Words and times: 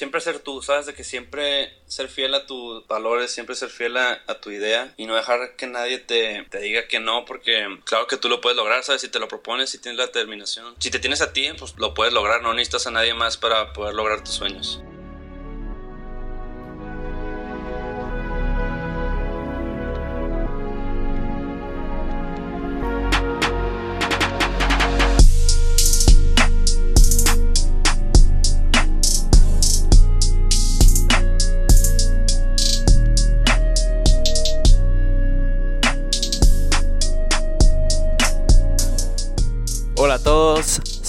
siempre 0.00 0.22
ser 0.22 0.38
tú, 0.38 0.62
¿sabes? 0.62 0.86
De 0.86 0.94
que 0.94 1.04
siempre 1.04 1.74
ser 1.86 2.08
fiel 2.08 2.34
a 2.34 2.46
tus 2.46 2.86
valores, 2.86 3.30
siempre 3.32 3.54
ser 3.54 3.68
fiel 3.68 3.98
a, 3.98 4.40
tu 4.40 4.50
idea 4.50 4.94
y 4.96 5.04
no 5.04 5.14
dejar 5.14 5.56
que 5.56 5.66
nadie 5.66 5.98
te, 5.98 6.46
te, 6.48 6.58
diga 6.60 6.88
que 6.88 7.00
no, 7.00 7.26
porque 7.26 7.66
claro 7.84 8.06
que 8.06 8.16
tú 8.16 8.30
lo 8.30 8.40
puedes 8.40 8.56
lograr, 8.56 8.82
¿sabes? 8.82 9.02
Si 9.02 9.08
te 9.08 9.18
lo 9.18 9.28
propones, 9.28 9.68
si 9.68 9.78
tienes 9.78 9.98
la 9.98 10.06
determinación. 10.06 10.74
Si 10.78 10.90
te 10.90 11.00
tienes 11.00 11.20
a 11.20 11.34
ti, 11.34 11.50
pues 11.58 11.74
lo 11.76 11.92
puedes 11.92 12.14
lograr, 12.14 12.40
no 12.40 12.54
necesitas 12.54 12.86
a 12.86 12.90
nadie 12.90 13.12
más 13.12 13.36
para 13.36 13.74
poder 13.74 13.94
lograr 13.94 14.24
tus 14.24 14.32
sueños. 14.32 14.80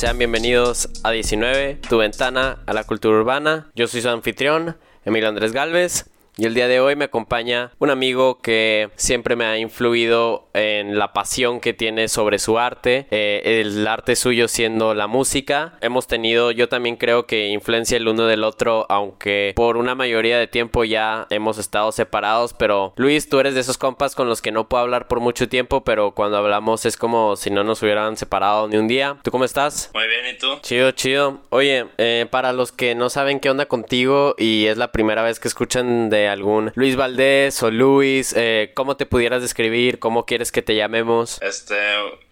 Sean 0.02 0.18
bienvenidos 0.18 0.90
a 1.04 1.12
19, 1.12 1.76
tu 1.88 2.00
ventana 2.00 2.58
a 2.66 2.74
la 2.74 2.86
cultura 2.86 3.20
urbana. 3.20 3.70
Yo 3.76 3.86
soy 3.86 4.02
su 4.02 4.10
anfitrión, 4.10 4.76
Emilio 5.06 5.30
Andrés 5.30 5.52
Galvez. 5.52 6.10
Y 6.42 6.46
el 6.46 6.56
día 6.56 6.68
de 6.68 6.80
hoy 6.80 6.96
me 6.96 7.06
acompaña 7.06 7.70
un 7.78 7.92
amigo 7.92 8.40
que 8.42 8.90
siempre 8.96 9.36
me 9.36 9.46
ha 9.46 9.60
influido 9.60 10.48
en 10.56 10.98
la 10.98 11.14
pasión 11.14 11.60
que 11.60 11.74
tiene 11.74 12.08
sobre 12.08 12.40
su 12.40 12.58
arte, 12.58 13.06
eh, 13.12 13.62
el 13.62 13.86
arte 13.86 14.16
suyo 14.16 14.48
siendo 14.48 14.96
la 14.96 15.06
música. 15.06 15.78
Hemos 15.82 16.08
tenido, 16.08 16.50
yo 16.50 16.68
también 16.68 16.96
creo 16.96 17.28
que 17.28 17.50
influencia 17.50 17.96
el 17.96 18.08
uno 18.08 18.26
del 18.26 18.44
otro, 18.44 18.88
aunque 18.90 19.54
por 19.56 19.78
una 19.78 19.94
mayoría 19.94 20.40
de 20.40 20.48
tiempo 20.48 20.84
ya 20.84 21.28
hemos 21.30 21.60
estado 21.60 21.92
separados. 21.92 22.56
Pero 22.56 22.94
Luis, 22.96 23.30
tú 23.30 23.40
eres 23.40 23.54
de 23.54 23.60
esos 23.60 23.78
compas 23.78 24.16
con 24.16 24.28
los 24.28 24.42
que 24.42 24.52
no 24.52 24.68
puedo 24.68 24.82
hablar 24.82 25.08
por 25.08 25.20
mucho 25.20 25.48
tiempo, 25.48 25.84
pero 25.84 26.16
cuando 26.16 26.38
hablamos 26.38 26.88
es 26.88 26.98
como 26.98 27.36
si 27.36 27.52
no 27.52 27.64
nos 27.64 27.84
hubieran 27.84 28.18
separado 28.18 28.68
ni 28.68 28.78
un 28.78 28.88
día. 28.88 29.18
¿Tú 29.22 29.30
cómo 29.30 29.46
estás? 29.46 29.92
Muy 29.94 30.08
bien, 30.08 30.36
¿y 30.36 30.40
tú? 30.40 30.60
Chido, 30.64 30.90
chido. 30.90 31.42
Oye, 31.50 31.86
eh, 32.00 32.26
para 32.32 32.52
los 32.52 32.72
que 32.72 32.96
no 32.96 33.12
saben 33.12 33.40
qué 33.40 33.52
onda 33.52 33.68
contigo 33.68 34.34
y 34.40 34.66
es 34.66 34.78
la 34.78 34.92
primera 34.92 35.22
vez 35.22 35.40
que 35.40 35.48
escuchan 35.48 36.10
de 36.10 36.31
algún 36.32 36.72
Luis 36.76 36.96
Valdés 36.96 37.62
o 37.64 37.72
Luis, 37.72 38.34
eh, 38.36 38.72
¿cómo 38.74 38.98
te 38.98 39.06
pudieras 39.06 39.42
describir? 39.42 40.00
¿Cómo 40.00 40.26
quieres 40.26 40.52
que 40.52 40.62
te 40.62 40.76
llamemos? 40.76 41.42
Este, 41.42 41.76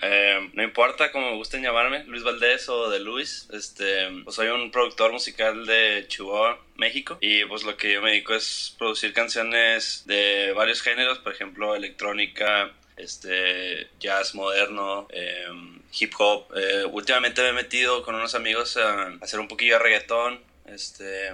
eh, 0.02 0.50
no 0.54 0.64
importa 0.64 1.12
cómo 1.12 1.32
me 1.32 1.38
gusten 1.38 1.64
llamarme, 1.64 2.04
Luis 2.06 2.24
Valdés 2.24 2.70
o 2.70 2.90
de 2.90 3.00
Luis. 3.00 3.48
Este, 3.54 4.08
pues 4.24 4.36
soy 4.36 4.48
un 4.48 4.72
productor 4.72 5.12
musical 5.12 5.66
de 5.66 6.06
Chihuahua, 6.08 6.60
México. 6.78 7.18
Y 7.22 7.46
pues 7.46 7.64
lo 7.64 7.78
que 7.78 7.94
yo 7.94 8.02
me 8.02 8.12
dedico 8.12 8.34
es 8.34 8.76
producir 8.78 9.14
canciones 9.14 10.04
de 10.06 10.54
varios 10.56 10.82
géneros, 10.82 11.20
por 11.20 11.34
ejemplo, 11.34 11.76
electrónica, 11.76 12.72
este, 12.98 13.88
jazz 14.00 14.36
moderno, 14.36 15.08
em, 15.12 15.80
hip 16.00 16.14
hop. 16.18 16.46
Eh, 16.56 16.86
últimamente 16.86 17.42
me 17.42 17.50
he 17.50 17.54
metido 17.54 18.04
con 18.04 18.16
unos 18.16 18.36
amigos 18.36 18.78
a, 18.78 19.08
hacer 19.22 19.40
un 19.40 19.48
poquillo 19.48 19.74
de 19.74 19.80
reggaetón. 19.80 20.40
Este, 20.66 21.32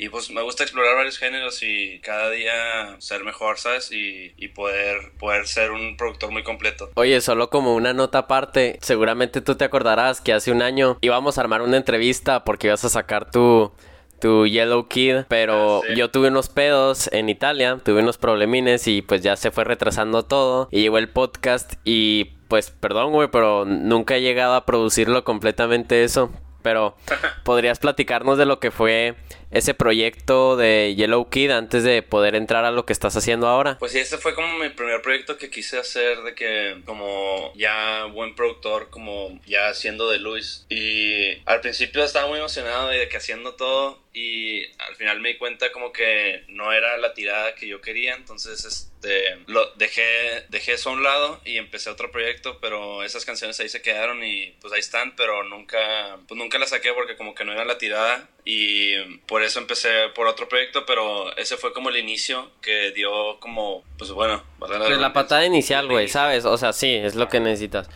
y 0.00 0.08
pues 0.08 0.30
me 0.30 0.40
gusta 0.40 0.62
explorar 0.62 0.96
varios 0.96 1.18
géneros 1.18 1.62
y 1.62 2.00
cada 2.00 2.30
día 2.30 2.96
ser 3.00 3.22
mejor, 3.22 3.58
¿sabes? 3.58 3.92
Y, 3.92 4.32
y, 4.38 4.48
poder, 4.48 5.12
poder 5.18 5.46
ser 5.46 5.72
un 5.72 5.98
productor 5.98 6.30
muy 6.30 6.42
completo. 6.42 6.88
Oye, 6.94 7.20
solo 7.20 7.50
como 7.50 7.74
una 7.74 7.92
nota 7.92 8.20
aparte, 8.20 8.78
seguramente 8.80 9.42
tú 9.42 9.56
te 9.56 9.64
acordarás 9.64 10.22
que 10.22 10.32
hace 10.32 10.52
un 10.52 10.62
año 10.62 10.96
íbamos 11.02 11.36
a 11.36 11.42
armar 11.42 11.60
una 11.60 11.76
entrevista 11.76 12.44
porque 12.44 12.68
ibas 12.68 12.82
a 12.86 12.88
sacar 12.88 13.30
tu 13.30 13.72
tu 14.20 14.46
Yellow 14.46 14.88
Kid, 14.88 15.24
pero 15.28 15.82
ah, 15.82 15.94
yo 15.94 16.10
tuve 16.10 16.28
unos 16.28 16.48
pedos 16.48 17.10
en 17.12 17.28
Italia, 17.28 17.78
tuve 17.82 18.00
unos 18.00 18.16
problemines 18.16 18.86
y 18.86 19.02
pues 19.02 19.20
ya 19.22 19.36
se 19.36 19.50
fue 19.50 19.64
retrasando 19.64 20.24
todo 20.24 20.68
y 20.70 20.80
llegó 20.80 20.96
el 20.96 21.10
podcast 21.10 21.74
y 21.84 22.36
pues 22.48 22.70
perdón, 22.70 23.12
güey, 23.12 23.28
pero 23.30 23.66
nunca 23.66 24.16
he 24.16 24.22
llegado 24.22 24.54
a 24.54 24.64
producirlo 24.64 25.24
completamente 25.24 26.04
eso, 26.04 26.30
pero 26.62 26.96
podrías 27.44 27.78
platicarnos 27.78 28.38
de 28.38 28.46
lo 28.46 28.60
que 28.60 28.70
fue 28.70 29.16
ese 29.50 29.74
proyecto 29.74 30.56
de 30.56 30.94
Yellow 30.96 31.28
Kid 31.28 31.50
antes 31.50 31.82
de 31.82 32.02
poder 32.02 32.34
entrar 32.34 32.64
a 32.64 32.70
lo 32.70 32.86
que 32.86 32.92
estás 32.92 33.16
haciendo 33.16 33.48
ahora? 33.48 33.78
Pues 33.78 33.92
sí, 33.92 33.98
ese 33.98 34.18
fue 34.18 34.34
como 34.34 34.58
mi 34.58 34.68
primer 34.68 35.02
proyecto 35.02 35.36
que 35.36 35.50
quise 35.50 35.78
hacer 35.78 36.22
de 36.22 36.34
que 36.34 36.80
como 36.84 37.52
ya 37.56 38.04
buen 38.06 38.34
productor, 38.34 38.90
como 38.90 39.40
ya 39.46 39.68
haciendo 39.68 40.10
de 40.10 40.18
Luis. 40.18 40.66
Y 40.68 41.38
al 41.46 41.60
principio 41.60 42.04
estaba 42.04 42.28
muy 42.28 42.38
emocionado 42.38 42.88
de 42.88 43.08
que 43.08 43.16
haciendo 43.16 43.54
todo 43.54 43.98
y 44.12 44.64
al 44.78 44.96
final 44.96 45.20
me 45.20 45.30
di 45.30 45.38
cuenta 45.38 45.70
como 45.70 45.92
que 45.92 46.42
no 46.48 46.72
era 46.72 46.96
la 46.98 47.14
tirada 47.14 47.54
que 47.54 47.68
yo 47.68 47.80
quería, 47.80 48.14
entonces 48.14 48.64
este 48.64 49.38
lo 49.46 49.72
dejé 49.76 50.44
dejé 50.48 50.72
eso 50.72 50.90
a 50.90 50.94
un 50.94 51.04
lado 51.04 51.40
y 51.44 51.58
empecé 51.58 51.90
otro 51.90 52.10
proyecto, 52.10 52.58
pero 52.60 53.04
esas 53.04 53.24
canciones 53.24 53.60
ahí 53.60 53.68
se 53.68 53.82
quedaron 53.82 54.24
y 54.24 54.56
pues 54.60 54.72
ahí 54.72 54.80
están, 54.80 55.14
pero 55.14 55.44
nunca 55.44 56.18
pues 56.26 56.36
nunca 56.36 56.58
las 56.58 56.70
saqué 56.70 56.92
porque 56.92 57.16
como 57.16 57.34
que 57.36 57.44
no 57.44 57.52
era 57.52 57.64
la 57.64 57.78
tirada 57.78 58.28
y 58.44 58.96
por 59.26 59.39
eso 59.42 59.58
empecé 59.58 59.88
por 60.14 60.26
otro 60.26 60.48
proyecto, 60.48 60.84
pero 60.86 61.34
ese 61.36 61.56
fue 61.56 61.72
como 61.72 61.88
el 61.88 61.96
inicio 61.96 62.50
que 62.60 62.92
dio 62.92 63.38
como 63.40 63.82
pues 63.98 64.10
bueno, 64.12 64.42
la, 64.68 64.78
la 64.78 65.12
patada 65.12 65.44
inicial, 65.44 65.88
güey, 65.88 66.08
¿sabes? 66.08 66.44
O 66.44 66.56
sea, 66.56 66.72
sí, 66.72 66.94
es 66.94 67.14
lo 67.14 67.28
que 67.28 67.40
necesitas. 67.40 67.88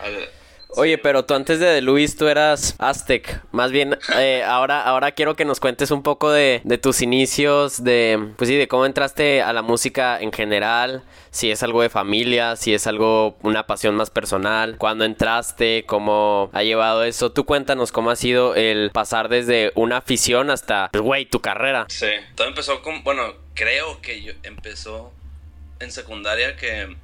Oye, 0.77 0.99
pero 0.99 1.25
tú 1.25 1.35
antes 1.35 1.61
de 1.61 1.81
Luis, 1.83 2.17
tú 2.17 2.27
eras 2.27 2.75
Aztec. 2.79 3.41
Más 3.53 3.71
bien, 3.71 3.97
eh, 4.17 4.43
ahora, 4.43 4.83
ahora 4.83 5.13
quiero 5.13 5.37
que 5.37 5.45
nos 5.45 5.61
cuentes 5.61 5.91
un 5.91 6.03
poco 6.03 6.31
de, 6.31 6.61
de, 6.65 6.79
tus 6.79 7.01
inicios, 7.01 7.85
de, 7.85 8.33
pues 8.37 8.49
sí, 8.49 8.57
de 8.57 8.67
cómo 8.67 8.85
entraste 8.85 9.41
a 9.43 9.53
la 9.53 9.63
música 9.63 10.19
en 10.21 10.33
general, 10.33 11.05
si 11.31 11.51
es 11.51 11.63
algo 11.63 11.83
de 11.83 11.91
familia, 11.91 12.57
si 12.57 12.75
es 12.75 12.87
algo, 12.87 13.37
una 13.43 13.67
pasión 13.67 13.95
más 13.95 14.11
personal, 14.11 14.77
cuándo 14.77 15.05
entraste, 15.05 15.85
cómo 15.87 16.51
ha 16.53 16.63
llevado 16.63 17.05
eso. 17.05 17.31
Tú 17.31 17.45
cuéntanos 17.45 17.93
cómo 17.93 18.11
ha 18.11 18.17
sido 18.17 18.55
el 18.57 18.91
pasar 18.91 19.29
desde 19.29 19.73
una 19.77 19.99
afición 19.99 20.51
hasta, 20.51 20.89
pues, 20.91 21.03
güey, 21.03 21.27
tu 21.27 21.41
carrera. 21.41 21.87
Sí, 21.89 22.07
todo 22.35 22.49
empezó 22.49 22.83
con, 22.83 23.05
bueno, 23.05 23.35
creo 23.55 24.01
que 24.01 24.23
yo 24.23 24.33
empezó 24.43 25.13
en 25.79 25.93
secundaria 25.93 26.57
que 26.57 26.97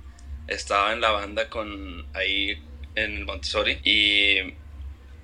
estaba 0.48 0.92
en 0.92 1.00
la 1.00 1.12
banda 1.12 1.48
con 1.48 2.06
ahí 2.14 2.60
en 3.04 3.24
Montessori 3.24 3.78
y 3.84 4.54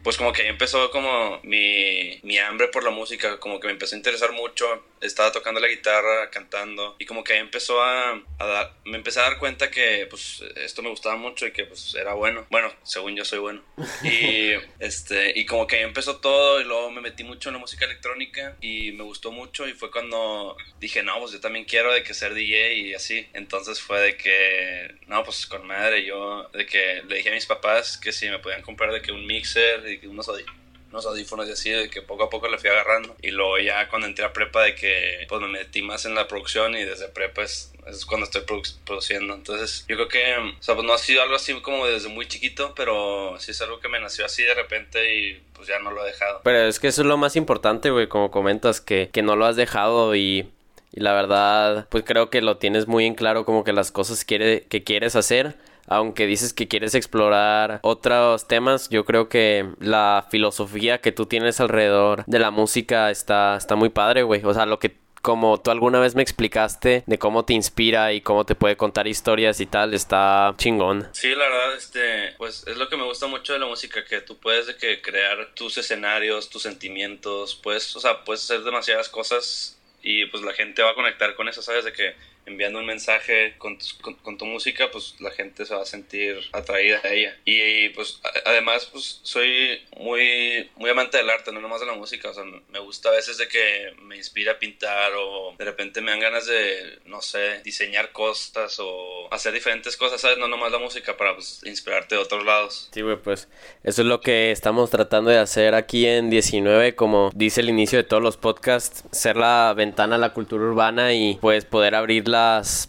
pues 0.03 0.17
como 0.17 0.33
que 0.33 0.43
ahí 0.43 0.49
empezó 0.49 0.91
como 0.91 1.41
mi, 1.43 2.21
mi 2.23 2.39
hambre 2.39 2.69
por 2.69 2.85
la 2.85 2.91
música, 2.91 3.41
como 3.41 3.59
que 3.59 3.67
me 3.67 3.73
empezó 3.73 3.97
a 3.97 3.99
interesar 3.99 4.33
mucho 4.33 4.85
estaba 5.01 5.33
tocando 5.33 5.61
la 5.61 5.69
guitarra, 5.69 6.31
cantando, 6.31 6.97
y 6.99 7.07
como 7.07 7.25
que 7.25 7.37
empezó 7.37 7.83
a, 7.83 8.21
dar, 8.39 8.73
me 8.85 8.97
empecé 8.97 9.21
a 9.21 9.25
dar 9.25 9.39
cuenta 9.39 9.71
que 9.71 10.07
pues 10.09 10.43
esto 10.57 10.83
me 10.83 10.91
gustaba 10.91 11.17
mucho 11.17 11.47
y 11.47 11.53
que 11.53 11.65
pues 11.65 11.95
era 11.95 12.15
bueno. 12.15 12.47
Bueno, 12.51 12.73
según 12.83 13.17
yo 13.17 13.25
soy 13.25 13.39
bueno. 13.39 13.63
Y 14.03 14.53
este, 14.79 15.39
y 15.39 15.47
como 15.47 15.67
que 15.67 15.83
empezó 15.83 16.19
todo 16.19 16.61
y 16.61 16.65
luego 16.65 16.91
me 16.91 17.01
metí 17.01 17.25
mucho 17.25 17.49
en 17.49 17.55
la 17.55 17.61
música 17.61 17.85
electrónica 17.85 18.57
y 18.61 18.93
me 18.93 19.05
gustó 19.05 19.33
mucho 19.33 19.69
y 19.69 19.75
fue 19.75 19.91
cuando 19.91 20.57
dije, 20.81 21.03
no, 21.03 21.19
pues 21.21 21.33
yo 21.33 21.41
también 21.41 21.65
quiero 21.65 21.93
de 21.93 22.03
que 22.03 22.15
ser 22.15 22.35
DJ 22.35 22.75
y 22.75 22.95
así. 22.95 23.27
Entonces 23.33 23.81
fue 23.81 24.01
de 24.01 24.17
que, 24.17 24.95
no, 25.07 25.23
pues 25.25 25.47
con 25.47 25.67
madre, 25.67 26.05
yo, 26.05 26.49
de 26.53 26.67
que 26.67 27.03
le 27.07 27.17
dije 27.17 27.31
a 27.31 27.35
mis 27.35 27.47
papás 27.47 27.99
que 27.99 28.13
si 28.13 28.29
me 28.29 28.39
podían 28.39 28.63
comprar 28.63 28.93
de 28.93 29.03
que 29.03 29.13
un 29.13 29.27
mixer 29.27 29.87
y 29.87 30.07
unos 30.07 30.29
audífonos 30.29 30.66
unos 30.97 31.07
audífonos 31.07 31.47
y 31.49 31.53
así, 31.53 31.71
de 31.71 31.91
que 31.91 32.01
poco 32.01 32.25
a 32.25 32.31
poco 32.31 32.49
le 32.49 32.59
fui 32.59 32.71
agarrando. 32.71 33.15
Y 33.23 33.31
luego 33.31 33.59
ya 33.59 33.89
cuando 33.89 34.07
entré 34.07 34.25
a 34.25 34.33
prepa 34.33 34.63
de 34.63 34.75
que 34.75 35.27
pues 35.29 35.41
me 35.43 35.49
metí 35.49 35.83
más 35.83 36.07
en 36.07 36.15
la 36.15 36.27
producción 36.27 36.75
y 36.75 36.85
desde 36.85 37.09
prepa 37.09 37.43
es, 37.43 37.73
es 37.87 38.07
cuando 38.07 38.25
estoy 38.25 38.43
produciendo. 38.85 39.35
Entonces 39.35 39.85
yo 39.89 39.97
creo 39.97 40.09
que, 40.09 40.35
o 40.59 40.63
sea, 40.63 40.75
pues 40.75 40.87
no 40.87 40.95
ha 40.95 40.99
sido 40.99 41.23
algo 41.23 41.37
así 41.37 41.53
como 41.61 41.87
desde 41.87 42.09
muy 42.09 42.27
chiquito, 42.27 42.75
pero 42.75 43.37
sí 43.39 43.51
es 43.51 43.61
algo 43.61 43.79
que 43.79 43.89
me 43.89 44.01
nació 44.01 44.25
así 44.25 44.43
de 44.43 44.55
repente 44.55 45.15
y 45.15 45.43
pues 45.53 45.69
ya 45.69 45.79
no 45.79 45.91
lo 45.91 46.03
he 46.03 46.07
dejado. 46.07 46.41
Pero 46.43 46.67
es 46.67 46.81
que 46.81 46.89
eso 46.89 47.03
es 47.03 47.07
lo 47.07 47.19
más 47.19 47.37
importante, 47.37 47.91
güey, 47.91 48.09
como 48.09 48.31
comentas, 48.31 48.81
que, 48.81 49.11
que 49.13 49.23
no 49.23 49.37
lo 49.37 49.47
has 49.47 49.57
dejado 49.57 50.15
y... 50.17 50.51
Y 50.93 51.01
la 51.01 51.13
verdad, 51.13 51.89
pues 51.91 52.05
creo 52.07 52.31
que 52.31 52.41
lo 52.41 52.57
tienes 52.57 52.87
muy 52.87 53.05
en 53.05 53.15
claro 53.15 53.45
como 53.45 53.65
que 53.65 53.75
las 53.75 53.93
cosas 53.93 54.25
quiere, 54.25 54.63
que 54.63 54.83
quieres 54.83 55.15
hacer 55.15 55.55
aunque 55.87 56.27
dices 56.27 56.53
que 56.53 56.69
quieres 56.69 56.95
explorar 56.95 57.81
otros 57.83 58.49
temas, 58.49 58.89
yo 58.89 59.05
creo 59.05 59.29
que 59.29 59.69
la 59.81 60.27
filosofía 60.31 61.01
que 61.01 61.13
tú 61.13 61.27
tienes 61.27 61.61
alrededor 61.61 62.25
de 62.27 62.39
la 62.39 62.51
música 62.51 63.11
está, 63.11 63.57
está 63.57 63.77
muy 63.77 63.89
padre, 63.89 64.23
güey. 64.23 64.45
O 64.45 64.55
sea, 64.55 64.67
lo 64.67 64.79
que 64.79 64.97
como 65.27 65.61
tú 65.61 65.73
alguna 65.73 65.99
vez 65.99 66.15
me 66.15 66.23
explicaste 66.23 67.03
de 67.05 67.19
cómo 67.19 67.45
te 67.45 67.53
inspira 67.53 68.13
y 68.13 68.21
cómo 68.21 68.47
te 68.47 68.55
puede 68.55 68.77
contar 68.77 69.09
historias 69.09 69.61
y 69.61 69.67
tal, 69.67 69.93
está 69.93 70.55
chingón. 70.57 71.09
Sí, 71.11 71.31
la 71.35 71.49
verdad, 71.49 71.75
este, 71.75 72.35
pues 72.39 72.65
es 72.69 72.77
lo 72.77 72.89
que 72.89 72.97
me 72.97 73.03
gusta 73.03 73.27
mucho 73.27 73.53
de 73.53 73.59
la 73.59 73.67
música, 73.67 74.05
que 74.05 74.21
tú 74.21 74.39
puedes 74.39 74.69
de 74.69 74.77
que 74.77 75.03
crear 75.03 75.53
tus 75.55 75.79
escenarios, 75.79 76.49
tus 76.49 76.63
sentimientos, 76.63 77.59
pues, 77.61 77.97
o 77.97 78.01
sea, 78.01 78.23
puedes 78.23 78.45
hacer 78.45 78.63
demasiadas 78.63 79.09
cosas 79.09 79.77
y 80.01 80.27
pues 80.27 80.45
la 80.45 80.53
gente 80.53 80.85
va 80.85 80.93
a 80.93 80.95
conectar 80.95 81.35
con 81.35 81.49
eso, 81.49 81.61
¿sabes? 81.61 81.85
De 81.85 81.93
que 81.93 82.15
enviando 82.47 82.79
un 82.79 82.87
mensaje 82.87 83.55
con 83.59 83.77
tu, 83.79 83.85
con, 84.23 84.39
tu, 84.39 84.47
música, 84.47 84.91
pues 84.91 85.17
la 85.21 85.31
gente 85.31 85.67
se 85.67 85.75
va 85.75 85.83
a 85.83 85.87
sentir 85.87 86.39
atraída 86.53 87.01
a 87.03 87.13
ella. 87.13 87.37
Y, 87.45 87.89
pues 87.91 88.21
además, 88.45 88.87
pues 88.87 89.21
soy 89.23 89.83
muy, 89.99 90.71
muy 90.77 90.91
amante 90.91 91.19
del 91.19 91.29
arte, 91.29 91.53
no 91.53 91.61
nomás 91.61 91.81
de 91.81 91.87
la 91.87 91.95
música. 91.95 92.31
O 92.31 92.35
sea, 92.35 92.45
me 92.45 92.79
gusta 92.79 93.09
a 93.09 93.13
veces 93.13 93.37
de 93.39 93.49
que 93.49 93.93
me 94.03 94.17
inspira 94.17 94.53
a 94.53 94.59
pintar 94.59 95.13
o 95.17 95.55
de 95.59 95.65
repente 95.65 96.01
me 96.01 96.13
dan 96.13 96.21
ganas 96.21 96.47
de, 96.47 97.01
no 97.07 97.21
sé, 97.21 97.61
diseñar 97.65 98.13
cosas 98.13 98.79
o 98.79 99.29
hacer 99.33 99.53
diferentes 99.53 99.97
cosas, 99.97 100.21
¿sabes? 100.21 100.39
No 100.39 100.49
nomás 100.49 100.71
la 100.71 100.79
música 100.79 101.17
para 101.17 101.35
pues, 101.35 101.61
inspirarte 101.65 102.15
de 102.15 102.21
otros 102.21 102.45
lados. 102.45 102.89
Sí, 102.93 103.03
güey, 103.03 103.17
pues 103.17 103.49
eso 103.83 104.03
es 104.03 104.09
lo 104.09 104.21
que 104.21 104.53
estamos 104.53 104.91
tratando 104.91 105.31
de 105.31 105.39
hacer 105.39 105.75
aquí 105.75 106.07
en 106.07 106.31
19, 106.31 106.95
como 106.95 107.31
dice 107.35 107.61
el 107.61 107.69
inicio 107.69 107.99
de 107.99 108.05
todos 108.05 108.23
los 108.23 108.37
podcasts, 108.37 109.05
ser 109.11 109.37
la 109.37 109.75
ventana 109.77 110.15
a 110.15 110.19
la 110.19 110.33
cultura 110.33 110.65
urbana 110.65 111.13
y 111.13 111.39
pues 111.41 111.65
poder 111.65 111.95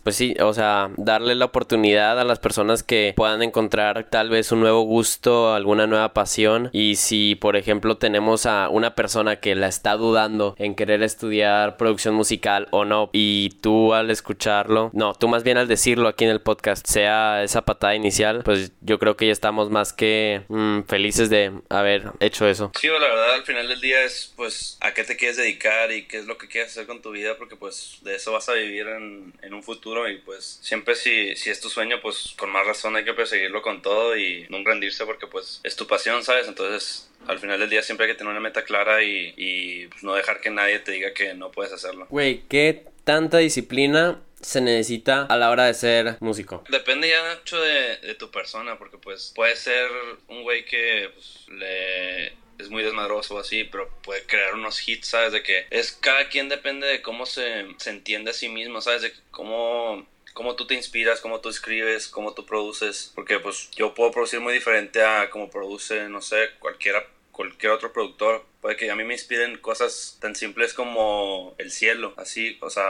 pues 0.04 0.16
sí, 0.16 0.36
o 0.40 0.54
sea, 0.54 0.92
darle 0.98 1.36
la 1.36 1.46
oportunidad 1.46 2.20
a 2.20 2.24
las 2.24 2.40
personas 2.40 2.84
que 2.84 3.14
puedan 3.16 3.42
encontrar 3.44 4.08
tal 4.10 4.30
vez 4.30 4.52
un 4.52 4.62
nuevo 4.62 4.82
gusto, 4.82 5.54
alguna 5.54 5.88
nueva 5.88 6.14
pasión 6.14 6.70
y 6.74 6.96
si 6.96 7.36
por 7.36 7.56
ejemplo 7.56 7.98
tenemos 7.98 8.46
a 8.46 8.70
una 8.70 8.96
persona 8.96 9.38
que 9.38 9.56
la 9.56 9.68
está 9.68 9.94
dudando 9.94 10.56
en 10.58 10.76
querer 10.76 11.04
estudiar 11.04 11.78
producción 11.78 12.16
musical 12.16 12.68
o 12.72 12.86
no 12.86 13.10
y 13.14 13.50
tú 13.62 13.94
al 13.94 14.12
escucharlo, 14.12 14.90
no, 14.94 15.14
tú 15.14 15.28
más 15.28 15.44
bien 15.44 15.58
al 15.58 15.68
decirlo 15.68 16.08
aquí 16.08 16.26
en 16.26 16.32
el 16.32 16.42
podcast, 16.42 16.86
sea 16.88 17.44
esa 17.44 17.64
patada 17.64 17.96
inicial, 17.96 18.42
pues 18.44 18.72
yo 18.82 19.00
creo 19.00 19.18
que 19.18 19.28
ya 19.28 19.32
estamos 19.32 19.70
más 19.70 19.94
que 19.94 20.44
mm, 20.48 20.82
felices 20.84 21.30
de 21.30 21.52
haber 21.70 22.12
hecho 22.20 22.48
eso. 22.48 22.72
Sí, 22.80 22.88
la 22.88 23.00
verdad 23.00 23.34
al 23.36 23.44
final 23.44 23.68
del 23.68 23.82
día 23.82 24.04
es 24.04 24.34
pues 24.36 24.78
a 24.82 24.94
qué 24.94 25.04
te 25.04 25.16
quieres 25.16 25.38
dedicar 25.38 25.92
y 25.92 26.08
qué 26.08 26.18
es 26.18 26.26
lo 26.26 26.38
que 26.38 26.48
quieres 26.48 26.72
hacer 26.72 26.88
con 26.88 27.02
tu 27.02 27.12
vida 27.12 27.36
porque 27.38 27.56
pues 27.56 28.00
de 28.02 28.16
eso 28.16 28.32
vas 28.32 28.50
a 28.50 28.54
vivir 28.54 28.88
en, 28.88 29.34
en 29.42 29.54
un 29.54 29.64
futuro 29.64 30.10
y 30.10 30.18
pues 30.18 30.60
siempre 30.62 30.96
si, 30.96 31.36
si 31.36 31.50
es 31.50 31.60
tu 31.60 31.70
sueño 31.70 32.02
pues 32.02 32.34
con 32.38 32.50
más 32.50 32.66
razón 32.66 32.96
hay 32.96 33.06
que 33.06 33.14
perseguirlo 33.14 33.62
con 33.62 33.82
todo 33.82 34.18
y 34.18 34.46
no 34.50 34.64
rendirse 34.64 35.06
porque 35.06 35.28
pues 35.28 35.62
es 35.64 35.76
tu 35.76 35.88
pasión, 35.88 36.24
¿sabes? 36.24 36.48
Entonces 36.48 37.10
al 37.28 37.40
final 37.40 37.60
del 37.60 37.70
día 37.70 37.82
siempre 37.82 38.06
hay 38.06 38.14
que 38.14 38.18
tener 38.18 38.32
una 38.32 38.40
meta 38.40 38.64
clara 38.64 39.04
y, 39.04 39.34
y 39.38 39.88
pues, 39.88 40.04
no 40.04 40.14
dejar 40.16 40.42
que 40.42 40.50
nadie 40.50 40.80
te 40.80 40.92
diga 40.92 41.14
que 41.14 41.34
no 41.34 41.52
puedes 41.52 41.74
hacerlo. 41.74 42.08
Güey, 42.10 42.44
¿qué 42.50 42.86
tanta 43.04 43.38
disciplina 43.38 44.22
se 44.42 44.62
necesita 44.62 45.26
a 45.26 45.38
la 45.38 45.50
hora 45.50 45.66
de 45.66 45.74
ser 45.74 46.18
músico? 46.20 46.64
Depende 46.70 47.10
ya 47.10 47.36
mucho 47.36 47.60
de, 47.60 47.98
de 47.98 48.16
tu 48.16 48.30
persona, 48.32 48.78
porque 48.78 48.98
pues 48.98 49.34
puede 49.36 49.56
ser 49.56 49.90
un 50.28 50.44
güey 50.44 50.66
que 50.66 51.10
pues, 51.14 51.48
le 51.50 52.34
es 52.60 52.70
muy 52.70 52.84
desmadroso 52.84 53.40
así, 53.40 53.64
pero 53.66 53.90
puede 54.04 54.24
crear 54.26 54.54
unos 54.54 54.88
hits, 54.88 55.08
¿sabes? 55.08 55.32
De 55.32 55.44
que 55.44 55.66
es 55.70 55.92
cada 55.92 56.30
quien 56.30 56.50
depende 56.50 56.88
de 56.88 57.02
cómo 57.02 57.26
se, 57.26 57.66
se 57.78 57.90
entiende 57.90 58.32
a 58.32 58.34
sí 58.34 58.50
mismo, 58.50 58.82
¿sabes? 58.82 59.02
De 59.04 59.14
cómo 59.32 60.06
cómo 60.34 60.56
tú 60.56 60.68
te 60.68 60.76
inspiras, 60.76 61.20
cómo 61.20 61.40
tú 61.40 61.50
escribes, 61.50 62.08
cómo 62.08 62.36
tú 62.36 62.46
produces, 62.46 63.12
porque 63.16 63.40
pues 63.40 63.72
yo 63.72 63.96
puedo 63.96 64.12
producir 64.12 64.40
muy 64.40 64.54
diferente 64.54 65.02
a 65.02 65.32
cómo 65.32 65.50
produce, 65.50 66.08
no 66.10 66.22
sé, 66.22 66.52
cualquiera 66.60 67.04
cualquier 67.38 67.72
otro 67.72 67.94
productor. 67.94 68.44
Puede 68.62 68.76
que 68.76 68.92
a 68.92 68.96
mí 68.96 69.04
me 69.04 69.14
inspiren 69.14 69.58
cosas 69.60 70.18
tan 70.20 70.36
simples 70.36 70.74
como 70.74 71.56
el 71.60 71.72
cielo, 71.72 72.14
así, 72.18 72.58
o 72.62 72.70
sea, 72.70 72.88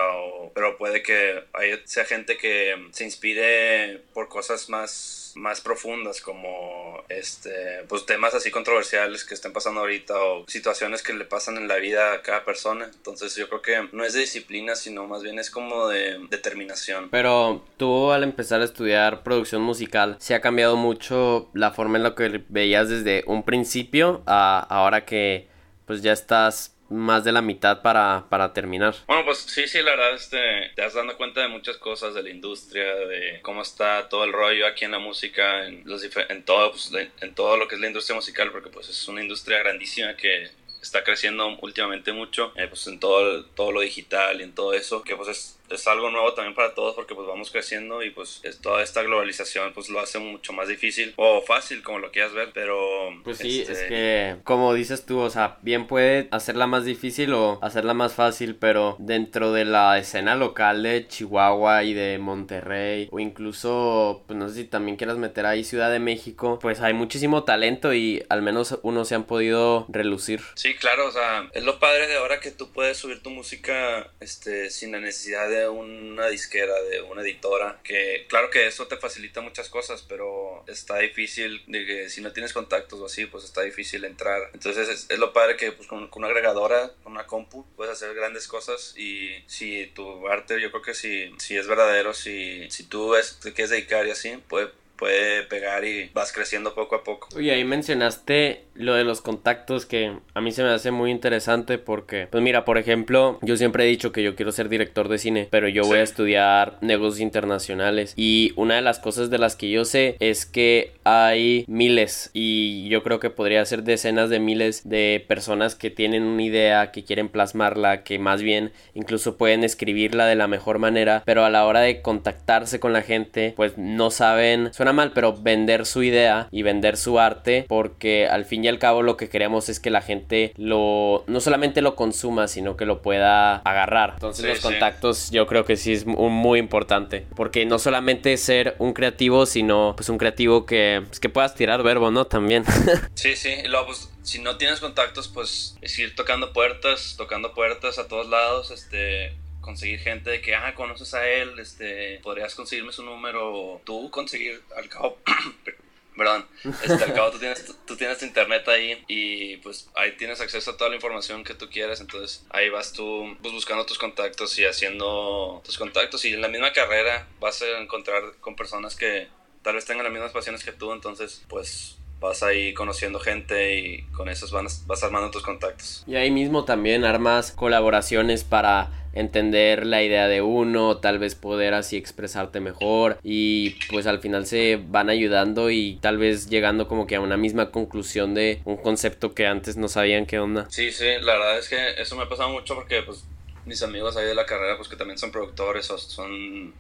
pero 0.55 0.77
puede 0.77 1.03
que 1.03 1.43
haya, 1.53 1.79
sea 1.83 2.05
gente 2.05 2.37
que 2.37 2.75
se 2.91 3.03
inspire 3.03 4.01
por 4.13 4.29
cosas 4.29 4.69
más 4.69 5.26
más 5.37 5.61
profundas 5.61 6.19
como 6.21 7.03
este 7.09 7.83
pues 7.87 8.05
temas 8.05 8.33
así 8.33 8.51
controversiales 8.51 9.23
que 9.23 9.33
estén 9.33 9.53
pasando 9.53 9.81
ahorita 9.81 10.15
o 10.21 10.45
situaciones 10.47 11.03
que 11.03 11.13
le 11.13 11.25
pasan 11.25 11.57
en 11.57 11.67
la 11.67 11.75
vida 11.75 12.13
a 12.13 12.21
cada 12.21 12.43
persona. 12.43 12.89
Entonces 12.93 13.35
yo 13.35 13.47
creo 13.47 13.61
que 13.61 13.89
no 13.95 14.03
es 14.03 14.13
de 14.13 14.21
disciplina 14.21 14.75
sino 14.75 15.07
más 15.07 15.23
bien 15.23 15.39
es 15.39 15.49
como 15.49 15.87
de 15.87 16.19
determinación. 16.29 17.09
Pero 17.09 17.63
tú 17.77 18.11
al 18.11 18.23
empezar 18.23 18.61
a 18.61 18.65
estudiar 18.65 19.23
producción 19.23 19.61
musical 19.61 20.17
se 20.19 20.35
ha 20.35 20.41
cambiado 20.41 20.75
mucho 20.75 21.49
la 21.53 21.71
forma 21.71 21.97
en 21.97 22.03
la 22.03 22.15
que 22.15 22.43
veías 22.49 22.89
desde 22.89 23.23
un 23.27 23.43
principio 23.43 24.23
a 24.25 24.59
ahora 24.59 25.05
que 25.05 25.47
pues 25.85 26.01
ya 26.01 26.11
estás 26.11 26.76
más 26.89 27.23
de 27.23 27.31
la 27.31 27.41
mitad 27.41 27.81
para, 27.81 28.25
para 28.29 28.53
terminar. 28.53 28.95
Bueno, 29.07 29.25
pues 29.25 29.39
sí, 29.39 29.67
sí, 29.67 29.81
la 29.81 29.91
verdad, 29.91 30.13
este, 30.13 30.71
te 30.75 30.83
has 30.83 30.93
dando 30.93 31.17
cuenta 31.17 31.41
de 31.41 31.47
muchas 31.47 31.77
cosas 31.77 32.13
de 32.13 32.23
la 32.23 32.29
industria, 32.29 32.83
de 32.83 33.39
cómo 33.41 33.61
está 33.61 34.07
todo 34.09 34.23
el 34.23 34.33
rollo 34.33 34.67
aquí 34.67 34.85
en 34.85 34.91
la 34.91 34.99
música, 34.99 35.65
en, 35.67 35.83
los 35.85 36.03
en, 36.03 36.43
todo, 36.43 36.71
pues, 36.71 36.91
en 37.21 37.35
todo 37.35 37.57
lo 37.57 37.67
que 37.67 37.75
es 37.75 37.81
la 37.81 37.87
industria 37.87 38.15
musical, 38.15 38.51
porque 38.51 38.69
pues 38.69 38.89
es 38.89 39.07
una 39.07 39.21
industria 39.21 39.59
grandísima 39.59 40.15
que 40.15 40.49
está 40.81 41.03
creciendo 41.03 41.57
últimamente 41.61 42.13
mucho, 42.13 42.53
eh, 42.55 42.67
pues 42.67 42.87
en 42.87 42.99
todo, 42.99 43.43
todo 43.45 43.71
lo 43.71 43.81
digital 43.81 44.39
y 44.39 44.43
en 44.43 44.53
todo 44.53 44.73
eso, 44.73 45.03
que 45.03 45.15
pues 45.15 45.29
es 45.29 45.56
es 45.69 45.87
algo 45.87 46.09
nuevo 46.09 46.33
también 46.33 46.55
para 46.55 46.73
todos 46.73 46.95
porque 46.95 47.15
pues 47.15 47.27
vamos 47.27 47.51
creciendo 47.51 48.03
y 48.03 48.11
pues 48.11 48.41
toda 48.61 48.83
esta 48.83 49.03
globalización 49.03 49.73
pues 49.73 49.89
lo 49.89 49.99
hace 49.99 50.19
mucho 50.19 50.53
más 50.53 50.67
difícil 50.67 51.13
o 51.17 51.41
fácil 51.41 51.83
como 51.83 51.99
lo 51.99 52.11
quieras 52.11 52.33
ver, 52.33 52.51
pero... 52.53 52.77
Pues 53.23 53.37
sí, 53.37 53.61
es 53.61 53.69
este, 53.69 53.87
que 53.87 54.35
como 54.43 54.73
dices 54.73 55.05
tú, 55.05 55.19
o 55.19 55.29
sea, 55.29 55.57
bien 55.61 55.87
puede 55.87 56.27
hacerla 56.31 56.67
más 56.67 56.85
difícil 56.85 57.33
o 57.33 57.59
hacerla 57.61 57.93
más 57.93 58.13
fácil, 58.13 58.55
pero 58.55 58.95
dentro 58.99 59.51
de 59.51 59.65
la 59.65 59.97
escena 59.97 60.35
local 60.35 60.83
de 60.83 61.07
Chihuahua 61.07 61.83
y 61.83 61.93
de 61.93 62.17
Monterrey 62.17 63.09
o 63.11 63.19
incluso, 63.19 64.23
pues 64.27 64.37
no 64.37 64.49
sé 64.49 64.55
si 64.55 64.63
también 64.65 64.97
quieras 64.97 65.17
meter 65.17 65.45
ahí 65.45 65.63
Ciudad 65.63 65.91
de 65.91 65.99
México, 65.99 66.59
pues 66.61 66.81
hay 66.81 66.93
muchísimo 66.93 67.43
talento 67.43 67.93
y 67.93 68.25
al 68.29 68.41
menos 68.41 68.79
unos 68.83 69.07
se 69.07 69.15
han 69.15 69.25
podido 69.25 69.85
relucir. 69.89 70.41
Sí, 70.55 70.75
claro, 70.75 71.07
o 71.07 71.11
sea, 71.11 71.49
es 71.53 71.63
lo 71.63 71.79
padre 71.79 72.07
de 72.07 72.17
ahora 72.17 72.39
que 72.39 72.51
tú 72.51 72.71
puedes 72.71 72.97
subir 72.97 73.21
tu 73.21 73.29
música 73.29 74.11
este, 74.19 74.69
sin 74.69 74.91
la 74.91 74.99
necesidad 74.99 75.49
de 75.49 75.56
una 75.67 76.27
disquera, 76.27 76.73
de 76.83 77.01
una 77.01 77.21
editora, 77.21 77.79
que 77.83 78.25
claro 78.27 78.49
que 78.49 78.67
eso 78.67 78.87
te 78.87 78.97
facilita 78.97 79.41
muchas 79.41 79.69
cosas, 79.69 80.03
pero 80.07 80.63
está 80.67 80.97
difícil, 80.99 81.63
de 81.67 81.85
que 81.85 82.09
si 82.09 82.21
no 82.21 82.33
tienes 82.33 82.53
contactos 82.53 82.99
o 82.99 83.05
así, 83.05 83.25
pues 83.25 83.43
está 83.43 83.61
difícil 83.61 84.03
entrar. 84.05 84.49
Entonces 84.53 85.07
es, 85.09 85.17
lo 85.17 85.33
padre 85.33 85.57
que 85.57 85.71
pues, 85.71 85.87
con, 85.87 86.09
una 86.11 86.27
agregadora, 86.27 86.91
con 87.03 87.13
una 87.13 87.27
compu, 87.27 87.65
puedes 87.75 87.93
hacer 87.93 88.13
grandes 88.13 88.47
cosas 88.47 88.93
y 88.97 89.43
si 89.47 89.87
tu 89.87 90.27
arte, 90.27 90.59
yo 90.61 90.71
creo 90.71 90.81
que 90.81 90.93
si, 90.93 91.31
si 91.37 91.57
es 91.57 91.67
verdadero, 91.67 92.13
si, 92.13 92.69
si 92.69 92.83
tú 92.83 93.15
es, 93.15 93.39
te 93.39 93.53
quieres 93.53 93.69
dedicar 93.69 94.05
y 94.07 94.11
así, 94.11 94.37
puede 94.47 94.69
puede 94.97 95.43
pegar 95.43 95.85
y 95.85 96.09
vas 96.13 96.33
creciendo 96.33 96.73
poco 96.73 96.95
a 96.95 97.03
poco. 97.03 97.39
Y 97.39 97.49
ahí 97.51 97.63
mencionaste 97.63 98.63
lo 98.77 98.93
de 98.93 99.03
los 99.03 99.21
contactos 99.21 99.85
que 99.85 100.13
a 100.33 100.41
mí 100.41 100.51
se 100.51 100.63
me 100.63 100.69
hace 100.69 100.91
muy 100.91 101.11
interesante 101.11 101.77
porque, 101.77 102.27
pues 102.29 102.43
mira, 102.43 102.65
por 102.65 102.77
ejemplo, 102.77 103.39
yo 103.41 103.57
siempre 103.57 103.85
he 103.85 103.87
dicho 103.87 104.11
que 104.11 104.23
yo 104.23 104.35
quiero 104.35 104.51
ser 104.51 104.69
director 104.69 105.09
de 105.09 105.17
cine, 105.17 105.47
pero 105.49 105.67
yo 105.67 105.83
voy 105.83 105.99
a 105.99 106.03
estudiar 106.03 106.77
negocios 106.81 107.21
internacionales 107.21 108.13
y 108.15 108.53
una 108.55 108.75
de 108.75 108.81
las 108.81 108.99
cosas 108.99 109.29
de 109.29 109.37
las 109.37 109.55
que 109.55 109.69
yo 109.69 109.85
sé 109.85 110.15
es 110.19 110.45
que 110.45 110.93
hay 111.03 111.65
miles 111.67 112.29
y 112.33 112.87
yo 112.89 113.03
creo 113.03 113.19
que 113.19 113.29
podría 113.29 113.65
ser 113.65 113.83
decenas 113.83 114.29
de 114.29 114.39
miles 114.39 114.87
de 114.87 115.23
personas 115.27 115.75
que 115.75 115.89
tienen 115.89 116.23
una 116.23 116.43
idea, 116.43 116.91
que 116.91 117.03
quieren 117.03 117.29
plasmarla, 117.29 118.03
que 118.03 118.19
más 118.19 118.41
bien 118.41 118.71
incluso 118.93 119.37
pueden 119.37 119.63
escribirla 119.63 120.25
de 120.25 120.35
la 120.35 120.47
mejor 120.47 120.79
manera, 120.79 121.23
pero 121.25 121.45
a 121.45 121.49
la 121.49 121.65
hora 121.65 121.81
de 121.81 122.01
contactarse 122.01 122.79
con 122.79 122.93
la 122.93 123.01
gente, 123.01 123.53
pues 123.55 123.77
no 123.77 124.11
saben, 124.11 124.73
suena 124.73 124.93
mal, 124.93 125.11
pero 125.13 125.33
vender 125.33 125.85
su 125.85 126.03
idea 126.03 126.47
y 126.51 126.63
vender 126.63 126.97
su 126.97 127.19
arte 127.19 127.65
porque 127.67 128.27
al 128.27 128.45
fin 128.45 128.63
y 128.63 128.66
al 128.67 128.79
cabo 128.79 129.01
lo 129.01 129.17
que 129.17 129.29
queremos 129.29 129.69
es 129.69 129.79
que 129.79 129.89
la 129.89 130.01
gente 130.01 130.53
lo 130.57 131.23
no 131.27 131.39
solamente 131.39 131.81
lo 131.81 131.95
consuma, 131.95 132.47
sino 132.47 132.77
que 132.77 132.85
lo 132.85 133.01
pueda 133.01 133.57
agarrar. 133.57 134.13
Entonces 134.13 134.45
los 134.45 134.59
contactos 134.59 135.31
yo 135.31 135.47
creo 135.47 135.65
que 135.65 135.75
sí 135.75 135.93
es 135.93 136.05
muy 136.05 136.59
importante, 136.59 137.25
porque 137.35 137.65
no 137.65 137.79
solamente 137.79 138.35
ser 138.37 138.75
un 138.79 138.93
creativo, 138.93 139.45
sino 139.45 139.93
pues 139.95 140.09
un 140.09 140.17
creativo 140.17 140.65
que 140.65 141.03
pues, 141.07 141.19
que 141.19 141.29
puedas 141.29 141.55
tirar 141.55 141.83
verbo, 141.83 142.11
¿no? 142.11 142.25
También. 142.25 142.63
sí, 143.15 143.35
sí, 143.35 143.49
y 143.63 143.67
luego 143.67 143.87
pues 143.87 144.09
si 144.23 144.39
no 144.39 144.57
tienes 144.57 144.79
contactos, 144.79 145.29
pues 145.29 145.77
es 145.81 145.97
ir 145.99 146.15
tocando 146.15 146.51
puertas, 146.51 147.15
tocando 147.17 147.53
puertas 147.53 147.97
a 147.97 148.07
todos 148.07 148.27
lados, 148.27 148.71
este 148.71 149.33
conseguir 149.67 149.99
gente 149.99 150.29
de 150.29 150.39
que, 150.39 150.55
ah, 150.55 150.73
conoces 150.75 151.13
a 151.13 151.27
él, 151.27 151.59
este, 151.59 152.21
podrías 152.23 152.55
conseguirme 152.55 152.93
su 152.93 153.03
número, 153.03 153.81
tú 153.83 154.09
conseguir 154.09 154.61
al 154.77 154.87
cabo, 154.87 155.17
perdón, 156.17 156.45
este, 156.63 157.03
al 157.03 157.13
cabo 157.13 157.31
tú 157.31 157.39
tienes, 157.39 157.75
tú 157.85 157.95
tienes 157.95 158.17
tu 158.17 158.25
internet 158.25 158.67
ahí 158.67 159.03
y 159.07 159.57
pues 159.57 159.89
ahí 159.95 160.13
tienes 160.17 160.41
acceso 160.41 160.71
a 160.71 160.77
toda 160.77 160.89
la 160.89 160.95
información 160.95 161.43
que 161.43 161.53
tú 161.53 161.69
quieras, 161.69 162.01
entonces 162.01 162.45
ahí 162.49 162.69
vas 162.69 162.91
tú 162.91 163.37
pues, 163.41 163.53
buscando 163.53 163.85
tus 163.85 163.99
contactos 163.99 164.57
y 164.59 164.65
haciendo 164.65 165.61
tus 165.63 165.77
contactos. 165.77 166.25
Y 166.25 166.33
en 166.33 166.41
la 166.41 166.47
misma 166.47 166.73
carrera 166.73 167.27
vas 167.39 167.61
a 167.61 167.79
encontrar 167.79 168.23
con 168.39 168.55
personas 168.55 168.95
que 168.95 169.27
tal 169.61 169.75
vez 169.75 169.85
tengan 169.85 170.05
las 170.05 170.13
mismas 170.13 170.31
pasiones 170.31 170.63
que 170.63 170.71
tú, 170.71 170.91
entonces 170.91 171.43
pues 171.47 171.96
vas 172.19 172.43
ahí 172.43 172.73
conociendo 172.73 173.19
gente 173.19 173.79
y 173.79 174.01
con 174.13 174.29
esos 174.29 174.51
vas, 174.51 174.85
vas 174.87 175.03
armando 175.03 175.31
tus 175.31 175.43
contactos. 175.43 176.03
Y 176.07 176.15
ahí 176.15 176.31
mismo 176.31 176.65
también 176.65 177.03
armas 177.03 177.51
colaboraciones 177.51 178.43
para 178.43 178.89
entender 179.13 179.85
la 179.85 180.03
idea 180.03 180.27
de 180.27 180.41
uno, 180.41 180.97
tal 180.97 181.17
vez 181.17 181.33
poder 181.33 181.73
así 181.73 181.97
expresarte 181.97 182.59
mejor 182.59 183.17
y 183.23 183.71
pues 183.89 184.05
al 184.05 184.19
final 184.19 184.45
se 184.45 184.79
van 184.89 185.09
ayudando 185.09 185.71
y 185.71 185.97
tal 186.01 186.17
vez 186.17 186.49
llegando 186.49 186.87
como 186.87 187.07
que 187.07 187.15
a 187.15 187.21
una 187.21 187.35
misma 187.35 187.71
conclusión 187.71 188.35
de 188.35 188.61
un 188.65 188.77
concepto 188.77 189.33
que 189.33 189.47
antes 189.47 189.75
no 189.75 189.87
sabían 189.87 190.27
qué 190.27 190.39
onda. 190.39 190.67
Sí, 190.69 190.91
sí, 190.91 191.05
la 191.21 191.33
verdad 191.33 191.57
es 191.57 191.67
que 191.67 191.99
eso 191.99 192.15
me 192.15 192.23
ha 192.23 192.29
pasado 192.29 192.49
mucho 192.49 192.75
porque 192.75 193.01
pues 193.01 193.25
mis 193.65 193.81
amigos 193.81 194.15
ahí 194.17 194.25
de 194.25 194.35
la 194.35 194.45
carrera, 194.45 194.77
pues 194.77 194.87
que 194.87 194.95
también 194.95 195.17
son 195.17 195.31
productores 195.31 195.89
o 195.89 195.97
son 195.97 196.73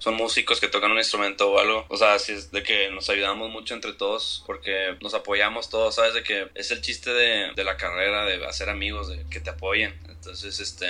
son 0.00 0.14
músicos 0.14 0.60
que 0.60 0.66
tocan 0.66 0.90
un 0.90 0.98
instrumento 0.98 1.52
o 1.52 1.58
algo. 1.60 1.84
O 1.88 1.96
sea, 1.96 2.14
así 2.14 2.32
es 2.32 2.50
de 2.50 2.62
que 2.62 2.90
nos 2.90 3.08
ayudamos 3.10 3.50
mucho 3.50 3.74
entre 3.74 3.92
todos 3.92 4.42
porque 4.46 4.96
nos 5.00 5.14
apoyamos 5.14 5.68
todos, 5.68 5.94
¿sabes? 5.94 6.14
De 6.14 6.22
que 6.24 6.48
es 6.54 6.70
el 6.72 6.80
chiste 6.80 7.10
de, 7.10 7.52
de 7.54 7.64
la 7.64 7.76
carrera, 7.76 8.24
de 8.24 8.44
hacer 8.46 8.70
amigos, 8.70 9.08
de 9.08 9.24
que 9.30 9.40
te 9.40 9.50
apoyen. 9.50 9.94
Entonces, 10.08 10.58
este... 10.58 10.86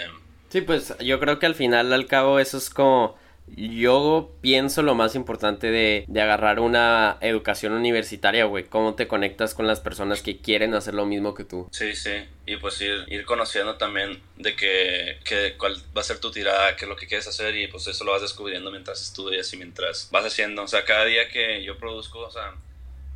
Sí, 0.49 0.62
pues 0.62 0.95
yo 1.00 1.21
creo 1.21 1.38
que 1.38 1.47
al 1.47 1.55
final, 1.55 1.93
al 1.93 2.07
cabo, 2.07 2.38
eso 2.38 2.57
es 2.57 2.71
como 2.71 3.19
yo 3.57 4.30
pienso 4.40 4.83
lo 4.83 4.95
más 4.95 5.14
importante 5.14 5.71
de, 5.71 6.04
de 6.07 6.21
agarrar 6.21 6.61
una 6.61 7.19
educación 7.21 7.73
universitaria, 7.73 8.45
güey. 8.45 8.64
Cómo 8.64 8.95
te 8.95 9.09
conectas 9.09 9.54
con 9.54 9.66
las 9.66 9.80
personas 9.80 10.23
que 10.23 10.38
quieren 10.38 10.75
hacer 10.75 10.95
lo 10.95 11.07
mismo 11.07 11.35
que 11.35 11.45
tú. 11.45 11.69
Sí, 11.71 11.95
sí. 11.95 12.25
Y 12.47 12.57
pues 12.57 12.80
ir, 12.80 13.04
ir 13.09 13.25
conociendo 13.25 13.76
también 13.76 14.21
de 14.37 14.57
que, 14.57 15.19
que, 15.25 15.54
cuál 15.57 15.76
va 15.97 16.00
a 16.00 16.04
ser 16.04 16.19
tu 16.19 16.30
tirada, 16.30 16.75
qué 16.76 16.85
es 16.85 16.88
lo 16.88 16.97
que 16.97 17.07
quieres 17.07 17.28
hacer 17.28 17.57
y 17.57 17.69
pues 17.69 17.87
eso 17.87 18.04
lo 18.04 18.12
vas 18.12 18.23
descubriendo 18.23 18.71
mientras 18.71 19.00
estudias 19.02 19.52
y 19.52 19.57
mientras 19.57 20.09
vas 20.11 20.25
haciendo. 20.25 20.62
O 20.62 20.69
sea, 20.69 20.85
cada 20.85 21.04
día 21.04 21.28
que 21.28 21.62
yo 21.62 21.76
produzco, 21.78 22.21
o 22.21 22.30
sea, 22.30 22.54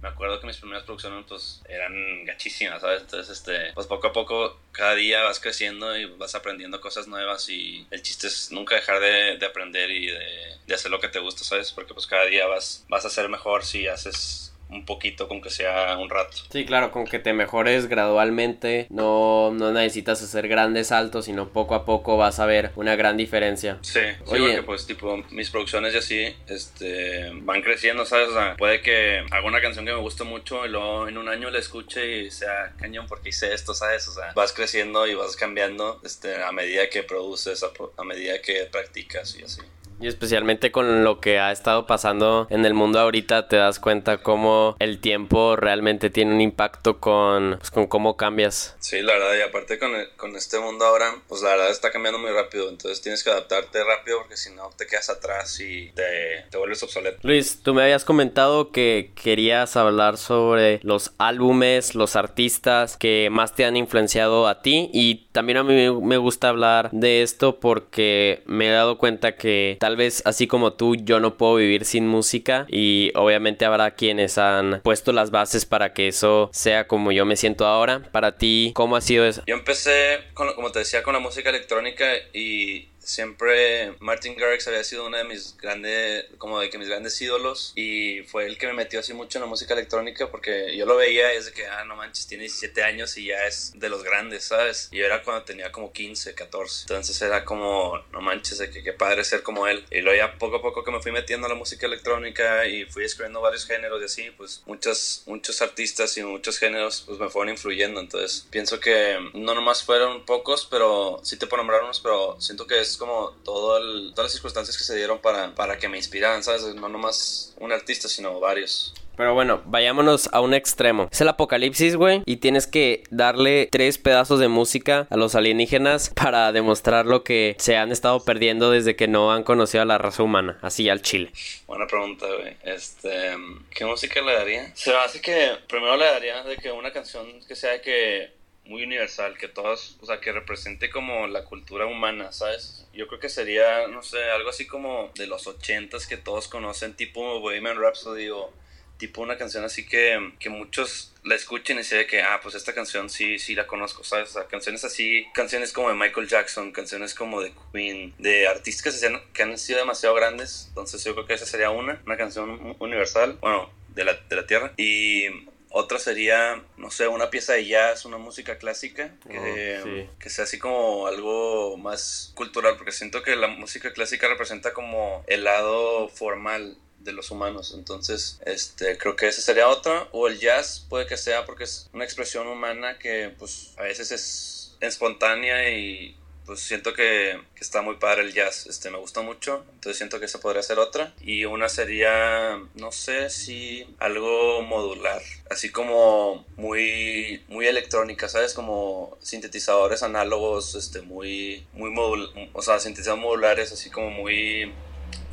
me 0.05 0.11
acuerdo 0.11 0.39
que 0.39 0.47
mis 0.47 0.59
primeras 0.59 0.85
producciones 0.85 1.25
pues 1.27 1.63
eran 1.67 2.27
gachísimas, 2.27 2.83
¿sabes? 2.83 3.01
Entonces, 3.01 3.39
este, 3.39 3.73
pues 3.73 3.87
poco 3.87 4.09
a 4.09 4.13
poco, 4.13 4.61
cada 4.71 4.95
día 4.95 5.23
vas 5.23 5.41
creciendo 5.41 5.97
y 5.97 6.05
vas 6.05 6.35
aprendiendo 6.35 6.79
cosas 6.79 7.09
nuevas 7.09 7.49
y 7.49 7.87
el 7.91 8.03
chiste 8.03 8.27
es 8.27 8.53
nunca 8.53 8.75
dejar 8.75 9.01
de, 9.01 9.39
de 9.39 9.47
aprender 9.47 9.91
y 9.91 10.09
de, 10.09 10.59
de, 10.67 10.75
hacer 10.75 10.91
lo 10.91 11.01
que 11.01 11.09
te 11.09 11.21
gusta, 11.21 11.43
¿sabes? 11.43 11.73
Porque 11.73 11.95
pues 11.95 12.07
cada 12.07 12.27
día 12.27 12.47
vas, 12.47 12.85
vas 12.91 13.07
a 13.07 13.11
ser 13.11 13.31
mejor 13.31 13.65
si 13.65 13.89
haces 13.89 14.44
un 14.75 14.85
poquito, 14.85 15.29
con 15.29 15.41
que 15.41 15.51
sea 15.51 15.97
un 15.99 16.11
rato. 16.11 16.37
Sí, 16.51 16.65
claro, 16.65 16.91
con 16.91 17.05
que 17.05 17.19
te 17.19 17.33
mejores 17.33 17.87
gradualmente, 17.87 18.87
no, 18.91 19.53
no 19.53 19.73
necesitas 19.73 20.23
hacer 20.23 20.49
grandes 20.49 20.89
saltos, 20.89 21.27
sino 21.27 21.49
poco 21.49 21.75
a 21.75 21.85
poco 21.85 22.17
vas 22.17 22.41
a 22.41 22.47
ver 22.47 22.73
una 22.77 22.97
gran 22.97 23.17
diferencia. 23.17 23.79
Sí, 23.83 24.01
sí 24.01 24.35
Oye, 24.35 24.47
porque 24.47 24.63
pues 24.63 24.87
tipo 24.87 25.23
mis 25.31 25.51
producciones 25.51 25.95
y 25.95 25.99
así 25.99 26.37
este, 26.49 27.31
van 27.43 27.63
creciendo, 27.63 28.05
¿sabes? 28.05 28.29
O 28.29 28.35
sea, 28.35 28.57
puede 28.57 28.81
que 28.81 29.25
haga 29.31 29.47
una 29.47 29.61
canción 29.61 29.85
que 29.85 29.93
me 29.93 30.01
guste 30.01 30.25
mucho 30.25 30.67
y 30.67 30.69
luego 30.69 31.09
en 31.09 31.19
un 31.19 31.29
año 31.29 31.51
la 31.51 31.59
escuche 31.59 32.23
y 32.23 32.31
sea 32.31 32.73
cañón 32.79 33.07
porque 33.07 33.31
hice 33.31 33.53
esto, 33.53 33.75
¿sabes? 33.75 34.09
O 34.09 34.13
sea, 34.13 34.33
vas 34.35 34.53
creciendo 34.53 35.07
y 35.07 35.15
vas 35.15 35.37
cambiando 35.37 36.01
este, 36.05 36.43
a 36.43 36.53
medida 36.53 36.89
que 36.89 37.03
produces, 37.03 37.63
a, 37.63 37.69
a 37.97 38.05
medida 38.05 38.41
que 38.41 38.67
practicas 38.71 39.37
y 39.39 39.45
así. 39.45 39.61
Y 40.01 40.07
especialmente 40.07 40.73
con 40.73 41.05
lo 41.05 41.21
que 41.21 41.39
ha 41.39 41.53
estado 41.53 41.87
pasando 41.87 42.47
en 42.51 42.65
el 42.65 42.75
mundo 42.75 42.99
ahorita, 43.01 43.49
te 43.49 43.57
das 43.57 43.79
cuenta 43.79 44.19
cómo 44.19 44.77
el 44.79 45.01
tiempo 45.01 45.57
realmente 45.57 46.11
tiene 46.11 46.35
un 46.35 46.41
impacto 46.41 47.01
con, 47.01 47.57
pues, 47.59 47.71
con 47.71 47.87
cómo 47.87 48.17
cambias. 48.17 48.77
Sí, 48.79 49.01
la 49.03 49.15
verdad, 49.15 49.37
y 49.39 49.43
aparte 49.43 49.79
con, 49.79 49.93
con 50.17 50.37
este 50.37 50.59
mundo 50.59 50.85
ahora, 50.85 51.15
pues 51.29 51.43
la 51.43 51.51
verdad 51.51 51.71
está 51.71 51.91
cambiando 51.91 52.19
muy 52.19 52.31
rápido, 52.31 52.69
entonces 52.69 53.01
tienes 53.01 53.23
que 53.23 53.31
adaptarte 53.31 53.83
rápido 53.85 54.19
porque 54.19 54.37
si 54.37 54.51
no 54.53 54.71
te 54.77 54.87
quedas 54.87 55.11
atrás 55.11 55.59
y 55.61 55.91
te, 55.93 56.45
te 56.51 56.59
vuelves 56.59 56.83
obsoleto. 56.83 57.19
Luis, 57.23 57.63
tú 57.63 57.75
me 57.75 57.83
habías 57.83 58.05
comentado 58.05 58.73
que 58.73 59.13
querías 59.23 59.77
hablar 59.77 60.17
sobre 60.17 60.81
los 60.83 61.13
álbumes, 61.19 61.95
los 61.95 62.17
artistas 62.17 62.97
que 62.97 63.29
más 63.31 63.55
te 63.55 63.65
han 63.65 63.77
influenciado 63.77 64.49
a 64.49 64.61
ti 64.61 64.91
y 64.93 65.27
también 65.33 65.59
a 65.59 65.63
mí 65.63 65.91
me 65.91 66.17
gusta 66.17 66.49
hablar 66.49 66.91
de 66.93 67.23
esto 67.23 67.61
porque 67.61 68.43
me 68.47 68.69
he 68.69 68.73
dado 68.73 68.99
cuenta 68.99 69.37
que 69.37 69.77
tal 69.85 69.97
vez 69.97 70.23
así 70.25 70.47
como 70.47 70.73
tú 70.73 70.97
yo 70.97 71.21
no 71.21 71.37
puedo 71.37 71.57
vivir 71.57 71.85
sin 71.85 72.09
música 72.09 72.65
y 72.71 73.13
obviamente 73.15 73.67
habrá 73.67 73.91
quienes 73.91 74.39
han 74.39 74.81
puesto 74.81 75.13
las 75.13 75.31
bases 75.31 75.67
para 75.67 75.93
que 75.93 76.09
eso 76.09 76.49
sea 76.55 76.87
como 76.87 77.13
yo 77.13 77.27
me 77.27 77.37
siento 77.37 77.67
ahora. 77.67 78.01
Para 78.11 78.39
ti, 78.39 78.73
¿cómo 78.75 78.97
ha 78.97 79.03
sido 79.03 79.27
eso? 79.27 79.43
Yo 79.47 79.55
empecé, 79.55 80.21
con, 80.33 80.55
como 80.55 80.73
te 80.73 80.79
decía, 80.79 81.03
con 81.03 81.13
la 81.13 81.21
música 81.21 81.51
electrónica 81.51 82.07
y 82.33 82.89
siempre 83.05 83.95
Martin 84.01 84.37
Garrix 84.37 84.67
había 84.69 84.85
sido 84.85 85.07
uno 85.07 85.17
de 85.17 85.25
mis 85.25 85.57
grandes, 85.57 86.27
como 86.39 86.61
de 86.61 86.71
que 86.71 86.79
mis 86.79 86.89
grandes 86.89 87.21
ídolos 87.21 87.73
y 87.75 88.23
fue 88.23 88.47
el 88.47 88.59
que 88.59 88.67
me 88.67 88.73
metió 88.73 89.01
así 89.01 89.13
mucho 89.13 89.39
en 89.39 89.43
la 89.43 89.49
música 89.49 89.75
electrónica 89.75 90.31
porque 90.31 90.77
yo 90.77 90.87
lo 90.87 90.97
veía 90.97 91.35
y 91.35 91.37
es 91.37 91.47
de 91.47 91.53
que, 91.53 91.67
ah, 91.67 91.85
no 91.85 91.97
manches, 91.97 92.27
tiene 92.27 92.45
17 92.45 92.83
años 92.83 93.17
y 93.17 93.27
ya 93.27 93.47
es 93.47 93.73
de 93.75 93.89
los 93.89 94.03
grandes, 94.03 94.45
¿sabes? 94.45 94.89
Y 94.91 95.01
era 95.01 95.23
cuando 95.23 95.45
tenía 95.45 95.73
como 95.73 95.93
15, 95.93 96.35
14. 96.35 96.83
Entonces 96.83 97.21
era 97.23 97.45
como, 97.45 97.99
no 98.13 98.21
manches, 98.21 98.59
de 98.59 98.71
que 98.71 98.83
qué 98.83 98.93
padre 98.93 99.25
ser 99.25 99.43
como 99.43 99.67
él. 99.67 99.85
Y 99.91 100.01
luego 100.01 100.17
ya 100.17 100.39
poco 100.39 100.57
a 100.57 100.63
poco 100.63 100.85
que 100.85 100.91
me 100.91 101.01
fui 101.01 101.13
metiendo 101.13 101.47
a 101.47 101.51
la 101.51 101.57
música 101.57 101.87
electrónica 101.87 102.67
y 102.67 102.85
fui 102.87 103.05
escribiendo 103.05 103.41
varios 103.41 103.67
géneros 103.67 104.01
y 104.03 104.05
así, 104.05 104.31
pues 104.37 104.63
muchos, 104.67 105.23
muchos 105.27 105.61
artistas 105.63 106.17
y 106.17 106.23
muchos 106.23 106.59
géneros 106.59 107.05
pues 107.07 107.19
me 107.19 107.29
fueron 107.29 107.51
influyendo. 107.51 108.01
Entonces 108.01 108.47
pienso 108.51 108.81
que 108.81 109.19
no 109.35 109.55
nomás 109.55 109.83
fueron 109.83 110.25
pocos, 110.25 110.67
pero 110.71 111.21
sí 111.23 111.37
te 111.37 111.47
puedo 111.47 111.63
nombrar 111.63 111.83
unos, 111.83 112.01
pero 112.01 112.41
siento 112.41 112.67
que 112.67 112.81
es 112.81 112.94
como 112.97 113.31
todo 113.45 113.79
todas 114.15 114.27
las 114.27 114.33
circunstancias 114.33 114.77
que 114.77 114.85
se 114.85 114.97
dieron 114.97 115.19
para, 115.19 115.55
para 115.55 115.79
que 115.79 115.89
me 115.89 115.97
inspiraran, 115.97 116.43
¿sabes? 116.43 116.75
No 116.75 116.89
nomás 116.89 117.55
un 117.59 117.73
artista, 117.73 118.09
sino 118.09 118.41
varios. 118.41 118.95
Pero 119.17 119.35
bueno, 119.35 119.63
vayámonos 119.67 120.29
a 120.33 120.41
un 120.41 120.55
extremo. 120.55 121.09
Es 121.13 121.21
el 121.21 121.29
apocalipsis, 121.29 121.97
güey. 121.97 122.23
Y 122.27 122.39
tienes 122.39 122.67
que 122.67 123.05
darle 123.11 123.69
tres 123.71 123.99
pedazos 123.99 124.41
de 124.41 124.49
música 124.49 125.07
a 125.11 125.17
los 125.17 125.35
alienígenas 125.35 126.11
para 126.11 126.51
demostrar 126.53 127.07
lo 127.07 127.23
que 127.23 127.55
se 127.59 127.77
han 127.77 127.93
estado 127.93 128.25
perdiendo 128.25 128.71
desde 128.71 128.97
que 128.97 129.07
no 129.07 129.33
han 129.33 129.45
conocido 129.45 129.83
a 129.83 129.87
la 129.87 129.99
raza 129.99 130.23
humana. 130.23 130.59
Así 130.63 130.89
al 130.89 131.03
chile. 131.03 131.31
Buena 131.67 131.87
pregunta, 131.87 132.27
güey. 132.27 132.57
Este, 132.65 133.37
¿qué 133.71 133.85
música 133.85 134.21
le 134.21 134.35
daría? 134.35 134.75
Se 134.75 134.91
me 134.91 134.97
hace 134.97 135.21
que 135.21 135.53
primero 135.69 135.97
le 135.97 136.07
daría 136.07 136.43
de 136.43 136.57
que 136.57 136.73
una 136.73 136.93
canción 136.93 137.27
que 137.47 137.55
sea 137.55 137.81
que 137.81 138.33
muy 138.67 138.83
universal, 138.83 139.37
que 139.37 139.49
todos, 139.49 139.99
o 140.01 140.07
sea, 140.07 140.21
que 140.21 140.33
represente 140.33 140.91
como 140.91 141.27
la 141.27 141.45
cultura 141.45 141.87
humana, 141.87 142.33
¿sabes? 142.33 142.87
Yo 142.93 143.07
creo 143.09 143.21
que 143.21 143.29
sería, 143.29 143.89
no 143.89 144.03
sé, 144.03 144.23
algo 144.31 144.51
así 144.51 144.67
como 144.67 145.11
de 145.17 145.27
los 145.27 145.47
ochentas 145.47 146.07
que 146.07 146.17
todos 146.17 146.49
conocen, 146.49 146.95
tipo 146.95 147.41
Bohemian 147.41 147.79
Rhapsody 147.79 148.31
o 148.31 148.53
tipo 148.97 149.23
una 149.23 149.37
canción 149.37 149.65
así 149.65 149.85
que, 149.87 150.33
que 150.39 150.49
muchos 150.51 151.13
la 151.25 151.35
escuchen 151.35 151.79
y 151.79 151.85
se 151.85 151.97
ve 151.97 152.07
que, 152.07 152.23
ah, 152.23 152.41
pues 152.43 152.55
esta 152.55 152.75
canción 152.75 153.11
sí, 153.11 153.39
sí 153.39 153.55
la 153.55 153.67
conozco, 153.67 154.05
¿sabes? 154.05 154.31
O 154.31 154.33
sea, 154.35 154.47
canciones 154.47 154.85
así, 154.85 155.27
canciones 155.35 155.73
como 155.73 155.89
de 155.89 155.97
Michael 155.97 156.29
Jackson, 156.29 156.73
canciones 156.73 157.15
como 157.15 157.41
de 157.41 157.53
Queen, 157.73 158.15
de 158.19 158.47
artistas 158.47 159.01
que, 159.01 159.21
que 159.33 159.43
han 159.43 159.59
sido 159.59 159.81
demasiado 159.81 160.15
grandes, 160.15 160.67
entonces 160.69 161.03
yo 161.05 161.15
creo 161.15 161.27
que 161.27 161.35
esa 161.35 161.47
sería 161.47 161.71
una, 161.71 162.01
una 162.07 162.17
canción 162.17 162.77
universal, 162.79 163.37
bueno, 163.41 163.71
de 163.95 164.05
la, 164.05 164.15
de 164.15 164.37
la 164.37 164.47
Tierra. 164.47 164.73
Y 164.77 165.27
otra 165.77 165.99
sería, 165.99 166.63
no 166.77 166.93
sé, 166.93 167.09
una 167.09 167.31
pieza 167.31 167.55
de 167.55 167.67
jazz, 167.67 168.05
una 168.05 168.17
música 168.17 168.59
clásica, 168.59 169.13
que, 169.29 170.09
que, 170.21 170.31
sea 170.31 170.45
así 170.45 170.57
como 170.57 171.09
algo 171.09 171.77
más 171.77 172.31
cultural, 172.37 172.77
porque 172.77 172.93
siento 172.93 173.25
que 173.25 173.35
la 173.35 173.49
música 173.49 173.93
clásica 173.93 174.29
representa 174.29 174.73
como 174.73 175.25
el 175.27 175.43
lado 175.43 176.09
formal 176.09 176.77
de 177.01 177.13
los 177.13 177.33
humanos. 177.33 177.75
Entonces, 177.77 178.41
este, 178.47 178.97
creo 178.99 179.17
que 179.17 179.27
esa 179.27 179.43
sería 179.43 179.67
otra. 179.67 180.07
O 180.13 180.29
el 180.29 180.39
jazz 180.39 180.87
puede 180.89 181.09
que 181.09 181.17
sea 181.17 181.45
porque 181.45 181.65
es 181.65 181.91
una 181.93 182.05
expresión 182.05 182.47
humana 182.47 182.97
que 182.97 183.35
pues 183.37 183.75
a 183.77 183.83
veces 183.83 184.13
es 184.13 184.77
espontánea 184.81 185.71
y 185.71 186.17
pues 186.47 186.61
siento 186.61 186.93
que, 186.95 187.41
está 187.61 187.81
muy 187.81 187.97
padre 187.97 188.23
el 188.23 188.35
jazz, 188.35 188.67
este, 188.67 188.91
me 188.91 188.99
gusta 188.99 189.23
mucho, 189.23 189.65
entonces 189.73 189.97
siento 189.97 190.21
que 190.21 190.27
esa 190.27 190.39
podría 190.39 190.63
ser 190.63 190.79
otra. 190.79 191.15
Y 191.23 191.47
una 191.47 191.71
sería, 191.71 192.61
no 192.75 192.93
sé 192.93 193.31
si 193.31 193.87
algo 193.99 194.61
modular, 194.63 195.23
así 195.51 195.71
como 195.71 196.45
muy, 196.57 197.43
muy 197.49 197.67
electrónica, 197.67 198.29
¿sabes? 198.29 198.53
Como 198.53 199.17
sintetizadores 199.23 200.03
análogos, 200.03 200.75
este, 200.75 201.01
muy, 201.01 201.67
muy 201.73 201.91
modul 201.91 202.31
o 202.53 202.63
sea, 202.63 202.79
sintetizadores 202.79 203.25
modulares, 203.25 203.73
así 203.73 203.91
como 203.91 204.11
muy 204.11 204.73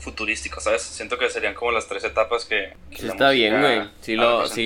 futurístico, 0.01 0.60
¿sabes? 0.60 0.81
Siento 0.81 1.17
que 1.17 1.29
serían 1.29 1.53
como 1.53 1.72
las 1.72 1.88
tres 1.88 2.03
etapas 2.03 2.46
que... 2.46 2.74
está 2.91 3.31
bien, 3.31 3.60
güey. 3.60 3.81
Sí 4.01 4.15
lo, 4.15 4.48
sí, 4.48 4.65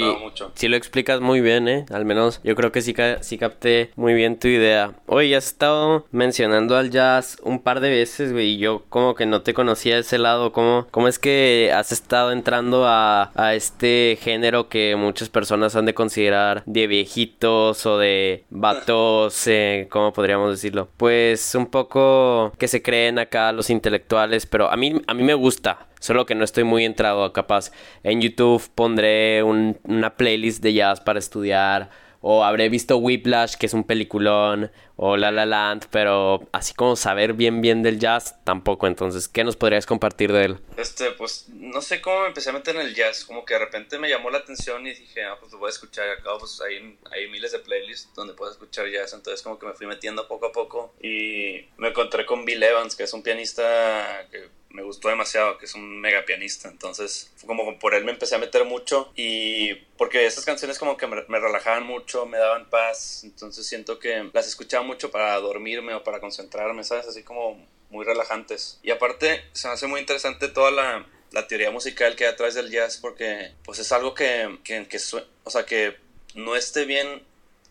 lo 0.68 0.77
explicas 0.77 1.22
muy 1.22 1.42
bien, 1.42 1.68
¿eh? 1.68 1.86
Al 1.92 2.06
menos 2.06 2.42
yo 2.44 2.56
creo 2.56 2.72
que 2.72 2.82
sí, 2.82 2.96
sí 3.22 3.38
capté 3.38 3.92
muy 3.96 4.13
bien 4.13 4.39
tu 4.39 4.48
idea. 4.48 4.94
Oye, 5.06 5.36
has 5.36 5.48
estado 5.48 6.06
mencionando 6.12 6.77
al 6.77 6.89
jazz 6.89 7.38
un 7.44 7.62
par 7.62 7.80
de 7.80 7.89
veces, 7.89 8.32
güey, 8.32 8.51
y 8.51 8.58
yo 8.58 8.84
como 8.89 9.15
que 9.15 9.25
no 9.25 9.42
te 9.42 9.54
conocía 9.54 9.96
de 9.96 10.01
ese 10.01 10.18
lado. 10.18 10.51
¿Cómo, 10.51 10.88
cómo 10.92 11.08
es 11.08 11.20
que 11.20 11.72
has 11.74 11.92
estado 11.92 12.32
entrando 12.32 12.86
a, 12.88 13.32
a 13.36 13.56
este 13.56 14.18
género 14.22 14.70
que 14.70 14.96
muchas 14.96 15.30
personas 15.30 15.75
han 15.75 15.86
de 15.86 15.94
considerar 15.94 16.63
de 16.65 16.88
viejitos 16.88 17.86
o 17.86 17.98
de 17.98 18.44
vatos, 18.50 19.48
eh, 19.48 19.88
¿cómo 19.89 20.13
podríamos 20.13 20.51
decirlo? 20.51 20.89
Pues 20.98 21.56
un 21.56 21.68
poco 21.68 22.54
que 22.58 22.68
se 22.68 22.82
creen 22.82 23.20
acá 23.20 23.51
los 23.51 23.70
intelectuales, 23.70 24.46
pero 24.46 24.72
a 24.72 24.75
mí, 24.75 25.01
a 25.08 25.13
mí 25.13 25.24
me 25.25 25.34
gusta. 25.34 25.88
Solo 26.00 26.25
que 26.25 26.36
no 26.36 26.44
estoy 26.44 26.63
muy 26.63 26.86
entrado, 26.86 27.34
capaz. 27.34 27.72
En 28.03 28.22
YouTube 28.22 28.63
pondré 28.75 29.44
una 29.44 30.15
playlist 30.15 30.62
de 30.62 30.74
jazz 30.74 31.01
para 31.01 31.20
estudiar 31.20 31.89
o 32.27 32.44
habré 32.44 32.70
visto 32.70 32.98
Whiplash, 32.98 33.53
que 33.53 33.67
es 33.67 33.75
un 33.75 33.84
peliculón, 33.84 34.72
o 34.96 35.15
La 35.15 35.32
La 35.32 35.46
Land, 35.46 35.86
pero 35.91 36.41
así 36.53 36.74
como 36.74 36.96
saber 36.96 37.34
bien 37.34 37.62
bien 37.62 37.84
del 37.84 38.00
jazz, 38.00 38.44
tampoco. 38.44 38.88
Entonces, 38.88 39.27
¿qué 39.27 39.44
nos 39.44 39.55
podrías 39.55 39.86
compartir 39.86 40.32
de 40.32 40.46
él? 40.46 40.58
Este, 40.75 41.12
pues, 41.12 41.46
no 41.53 41.84
sé 41.84 42.01
cómo 42.01 42.22
me 42.22 42.27
empecé 42.29 42.50
a 42.50 42.53
meter 42.53 42.77
en 42.77 42.82
el 42.82 42.96
jazz, 42.96 43.25
como 43.25 43.46
que 43.46 43.53
de 43.53 43.60
repente 43.60 44.00
me 44.00 44.10
llamó 44.10 44.32
la 44.32 44.39
atención 44.39 44.88
y 44.88 44.96
dije, 44.96 45.24
ah, 45.24 45.38
pues 45.39 45.51
lo 45.51 45.60
voy 45.60 45.67
a 45.67 45.70
escuchar. 45.70 46.10
Acá, 46.10 46.32
pues, 46.39 46.60
hay, 46.62 46.98
hay 47.12 47.29
miles 47.29 47.51
de 47.51 47.60
playlists 47.60 48.12
donde 48.15 48.34
puedes 48.34 48.53
escuchar 48.53 48.89
jazz, 48.89 49.13
entonces 49.13 49.44
como 49.44 49.60
que 49.60 49.67
me 49.67 49.74
fui 49.74 49.86
metiendo 49.86 50.27
poco 50.27 50.48
a 50.48 50.51
poco 50.51 50.96
y 51.03 51.70
me 51.77 51.89
encontré 51.89 52.25
con 52.25 52.44
Bill 52.44 52.63
Evans, 52.63 52.96
que 52.96 53.03
es 53.03 53.13
un 53.13 53.22
pianista 53.22 54.27
que 54.32 54.50
gustó 54.86 55.10
demasiado, 55.10 55.58
que 55.58 55.65
es 55.65 55.75
un 55.75 56.00
mega 56.00 56.25
pianista. 56.25 56.70
Entonces, 56.70 57.32
como 57.46 57.77
por 57.80 57.94
él 57.94 58.06
me 58.06 58.12
empecé 58.12 58.36
a 58.36 58.39
meter 58.39 58.65
mucho 58.65 59.12
y 59.15 59.75
porque 59.98 60.25
esas 60.25 60.46
canciones 60.46 60.80
como 60.80 60.98
que 60.98 61.08
me, 61.08 61.39
relajaban 61.39 61.86
mucho, 61.86 62.25
me 62.25 62.38
daban 62.38 62.70
paz. 62.70 63.24
Entonces 63.24 63.68
siento 63.68 64.00
que 64.00 64.30
las 64.34 64.48
escuchaba 64.48 64.84
mucho 64.84 65.12
para 65.12 65.36
dormirme 65.39 65.94
o 65.94 66.04
para 66.04 66.20
concentrarme, 66.20 66.84
¿sabes? 66.84 67.08
Así 67.08 67.24
como 67.24 67.65
muy 67.89 68.06
relajantes. 68.06 68.80
Y 68.84 68.92
aparte, 68.92 69.44
se 69.54 69.68
me 69.68 69.74
hace 69.74 69.88
muy 69.88 70.00
interesante 70.00 70.48
toda 70.48 70.72
la, 70.72 71.06
la 71.32 71.48
teoría 71.48 71.72
musical 71.72 72.15
que 72.15 72.25
hay 72.25 72.34
atrás 72.34 72.56
del 72.56 72.72
jazz 72.72 72.98
porque 72.98 73.51
pues 73.63 73.80
es 73.80 73.92
algo 73.92 74.13
que, 74.13 74.60
que, 74.63 74.88
que 74.88 74.98
o 75.44 75.50
sea, 75.50 75.65
que 75.65 75.98
no 76.34 76.56
esté 76.56 76.86
bien 76.86 77.24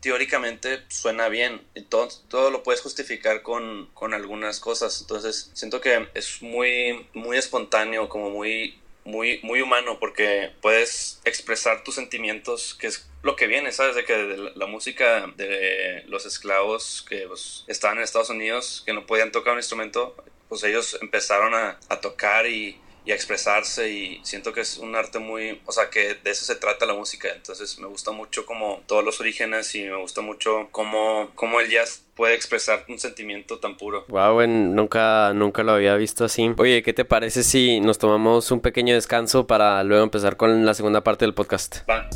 teóricamente 0.05 0.83
suena 0.89 1.29
bien 1.31 1.63
y 1.75 1.81
todo, 1.81 2.11
todo 2.29 2.51
lo 2.51 2.63
puedes 2.63 2.83
justificar 2.83 3.41
con, 3.41 3.87
con, 3.95 4.13
algunas 4.13 4.61
cosas. 4.61 5.01
Entonces 5.01 5.51
siento 5.55 5.81
que 5.81 6.09
es 6.13 6.43
muy, 6.43 7.07
muy 7.15 7.39
espontáneo, 7.39 8.11
como 8.11 8.29
muy, 8.29 8.79
muy, 9.07 9.41
muy 9.43 9.63
humano 9.63 9.99
porque 9.99 10.53
puedes 10.61 11.23
expresar 11.25 11.85
tus 11.85 11.95
sentimientos, 11.95 12.75
que 12.75 12.89
es 12.89 13.09
lo 13.23 13.35
que 13.35 13.47
viene, 13.47 13.73
¿sabes? 13.73 13.97
De 13.97 14.05
que 14.05 14.53
la 14.55 14.67
música 14.67 15.33
de 15.39 16.05
los 16.07 16.27
esclavos 16.27 17.03
que 17.09 17.27
pues, 17.27 17.65
estaban 17.67 17.97
en 17.97 18.05
Estados 18.05 18.29
Unidos, 18.29 18.83
que 18.85 18.93
no 18.93 19.07
podían 19.07 19.33
tocar 19.33 19.55
un 19.55 19.61
instrumento, 19.61 20.15
pues 20.51 20.65
ellos 20.65 20.99
empezaron 21.01 21.55
a 21.55 22.01
tocar 22.03 22.47
y 22.47 22.79
y 23.05 23.13
a 23.13 23.15
expresarse 23.15 23.91
y 23.91 24.21
siento 24.23 24.53
que 24.53 24.63
es 24.63 24.79
un 24.79 24.95
arte 24.97 25.19
muy, 25.19 25.61
o 25.67 25.73
sea, 25.73 25.91
que 25.91 26.15
de 26.15 26.31
eso 26.31 26.45
se 26.45 26.57
trata 26.57 26.87
la 26.87 26.95
música, 26.95 27.29
entonces 27.35 27.79
me 27.79 27.87
gusta 27.87 28.13
mucho 28.13 28.47
como 28.47 28.83
todos 28.87 29.05
los 29.05 29.21
orígenes 29.21 29.75
y 29.75 29.85
me 29.85 29.97
gusta 29.97 30.21
mucho 30.21 30.69
cómo, 30.71 31.31
cómo 31.35 31.61
el 31.61 31.71
jazz 31.71 32.03
puede 32.15 32.35
expresar 32.35 32.85
un 32.89 32.99
sentimiento 32.99 33.59
tan 33.59 33.77
puro. 33.77 34.05
Wow, 34.09 34.47
nunca, 34.47 35.33
nunca 35.35 35.63
lo 35.63 35.73
había 35.73 35.97
visto 35.97 36.25
así. 36.25 36.53
Oye, 36.57 36.83
¿qué 36.83 36.93
te 36.93 37.05
parece 37.05 37.43
si 37.43 37.81
nos 37.81 37.99
tomamos 37.99 38.51
un 38.51 38.61
pequeño 38.61 38.95
descanso 38.95 39.47
para 39.47 39.83
luego 39.85 40.05
empezar 40.05 40.37
con 40.37 40.65
la 40.65 40.75
segunda 40.75 41.03
parte 41.03 41.25
del 41.25 41.35
podcast? 41.35 41.89
Va. 41.89 42.09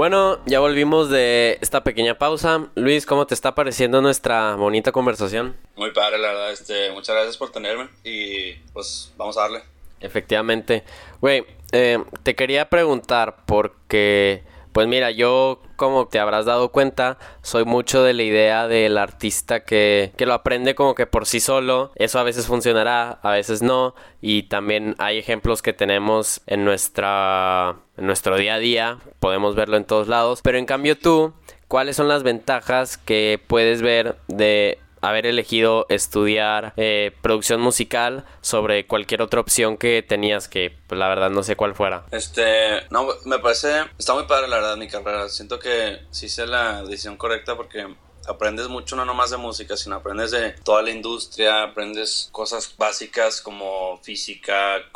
Bueno, 0.00 0.38
ya 0.46 0.60
volvimos 0.60 1.10
de 1.10 1.58
esta 1.60 1.84
pequeña 1.84 2.16
pausa. 2.16 2.68
Luis, 2.74 3.04
¿cómo 3.04 3.26
te 3.26 3.34
está 3.34 3.54
pareciendo 3.54 4.00
nuestra 4.00 4.54
bonita 4.54 4.92
conversación? 4.92 5.58
Muy 5.76 5.92
padre, 5.92 6.16
la 6.16 6.28
verdad. 6.28 6.52
Este, 6.52 6.90
muchas 6.92 7.14
gracias 7.14 7.36
por 7.36 7.52
tenerme 7.52 7.90
y 8.02 8.54
pues 8.72 9.12
vamos 9.18 9.36
a 9.36 9.42
darle. 9.42 9.60
Efectivamente. 10.00 10.84
Güey, 11.20 11.44
eh, 11.72 12.02
te 12.22 12.34
quería 12.34 12.70
preguntar 12.70 13.44
porque 13.44 14.42
pues 14.72 14.86
mira, 14.86 15.10
yo 15.10 15.60
como 15.76 16.06
te 16.06 16.18
habrás 16.18 16.44
dado 16.44 16.70
cuenta, 16.70 17.18
soy 17.42 17.64
mucho 17.64 18.02
de 18.02 18.12
la 18.12 18.22
idea 18.22 18.68
del 18.68 18.98
artista 18.98 19.64
que, 19.64 20.12
que, 20.16 20.26
lo 20.26 20.34
aprende 20.34 20.74
como 20.74 20.94
que 20.94 21.06
por 21.06 21.26
sí 21.26 21.40
solo. 21.40 21.92
Eso 21.96 22.18
a 22.18 22.22
veces 22.22 22.46
funcionará, 22.46 23.18
a 23.22 23.30
veces 23.32 23.62
no. 23.62 23.94
Y 24.20 24.44
también 24.44 24.94
hay 24.98 25.18
ejemplos 25.18 25.62
que 25.62 25.72
tenemos 25.72 26.42
en, 26.46 26.64
nuestra, 26.64 27.76
en 27.96 28.06
nuestro 28.06 28.36
día 28.36 28.54
a 28.54 28.58
día. 28.58 28.98
Podemos 29.18 29.54
verlo 29.54 29.76
en 29.76 29.84
todos 29.84 30.06
lados. 30.08 30.40
Pero 30.42 30.58
en 30.58 30.66
cambio 30.66 30.98
tú, 30.98 31.32
¿cuáles 31.66 31.96
son 31.96 32.08
las 32.08 32.22
ventajas 32.22 32.96
que 32.98 33.40
puedes 33.46 33.82
ver 33.82 34.16
de 34.28 34.78
haber 35.00 35.26
elegido 35.26 35.86
estudiar 35.88 36.72
eh, 36.76 37.12
producción 37.22 37.60
musical 37.60 38.24
sobre 38.40 38.86
cualquier 38.86 39.22
otra 39.22 39.40
opción 39.40 39.76
que 39.76 40.02
tenías 40.02 40.48
que 40.48 40.76
pues 40.86 40.98
la 40.98 41.08
verdad 41.08 41.30
no 41.30 41.42
sé 41.42 41.56
cuál 41.56 41.74
fuera. 41.74 42.04
Este, 42.10 42.86
no, 42.90 43.08
me 43.24 43.38
parece, 43.38 43.84
está 43.98 44.14
muy 44.14 44.24
padre 44.24 44.48
la 44.48 44.56
verdad 44.56 44.76
mi 44.76 44.88
carrera. 44.88 45.28
Siento 45.28 45.58
que 45.58 46.00
sí 46.10 46.26
hice 46.26 46.46
la 46.46 46.82
decisión 46.82 47.16
correcta 47.16 47.56
porque 47.56 47.86
aprendes 48.26 48.68
mucho 48.68 48.96
no 48.96 49.04
nomás 49.04 49.30
de 49.30 49.36
música, 49.36 49.76
sino 49.76 49.96
aprendes 49.96 50.30
de 50.30 50.52
toda 50.64 50.82
la 50.82 50.90
industria, 50.90 51.62
aprendes 51.62 52.28
cosas 52.32 52.74
básicas 52.76 53.40
como 53.40 53.98
física, 54.02 54.90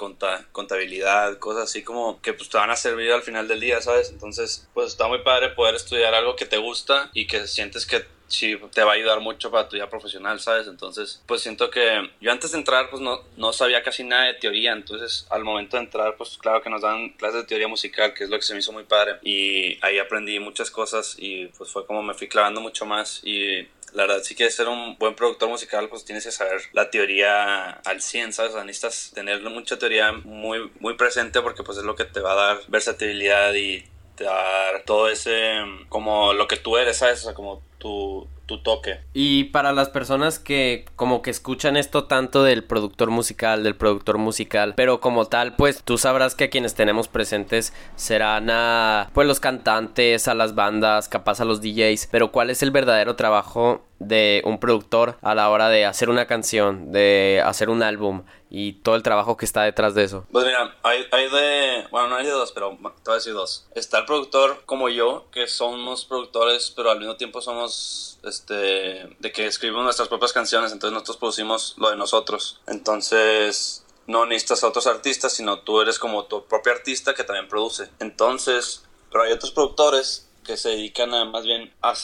contabilidad, 0.53 1.39
cosas 1.39 1.65
así 1.65 1.83
como 1.83 2.21
que 2.21 2.33
pues 2.33 2.49
te 2.49 2.59
van 2.59 2.71
a 2.71 2.77
servir 2.77 3.13
al 3.13 3.23
final 3.23 3.49
del 3.49 3.61
día, 3.61 3.81
¿sabes? 3.81 4.11
Entonces, 4.11 4.69
pues 4.75 4.89
está 4.89 5.09
muy 5.09 5.23
padre 5.23 5.51
poder 5.51 5.75
estudiar 5.75 6.15
algo 6.15 6.37
que 6.37 6.47
te 6.47 6.59
gusta 6.59 7.11
y 7.13 7.27
que 7.27 7.47
sientes 7.47 7.87
que 7.87 8.05
sí 8.29 8.57
te 8.73 8.83
va 8.83 8.93
a 8.93 8.95
ayudar 8.95 9.21
mucho 9.21 9.51
para 9.51 9.69
tu 9.69 9.77
vida 9.77 9.89
profesional, 9.89 10.41
¿sabes? 10.41 10.67
Entonces, 10.67 11.23
pues 11.27 11.43
siento 11.43 11.71
que 11.71 12.11
yo 12.21 12.33
antes 12.33 12.53
de 12.53 12.59
entrar, 12.59 12.91
pues 12.91 13.03
no, 13.03 13.23
no 13.37 13.53
sabía 13.53 13.83
casi 13.83 14.05
nada 14.05 14.25
de 14.25 14.35
teoría, 14.35 14.73
entonces 14.73 15.27
al 15.31 15.45
momento 15.45 15.77
de 15.77 15.85
entrar, 15.85 16.17
pues 16.17 16.39
claro 16.39 16.63
que 16.63 16.71
nos 16.71 16.83
dan 16.83 17.11
clases 17.11 17.43
de 17.43 17.47
teoría 17.47 17.69
musical, 17.69 18.15
que 18.15 18.25
es 18.25 18.31
lo 18.31 18.37
que 18.37 18.43
se 18.43 18.55
me 18.55 18.61
hizo 18.61 18.73
muy 18.73 18.85
padre, 18.85 19.19
y 19.23 19.79
ahí 19.85 19.99
aprendí 19.99 20.39
muchas 20.41 20.71
cosas 20.71 21.17
y 21.19 21.47
pues 21.47 21.71
fue 21.71 21.87
como 21.87 22.03
me 22.03 22.15
fui 22.15 22.29
clavando 22.29 22.61
mucho 22.61 22.87
más 22.87 23.21
y 23.25 23.69
la 23.95 24.07
verdad, 24.07 24.25
si 24.25 24.35
quieres 24.35 24.57
ser 24.57 24.69
un 24.69 24.99
buen 24.99 25.15
productor 25.15 25.49
musical, 25.49 25.89
pues 25.89 26.05
tienes 26.05 26.25
que 26.25 26.33
saber 26.33 26.61
la 26.73 26.91
teoría 26.91 27.71
al 27.71 28.03
100, 28.03 28.33
¿sabes? 28.33 28.51
O 28.51 28.55
sea, 28.57 28.65
necesitas 28.65 29.13
tener 29.15 29.41
mucha 29.43 29.79
teoría 29.79 30.11
muy, 30.11 30.69
muy 30.81 30.95
presente 30.95 31.41
porque 31.41 31.63
pues 31.63 31.79
es 31.79 31.85
lo 31.85 31.95
que 31.95 32.05
te 32.05 32.21
va 32.21 32.33
a 32.33 32.35
dar 32.35 32.61
versatilidad 32.67 33.55
y 33.55 33.85
te 34.17 34.25
va 34.25 34.41
a 34.41 34.73
dar 34.73 34.83
todo 34.85 35.09
ese, 35.09 35.59
como 35.89 36.33
lo 36.33 36.49
que 36.49 36.57
tú 36.57 36.77
eres, 36.77 36.99
¿sabes? 36.99 37.21
O 37.21 37.25
sea, 37.25 37.35
como 37.35 37.63
tu, 37.85 38.59
toque. 38.63 39.01
Y 39.13 39.45
para 39.45 39.73
las 39.73 39.89
personas 39.89 40.39
que 40.39 40.85
como 40.97 41.23
que 41.23 41.31
escuchan 41.31 41.77
esto 41.77 42.05
tanto 42.05 42.45
del 42.45 42.63
productor 42.63 43.11
musical, 43.11 43.65
del 43.65 43.75
productor 43.75 44.19
musical, 44.19 44.75
pero 44.77 45.01
como 45.01 45.27
tal, 45.27 45.57
pues 45.57 45.83
tú 45.83 45.99
sabrás 45.99 46.35
que 46.35 46.51
quienes 46.51 46.75
tenemos 46.75 47.09
presentes 47.09 47.73
serán 47.97 48.49
a 48.51 49.11
pues 49.13 49.27
los 49.27 49.41
cantantes, 49.41 50.29
a 50.29 50.35
las 50.35 50.55
bandas, 50.55 51.09
capaz 51.09 51.41
a 51.41 51.45
los 51.45 51.61
DJs, 51.61 52.09
pero 52.11 52.33
¿cuál 52.33 52.51
es 52.51 52.63
el 52.63 52.71
verdadero 52.71 53.17
trabajo 53.17 53.83
de 53.99 54.43
un 54.45 54.59
productor 54.59 55.19
a 55.23 55.35
la 55.35 55.51
hora 55.51 55.69
de 55.69 55.85
hacer 55.85 56.11
una 56.11 56.27
canción, 56.27 56.93
de 56.93 57.43
hacer 57.45 57.71
un 57.71 57.83
álbum 57.83 58.23
y 58.57 58.75
todo 58.75 58.95
el 58.95 59.03
trabajo 59.03 59.37
que 59.37 59.45
está 59.45 59.63
detrás 59.63 59.97
de 59.97 60.05
eso? 60.05 60.27
Pues 60.31 60.47
mira, 60.47 60.77
hay, 60.85 61.05
hay 61.11 61.29
de, 61.29 61.89
bueno, 61.91 62.07
no 62.07 62.17
hay 62.17 62.25
de 62.25 62.31
dos, 62.31 62.53
pero 62.53 62.71
te 62.71 62.83
voy 62.83 63.13
a 63.13 63.15
decir 63.15 63.33
dos. 63.33 63.67
Está 63.75 63.99
el 63.99 64.05
productor 64.05 64.63
como 64.65 64.89
yo, 64.89 65.27
que 65.33 65.49
somos 65.49 66.05
productores, 66.05 66.71
pero 66.71 66.93
al 66.93 67.01
mismo 67.01 67.17
tiempo 67.17 67.41
somos, 67.41 68.21
este, 68.23 69.17
de 69.19 69.33
que 69.33 69.47
escribimos 69.47 69.83
nuestras 69.83 70.07
propias 70.07 70.33
canciones, 70.33 70.71
entonces 70.71 70.93
nosotros 70.93 71.17
producimos 71.17 71.75
lo 71.79 71.91
de 71.91 71.97
nosotros. 71.97 72.61
Entonces, 72.69 73.85
no 74.07 74.25
necesitas 74.25 74.63
a 74.63 74.69
otros 74.69 74.87
artistas, 74.87 75.33
sino 75.33 75.59
tú 75.59 75.81
eres 75.81 75.99
como 75.99 76.27
tu 76.27 76.45
propio 76.45 76.75
artista 76.75 77.13
que 77.13 77.25
también 77.25 77.49
produce. 77.49 77.91
Entonces, 77.99 78.85
pero 79.11 79.25
hay 79.25 79.33
otros 79.33 79.51
productores 79.51 80.31
que 80.45 80.57
se 80.57 80.69
dedican 80.69 81.13
a 81.13 81.25
más 81.25 81.43
bien 81.45 81.75
a, 81.83 81.95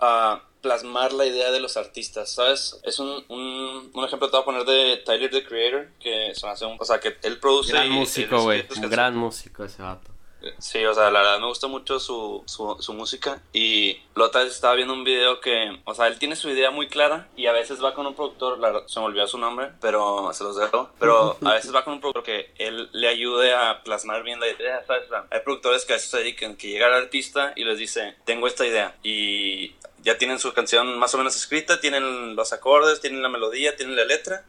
a 0.00 0.42
plasmar 0.60 1.12
la 1.12 1.26
idea 1.26 1.50
de 1.50 1.60
los 1.60 1.76
artistas, 1.76 2.30
¿sabes? 2.30 2.78
Es 2.84 2.98
un, 2.98 3.24
un, 3.28 3.90
un 3.92 4.04
ejemplo 4.04 4.28
te 4.28 4.36
voy 4.36 4.42
a 4.42 4.44
poner 4.44 4.64
de 4.64 4.98
Tyler, 4.98 5.30
the 5.30 5.44
Creator, 5.44 5.88
que 6.00 6.34
se 6.34 6.46
hace 6.46 6.64
un... 6.64 6.76
O 6.78 6.84
sea, 6.84 7.00
que 7.00 7.16
él 7.22 7.38
produce... 7.38 7.72
Gran 7.72 7.90
músico, 7.90 8.42
güey. 8.42 8.64
Un 8.76 8.90
gran 8.90 9.16
músico 9.16 9.64
ese 9.64 9.82
vato. 9.82 10.10
Sí, 10.58 10.84
o 10.84 10.94
sea, 10.94 11.10
la 11.10 11.20
verdad 11.20 11.38
me 11.38 11.46
gusta 11.46 11.66
mucho 11.66 12.00
su, 12.00 12.42
su, 12.46 12.76
su, 12.80 12.92
música. 12.94 13.42
Y 13.52 14.00
la 14.14 14.24
otra 14.24 14.42
vez 14.42 14.52
estaba 14.52 14.74
viendo 14.74 14.94
un 14.94 15.04
video 15.04 15.40
que, 15.40 15.78
o 15.84 15.94
sea, 15.94 16.06
él 16.06 16.18
tiene 16.18 16.36
su 16.36 16.48
idea 16.48 16.70
muy 16.70 16.88
clara 16.88 17.28
y 17.36 17.46
a 17.46 17.52
veces 17.52 17.82
va 17.82 17.94
con 17.94 18.06
un 18.06 18.14
productor, 18.14 18.58
la, 18.58 18.82
se 18.86 19.00
me 19.00 19.06
olvidó 19.06 19.26
su 19.26 19.38
nombre, 19.38 19.70
pero 19.80 20.32
se 20.32 20.44
los 20.44 20.56
dejo. 20.56 20.90
Pero 20.98 21.36
a 21.44 21.52
veces 21.52 21.74
va 21.74 21.84
con 21.84 21.94
un 21.94 22.00
productor 22.00 22.24
que 22.24 22.52
él 22.58 22.88
le 22.92 23.08
ayude 23.08 23.54
a 23.54 23.82
plasmar 23.82 24.22
bien 24.22 24.40
la 24.40 24.48
idea, 24.48 24.84
¿sabes? 24.86 25.04
hay 25.30 25.40
productores 25.40 25.84
que 25.84 25.92
a 25.92 25.96
veces 25.96 26.10
se 26.10 26.18
dedican, 26.18 26.56
que 26.56 26.68
llega 26.68 26.86
al 26.86 26.94
artista 26.94 27.52
y 27.56 27.64
les 27.64 27.78
dice, 27.78 28.16
tengo 28.24 28.46
esta 28.46 28.66
idea. 28.66 28.96
Y 29.02 29.74
ya 30.02 30.18
tienen 30.18 30.38
su 30.38 30.52
canción 30.52 30.98
más 30.98 31.14
o 31.14 31.18
menos 31.18 31.36
escrita, 31.36 31.80
tienen 31.80 32.36
los 32.36 32.52
acordes, 32.52 33.00
tienen 33.00 33.22
la 33.22 33.28
melodía, 33.28 33.76
tienen 33.76 33.96
la 33.96 34.04
letra. 34.04 34.44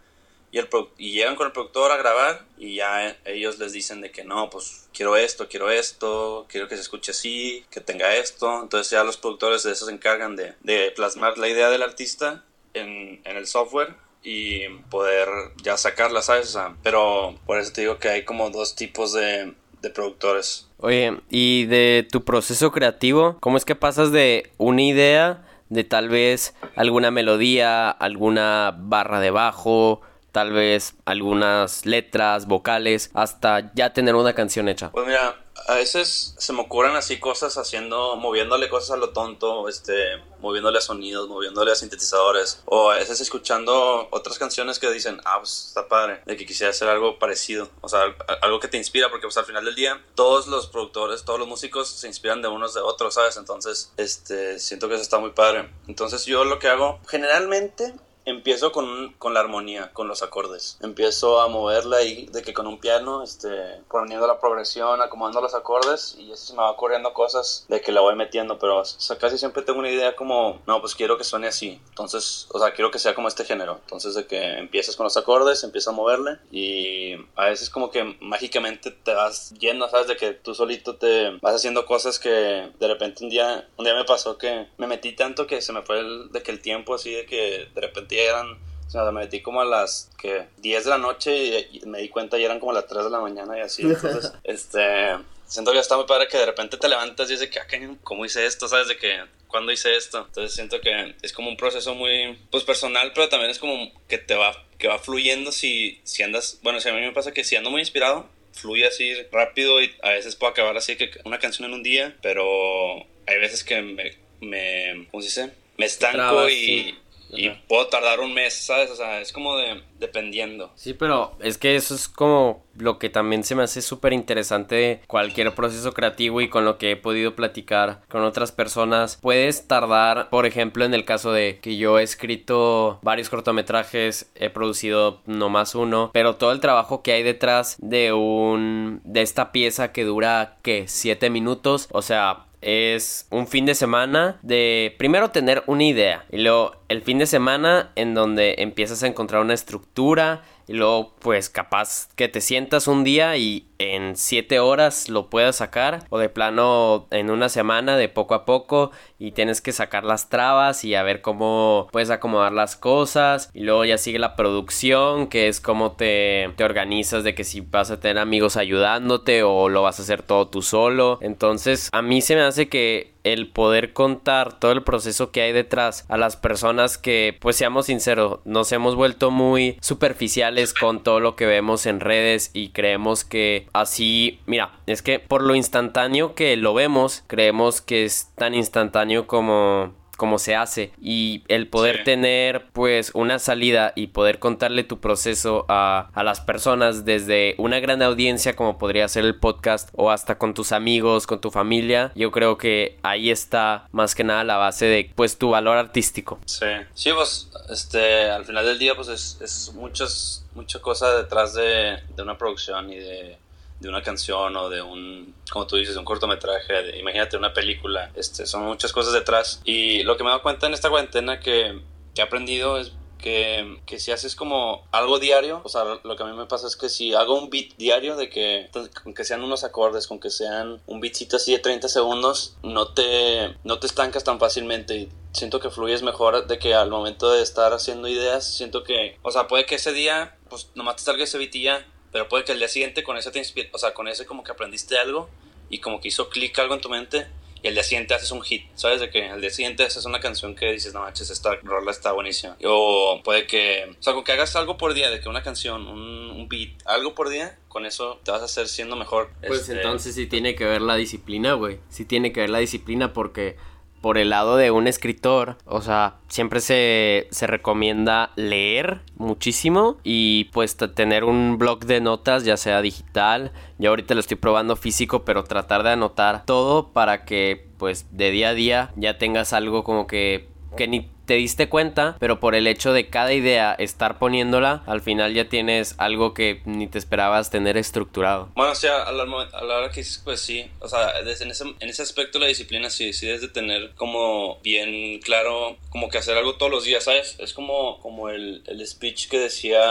Y, 0.54 0.58
el, 0.58 0.68
y 0.98 1.14
llegan 1.14 1.38
con 1.38 1.48
el 1.48 1.54
productor 1.54 1.94
a 1.94 1.98
grabar 1.98 2.46
y 2.58 2.76
ya 2.76 3.18
ellos 3.24 3.58
les 3.58 3.72
dicen 3.72 4.02
de 4.02 4.12
que 4.12 4.26
no, 4.26 4.50
pues 4.50 4.90
quiero 4.94 5.16
esto, 5.16 5.48
quiero 5.48 5.70
esto, 5.70 6.46
quiero 6.50 6.68
que 6.68 6.76
se 6.76 6.82
escuche 6.82 7.12
así, 7.12 7.66
que 7.72 7.80
tenga 7.80 8.16
esto. 8.16 8.62
Entonces 8.62 8.92
ya 8.92 9.04
los 9.06 9.18
productores 9.18 9.64
de 9.64 9.72
eso 9.72 9.86
se 9.86 9.94
encargan 9.94 10.36
de, 10.36 10.56
de 10.62 10.92
plasmar 10.92 11.38
la 11.38 11.48
idea 11.48 11.70
del 11.70 11.84
artista 11.84 12.44
en, 12.74 13.22
en, 13.24 13.38
el 13.38 13.48
software 13.48 13.96
y 14.24 14.68
poder 14.90 15.30
ya 15.64 15.78
sacarla, 15.78 16.22
¿sabes? 16.22 16.50
O 16.50 16.52
sea, 16.52 16.76
pero 16.84 17.40
por 17.46 17.58
eso 17.58 17.72
te 17.72 17.82
digo 17.82 17.98
que 17.98 18.10
hay 18.10 18.26
como 18.26 18.50
dos 18.50 18.76
tipos 18.76 19.14
de, 19.14 19.54
de 19.82 19.90
productores. 19.90 20.68
Oye, 20.78 21.20
y 21.30 21.66
de 21.66 22.08
tu 22.12 22.24
proceso 22.24 22.72
creativo, 22.72 23.38
¿cómo 23.40 23.58
es 23.58 23.66
que 23.66 23.76
pasas 23.76 24.12
de 24.12 24.52
una 24.58 24.82
idea, 24.82 25.44
de 25.70 25.84
tal 25.84 26.10
vez 26.10 26.56
alguna 26.76 27.12
melodía, 27.12 27.90
alguna 27.90 28.76
barra 28.78 29.20
de 29.20 29.32
bajo, 29.32 30.02
tal 30.32 30.52
vez 30.54 30.96
algunas 31.06 31.86
letras, 31.86 32.48
vocales, 32.48 33.12
hasta 33.14 33.72
ya 33.74 33.94
tener 33.94 34.16
una 34.16 34.34
canción 34.34 34.70
hecha? 34.70 34.92
Pues 34.92 35.08
mira, 35.08 35.36
a 35.72 35.76
veces 35.76 36.36
se 36.38 36.52
me 36.52 36.60
ocurren 36.60 36.98
así 36.98 37.18
cosas 37.18 37.58
haciendo, 37.58 38.18
moviéndole 38.18 38.68
cosas 38.68 38.92
a 38.92 38.98
lo 38.98 39.12
tonto, 39.12 39.70
este, 39.70 40.18
moviéndole 40.42 40.80
a 40.80 40.82
sonidos, 40.82 41.30
moviéndole 41.30 41.72
a 41.72 41.76
sintetizadores, 41.76 42.62
o 42.66 42.92
a 42.92 42.96
veces 42.98 43.22
escuchando 43.22 44.10
otras 44.12 44.38
canciones 44.38 44.80
que 44.80 44.92
dicen, 44.92 45.22
ah, 45.24 45.38
pues 45.40 45.68
está 45.70 45.88
padre, 45.88 46.24
de 46.26 46.36
que 46.36 46.46
quisiera 46.46 46.72
hacer 46.72 46.90
algo 46.90 47.20
parecido, 47.20 47.70
o 47.80 47.88
sea, 47.88 48.14
algo 48.42 48.60
que 48.60 48.68
te 48.68 48.76
inspira, 48.76 49.10
porque 49.10 49.28
pues 49.28 49.38
al 49.38 49.46
final 49.46 49.64
del 49.64 49.76
día 49.76 50.04
todos 50.14 50.48
los 50.48 50.68
productores, 50.68 51.24
todos 51.24 51.40
los 51.40 51.48
músicos 51.48 51.88
se 51.88 52.08
inspiran 52.08 52.42
de 52.42 52.50
unos 52.50 52.74
de 52.74 52.82
otros, 52.82 53.14
¿sabes? 53.14 53.38
Entonces, 53.38 53.94
este, 53.96 54.60
siento 54.60 54.90
que 54.90 54.96
eso 54.96 55.04
está 55.04 55.20
muy 55.20 55.32
padre. 55.32 55.70
Entonces 55.88 56.26
yo 56.26 56.44
lo 56.44 56.60
que 56.60 56.68
hago, 56.68 57.00
generalmente 57.08 57.94
empiezo 58.26 58.72
con, 58.72 59.14
con, 59.14 59.34
la 59.34 59.40
armonía, 59.40 59.92
con 59.94 60.08
los 60.08 60.24
acordes. 60.24 60.78
Empiezo 60.82 61.42
a 61.42 61.48
moverla 61.48 61.98
ahí 61.98 62.28
de 62.28 62.42
que 62.42 62.54
con 62.54 62.68
un 62.68 62.80
piano, 62.80 63.24
este, 63.24 63.50
poniendo 63.90 64.28
la 64.28 64.40
progresión, 64.40 65.02
acomodando 65.02 65.42
los 65.42 65.56
acordes 65.56 66.16
y 66.20 66.32
así 66.32 66.48
se 66.48 66.54
me 66.54 66.60
va 66.60 66.72
ocurriendo 66.72 67.14
cosas 67.14 67.66
de 67.70 67.82
que 67.82 67.92
la 67.92 68.02
voy 68.02 68.16
metiendo, 68.16 68.60
pero 68.60 68.80
o 68.80 68.86
sea, 68.86 69.18
casi 69.18 69.38
siempre 69.38 69.64
tengo 69.64 69.80
una 69.80 69.90
idea 69.90 70.16
como, 70.16 70.62
no, 70.68 70.82
pues 70.82 70.96
quiero 70.96 71.18
que 71.18 71.24
suene 71.24 71.48
así. 71.48 71.82
Entonces, 71.90 72.48
o 72.52 72.60
sea, 72.60 72.74
quiero 72.74 72.92
que 72.92 73.00
sea 73.00 73.16
como 73.16 73.28
este 73.28 73.46
género. 73.46 73.80
Entonces, 73.82 74.16
de 74.16 74.28
que 74.28 74.58
empiezas 74.58 74.96
con 74.96 75.06
los 75.06 75.18
acordes, 75.18 75.64
empiezas 75.64 75.94
a 75.94 75.96
moverle 75.96 76.38
y 76.52 77.16
a 77.36 77.46
veces 77.46 77.70
como 77.70 77.92
que 77.92 78.18
mágicamente 78.22 78.92
te 78.92 79.14
vas 79.14 79.52
yendo, 79.60 79.90
¿sabes? 79.90 80.08
De 80.08 80.18
que 80.18 80.34
tú 80.34 80.54
solito 80.54 80.96
te 80.96 81.32
vas 81.42 81.56
haciendo 81.56 81.86
cosas 81.86 82.20
que 82.20 82.30
de 82.30 82.88
repente 82.88 83.24
un 83.24 83.30
día, 83.30 83.68
un 83.78 83.86
día 83.86 83.96
me 83.96 84.06
pasó 84.06 84.38
que 84.38 84.68
me 84.78 84.88
metí 84.88 85.14
tanto 85.14 85.48
que 85.48 85.62
se 85.62 85.74
me 85.74 85.82
fue 85.82 86.00
el, 86.00 86.32
de 86.32 86.44
que 86.44 86.52
el 86.52 86.62
tiempo 86.62 86.96
así 86.96 87.12
de 87.12 87.26
que 87.26 87.70
de 87.74 87.82
repente 87.82 88.11
eran, 88.18 88.58
o 88.88 88.90
sea, 88.90 89.04
me 89.06 89.12
metí 89.12 89.42
como 89.42 89.62
a 89.62 89.66
las 89.66 90.10
que 90.18 90.48
10 90.58 90.84
de 90.84 90.90
la 90.90 90.98
noche 90.98 91.68
y, 91.72 91.82
me 91.86 92.00
di 92.00 92.10
cuenta 92.10 92.38
y 92.38 92.44
eran 92.44 92.60
como 92.60 92.72
a 92.72 92.76
las 92.76 92.88
3 92.88 93.06
de 93.06 93.10
la 93.10 93.20
mañana 93.20 93.58
y 93.58 93.62
así. 93.62 93.84
Entonces, 93.84 94.34
este, 94.44 95.18
siento 95.46 95.72
que 95.72 95.80
está 95.80 95.98
muy 95.98 96.06
padre 96.06 96.28
que 96.28 96.38
de 96.38 96.46
repente 96.46 96.78
te 96.78 96.90
levantas 96.90 97.30
y 97.30 97.34
dices 97.34 97.50
que, 97.50 97.60
ah, 97.60 97.98
¿cómo 98.04 98.26
hice 98.26 98.46
esto? 98.46 98.68
¿Sabes? 98.68 98.88
De 98.88 98.98
que, 98.98 99.22
¿cuándo 99.48 99.72
hice 99.72 99.96
esto? 99.96 100.26
Entonces 100.28 100.54
siento 100.54 100.80
que 100.82 101.16
es 101.22 101.34
como 101.34 101.50
un 101.50 101.58
proceso 101.58 101.94
muy, 101.94 102.40
pues 102.50 102.64
personal, 102.64 103.12
pero 103.14 103.30
también 103.30 103.52
es 103.52 103.60
como 103.60 103.92
que 104.08 104.18
te 104.18 104.36
va, 104.36 104.54
que 104.78 104.88
va 104.88 104.98
fluyendo 104.98 105.52
si, 105.52 106.00
si 106.04 106.24
andas, 106.24 106.60
bueno, 106.64 106.80
si 106.80 106.90
a 106.90 106.94
mí 106.94 107.02
me 107.02 107.12
pasa 107.12 107.34
que 107.34 107.44
si 107.44 107.56
ando 107.56 107.70
muy 107.70 107.82
inspirado, 107.82 108.28
fluye 108.54 108.88
así 108.88 109.14
rápido 109.32 109.82
y 109.82 109.94
a 110.02 110.10
veces 110.10 110.36
puedo 110.36 110.52
acabar 110.52 110.76
así 110.78 110.96
que 110.96 111.12
una 111.26 111.40
canción 111.40 111.68
en 111.68 111.76
un 111.76 111.84
día, 111.84 112.16
pero 112.22 113.06
hay 113.28 113.40
veces 113.40 113.64
que 113.64 113.82
me, 113.82 114.18
me 114.40 115.08
¿cómo 115.12 115.22
se 115.22 115.28
dice? 115.28 115.54
Me 115.78 115.86
estanco 115.86 116.50
y, 116.50 116.98
y 117.38 117.50
puedo 117.68 117.88
tardar 117.88 118.20
un 118.20 118.34
mes, 118.34 118.54
¿sabes? 118.54 118.90
O 118.92 118.96
sea, 118.96 119.22
es 119.22 119.32
como 119.32 119.58
de 119.58 119.84
dependiendo. 120.00 120.72
Sí, 120.76 120.94
pero 120.94 121.34
es 121.40 121.58
que 121.58 121.76
eso 121.76 121.96
es 121.96 122.10
como 122.10 122.66
lo 122.76 123.00
que 123.00 123.10
también 123.10 123.44
se 123.44 123.56
me 123.56 123.64
hace 123.64 123.82
súper 123.82 124.14
interesante 124.14 124.76
de 124.76 125.02
cualquier 125.08 125.54
proceso 125.54 125.94
creativo 125.94 126.42
y 126.42 126.50
con 126.50 126.66
lo 126.66 126.78
que 126.78 126.92
he 126.92 126.96
podido 126.96 127.36
platicar 127.36 128.02
con 128.10 128.24
otras 128.24 128.52
personas. 128.52 129.18
Puedes 129.22 129.68
tardar, 129.68 130.30
por 130.30 130.46
ejemplo, 130.46 130.84
en 130.84 130.94
el 130.94 131.06
caso 131.06 131.32
de 131.32 131.60
que 131.62 131.78
yo 131.78 132.00
he 132.00 132.04
escrito 132.04 133.00
varios 133.04 133.30
cortometrajes, 133.30 134.32
he 134.36 134.50
producido 134.50 135.22
no 135.26 135.50
más 135.50 135.76
uno, 135.76 136.10
pero 136.14 136.36
todo 136.36 136.52
el 136.52 136.60
trabajo 136.60 137.04
que 137.04 137.14
hay 137.14 137.24
detrás 137.24 137.78
de 137.80 138.12
un 138.14 139.02
de 139.04 139.22
esta 139.22 139.52
pieza 139.52 139.92
que 139.92 140.04
dura 140.04 140.58
que 140.64 140.88
siete 140.88 141.30
minutos, 141.30 141.88
o 141.92 142.02
sea, 142.02 142.46
es 142.62 143.28
un 143.32 143.48
fin 143.48 143.66
de 143.66 143.76
semana 143.76 144.40
de 144.42 144.96
primero 144.98 145.32
tener 145.32 145.64
una 145.68 145.84
idea 145.84 146.26
y 146.32 146.38
luego 146.38 146.74
el 146.90 147.02
fin 147.02 147.18
de 147.18 147.26
semana 147.26 147.92
en 147.96 148.14
donde 148.14 148.56
empiezas 148.60 149.04
a 149.04 149.08
encontrar 149.08 149.42
una 149.42 149.54
estructura 149.54 150.44
y 150.72 150.74
luego 150.74 151.14
pues 151.20 151.50
capaz 151.50 152.08
que 152.16 152.30
te 152.30 152.40
sientas 152.40 152.88
un 152.88 153.04
día 153.04 153.36
y 153.36 153.68
en 153.78 154.16
siete 154.16 154.62
horas 154.62 155.10
lo 155.10 155.30
puedas 155.30 155.58
sacar 155.58 156.06
o 156.10 156.18
de 156.18 156.30
plano 156.30 157.08
en 157.12 157.30
una 157.30 157.50
semana 157.50 157.98
de 157.98 158.08
poco 158.08 158.36
a 158.36 158.46
poco 158.46 158.92
y 159.20 159.32
tienes 159.32 159.60
que 159.60 159.74
sacar 159.74 160.06
las 160.06 160.30
trabas 160.30 160.86
y 160.86 160.96
a 160.96 161.04
ver 161.04 161.22
cómo 161.22 161.90
puedes 161.92 162.10
acomodar 162.10 162.54
las 162.54 162.78
cosas 162.78 163.50
y 163.54 163.64
luego 163.64 163.84
ya 163.84 163.98
sigue 163.98 164.18
la 164.18 164.38
producción 164.38 165.28
que 165.28 165.50
es 165.50 165.60
como 165.60 165.92
te, 165.92 166.50
te 166.56 166.64
organizas 166.64 167.26
de 167.26 167.36
que 167.36 167.44
si 167.44 167.60
vas 167.60 167.92
a 167.92 168.00
tener 168.00 168.20
amigos 168.20 168.56
ayudándote 168.56 169.44
o 169.44 169.68
lo 169.68 169.82
vas 169.82 170.00
a 170.00 170.04
hacer 170.04 170.24
todo 170.24 170.48
tú 170.48 170.62
solo. 170.62 171.20
Entonces 171.22 171.90
a 171.92 172.02
mí 172.02 172.22
se 172.22 172.36
me 172.36 172.44
hace 172.44 172.70
que 172.70 173.12
el 173.24 173.48
poder 173.48 173.94
contar 173.94 174.60
todo 174.60 174.72
el 174.72 174.84
proceso 174.84 175.32
que 175.32 175.42
hay 175.42 175.52
detrás 175.52 176.06
a 176.10 176.18
las 176.18 176.36
personas 176.36 176.98
que, 176.98 177.38
pues 177.40 177.56
seamos 177.56 177.88
sinceros, 177.88 178.40
nos 178.46 178.72
hemos 178.72 178.96
vuelto 178.96 179.32
muy 179.32 179.78
superficiales 179.82 180.74
con 180.74 181.04
todo 181.04 181.20
lo 181.20 181.36
que 181.36 181.46
vemos 181.46 181.86
en 181.86 182.00
redes 182.00 182.52
y 182.54 182.70
creemos 182.70 183.24
que 183.24 183.68
así, 183.74 184.40
mira, 184.46 184.72
es 184.88 185.02
que 185.02 185.20
por 185.20 185.44
lo 185.44 185.56
instantáneo 185.56 186.36
que 186.36 186.56
lo 186.58 186.74
vemos, 186.74 187.24
creemos 187.28 187.82
que 187.82 188.06
es 188.06 188.32
tan 188.36 188.54
instantáneo 188.54 189.28
como 189.28 189.94
cómo 190.22 190.38
se 190.38 190.56
hace. 190.56 190.92
Y 191.02 191.42
el 191.48 191.68
poder 191.68 192.04
tener 192.04 192.68
pues 192.74 193.10
una 193.16 193.40
salida 193.40 193.92
y 193.96 194.08
poder 194.08 194.38
contarle 194.38 194.84
tu 194.84 195.00
proceso 195.00 195.66
a, 195.68 196.12
a, 196.14 196.24
las 196.24 196.40
personas 196.42 197.06
desde 197.06 197.56
una 197.58 197.80
gran 197.80 198.04
audiencia 198.04 198.56
como 198.56 198.78
podría 198.78 199.08
ser 199.08 199.26
el 199.26 199.40
podcast 199.40 199.90
o 199.94 200.12
hasta 200.12 200.38
con 200.38 200.54
tus 200.54 200.74
amigos, 200.74 201.26
con 201.26 201.42
tu 201.42 201.50
familia, 201.50 202.12
yo 202.14 202.30
creo 202.30 202.60
que 202.60 203.00
ahí 203.02 203.32
está 203.32 203.88
más 203.92 204.14
que 204.14 204.24
nada 204.24 204.44
la 204.44 204.58
base 204.58 204.86
de 204.86 205.12
pues 205.16 205.40
tu 205.40 205.50
valor 205.50 205.78
artístico. 205.78 206.38
Sí, 206.46 206.68
sí, 206.94 207.10
pues 207.16 207.50
este, 207.72 208.30
al 208.30 208.46
final 208.46 208.64
del 208.64 208.78
día 208.78 208.94
pues 208.94 209.08
es, 209.08 209.40
es 209.42 209.74
muchas, 209.74 210.46
mucha 210.54 210.80
cosa 210.82 211.18
detrás 211.18 211.56
de, 211.56 211.98
de 212.16 212.22
una 212.22 212.38
producción 212.38 212.94
y 212.94 212.98
de 212.98 213.41
de 213.82 213.90
una 213.90 214.04
canción 214.04 214.56
o 214.56 214.70
de 214.70 214.82
un, 214.82 215.36
como 215.52 215.66
tú 215.66 215.76
dices, 215.76 215.98
un 215.98 216.06
cortometraje, 216.06 217.00
imagínate 217.00 217.36
una 217.36 217.52
película, 217.54 218.12
este, 218.16 218.46
son 218.46 218.64
muchas 218.64 218.94
cosas 218.94 219.12
detrás. 219.14 219.62
Y 219.66 220.04
lo 220.04 220.16
que 220.16 220.24
me 220.24 220.30
he 220.30 220.32
dado 220.32 220.44
cuenta 220.44 220.68
en 220.68 220.74
esta 220.74 220.90
cuarentena 220.90 221.40
que, 221.40 221.82
que 222.14 222.22
he 222.22 222.24
aprendido 222.24 222.78
es 222.78 222.94
que, 223.18 223.80
que, 223.86 224.00
si 224.00 224.12
haces 224.12 224.36
como 224.36 224.88
algo 224.92 225.20
diario, 225.20 225.62
o 225.64 225.70
sea, 225.70 225.84
lo 226.04 226.16
que 226.16 226.24
a 226.24 226.26
mí 226.26 226.36
me 226.36 226.46
pasa 226.46 226.68
es 226.68 226.76
que 226.76 226.90
si 226.90 227.14
hago 227.14 227.38
un 227.38 227.50
beat 227.50 227.76
diario 227.78 228.16
de 228.16 228.30
que, 228.30 228.70
con 229.04 229.14
que 229.14 229.24
sean 229.24 229.44
unos 229.44 229.64
acordes, 229.64 230.08
con 230.08 230.20
que 230.20 230.30
sean 230.30 230.82
un 230.88 231.00
beatcito 231.00 231.38
así 231.38 231.52
de 231.52 231.60
30 231.60 231.88
segundos, 231.88 232.58
no 232.64 232.94
te, 232.94 233.56
no 233.64 233.80
te 233.80 233.88
estancas 233.88 234.24
tan 234.24 234.40
fácilmente 234.40 234.96
y 234.96 235.10
siento 235.34 235.60
que 235.60 235.70
fluyes 235.70 236.04
mejor 236.04 236.48
de 236.48 236.60
que 236.60 236.74
al 236.74 236.90
momento 236.90 237.32
de 237.32 237.42
estar 237.42 237.74
haciendo 237.74 238.08
ideas, 238.08 238.46
siento 238.46 238.84
que, 238.84 239.18
o 239.22 239.32
sea, 239.32 239.48
puede 239.48 239.66
que 239.66 239.76
ese 239.76 239.94
día, 239.94 240.38
pues 240.50 240.70
nomás 240.76 240.98
te 240.98 241.04
salga 241.04 241.24
ese 241.24 241.38
beat 241.38 241.54
ya, 241.54 241.86
pero 242.12 242.28
puede 242.28 242.44
que 242.44 242.52
el 242.52 242.60
día 242.60 242.68
siguiente 242.68 243.04
con 243.04 243.18
ese 243.18 243.32
te 243.32 243.42
o 243.72 243.78
sea, 243.78 243.94
con 243.94 244.08
ese 244.08 244.26
como 244.26 244.44
que 244.44 244.52
aprendiste 244.52 244.98
algo 244.98 245.30
y 245.70 245.80
como 245.80 246.02
que 246.02 246.10
hizo 246.10 246.30
clic 246.30 246.58
algo 246.60 246.74
en 246.76 246.82
tu 246.82 246.90
mente 246.90 247.28
y 247.64 247.68
el 247.68 247.76
día 247.76 247.84
siguiente 247.84 248.14
haces 248.14 248.32
un 248.32 248.42
hit, 248.42 248.66
¿sabes? 248.74 249.00
De 249.02 249.10
que 249.12 249.28
el 249.28 249.40
día 249.40 249.52
siguiente 249.52 249.84
haces 249.84 250.06
una 250.06 250.20
canción 250.20 250.56
que 250.56 250.72
dices, 250.72 250.94
no 250.94 251.02
manches, 251.02 251.30
esta 251.30 251.56
rola 251.62 251.92
está 251.92 252.12
buenísima. 252.12 252.58
O 252.66 253.22
puede 253.24 253.46
que, 253.46 253.96
o 254.00 254.02
sea, 254.02 254.14
con 254.14 254.24
que 254.24 254.32
hagas 254.32 254.56
algo 254.56 254.78
por 254.78 254.96
día, 254.96 255.12
de 255.12 255.20
que 255.20 255.30
una 255.30 255.44
canción, 255.44 255.88
un, 255.88 256.32
un 256.32 256.50
beat, 256.50 256.72
algo 256.86 257.14
por 257.14 257.30
día, 257.30 257.60
con 257.68 257.86
eso 257.86 258.20
te 258.24 258.32
vas 258.32 258.42
a 258.42 258.46
hacer 258.46 258.68
siendo 258.68 258.96
mejor. 258.96 259.30
Pues 259.46 259.62
este, 259.62 259.74
entonces 259.74 260.16
sí 260.16 260.26
tiene 260.26 260.56
que 260.56 260.66
ver 260.66 260.82
la 260.82 260.96
disciplina, 260.96 261.54
güey. 261.54 261.80
Sí 261.90 262.04
tiene 262.04 262.34
que 262.34 262.42
ver 262.42 262.50
la 262.50 262.60
disciplina 262.60 263.14
porque 263.14 263.58
por 264.02 264.18
el 264.18 264.32
lado 264.32 264.58
de 264.58 264.72
un 264.72 264.88
escritor, 264.88 265.58
o 265.66 265.82
sea, 265.82 266.16
siempre 266.28 266.60
se, 266.60 267.28
se 267.32 267.48
recomienda 267.48 268.32
leer 268.36 269.02
muchísimo 269.16 269.98
y 270.04 270.46
pues 270.46 270.76
tener 270.76 271.24
un 271.24 271.58
blog 271.58 271.86
de 271.86 272.02
notas, 272.02 272.44
ya 272.44 272.58
sea 272.58 272.82
digital, 272.82 273.52
yo 273.78 273.90
ahorita 273.92 274.14
lo 274.14 274.20
estoy 274.20 274.38
probando 274.38 274.76
físico, 274.76 275.24
pero 275.24 275.44
tratar 275.44 275.84
de 275.84 275.92
anotar 275.92 276.46
todo 276.46 276.90
para 276.90 277.26
que 277.26 277.70
pues 277.78 278.08
de 278.12 278.32
día 278.32 278.50
a 278.50 278.54
día 278.54 278.92
ya 278.96 279.18
tengas 279.18 279.54
algo 279.54 279.84
como 279.84 280.08
que 280.08 280.52
que 280.76 280.88
ni 280.88 281.10
te 281.26 281.36
diste 281.36 281.70
cuenta, 281.70 282.16
pero 282.20 282.40
por 282.40 282.56
el 282.56 282.68
hecho 282.68 282.94
de 282.94 283.10
cada 283.10 283.34
idea 283.34 283.74
estar 283.74 284.20
poniéndola, 284.20 284.84
al 284.86 285.02
final 285.02 285.34
ya 285.34 285.50
tienes 285.50 285.96
algo 285.98 286.34
que 286.34 286.62
ni 286.66 286.88
te 286.88 286.98
esperabas 286.98 287.50
tener 287.50 287.78
estructurado. 287.78 288.50
Bueno, 288.56 288.72
o 288.72 288.76
sea, 288.76 289.04
a 289.04 289.12
la, 289.12 289.24
hora 289.24 289.90
que 289.90 290.02
dices, 290.02 290.22
pues 290.24 290.42
sí, 290.42 290.70
o 290.80 290.88
sea, 290.88 291.20
en, 291.20 291.28
ese, 291.28 291.64
en 291.80 291.90
ese 291.90 292.02
aspecto 292.02 292.40
la 292.40 292.48
disciplina 292.48 292.90
sí, 292.90 293.14
sí 293.14 293.28
de 293.28 293.48
tener 293.48 293.92
como 293.96 294.60
bien 294.62 295.20
claro, 295.20 295.78
como 295.90 296.10
que 296.10 296.18
hacer 296.18 296.38
algo 296.38 296.56
todos 296.56 296.72
los 296.72 296.84
días, 296.84 297.04
¿sabes? 297.04 297.36
Es 297.40 297.54
como, 297.54 298.00
como 298.00 298.30
el, 298.30 298.64
el 298.68 298.86
speech 298.86 299.30
que 299.30 299.40
decía 299.40 299.82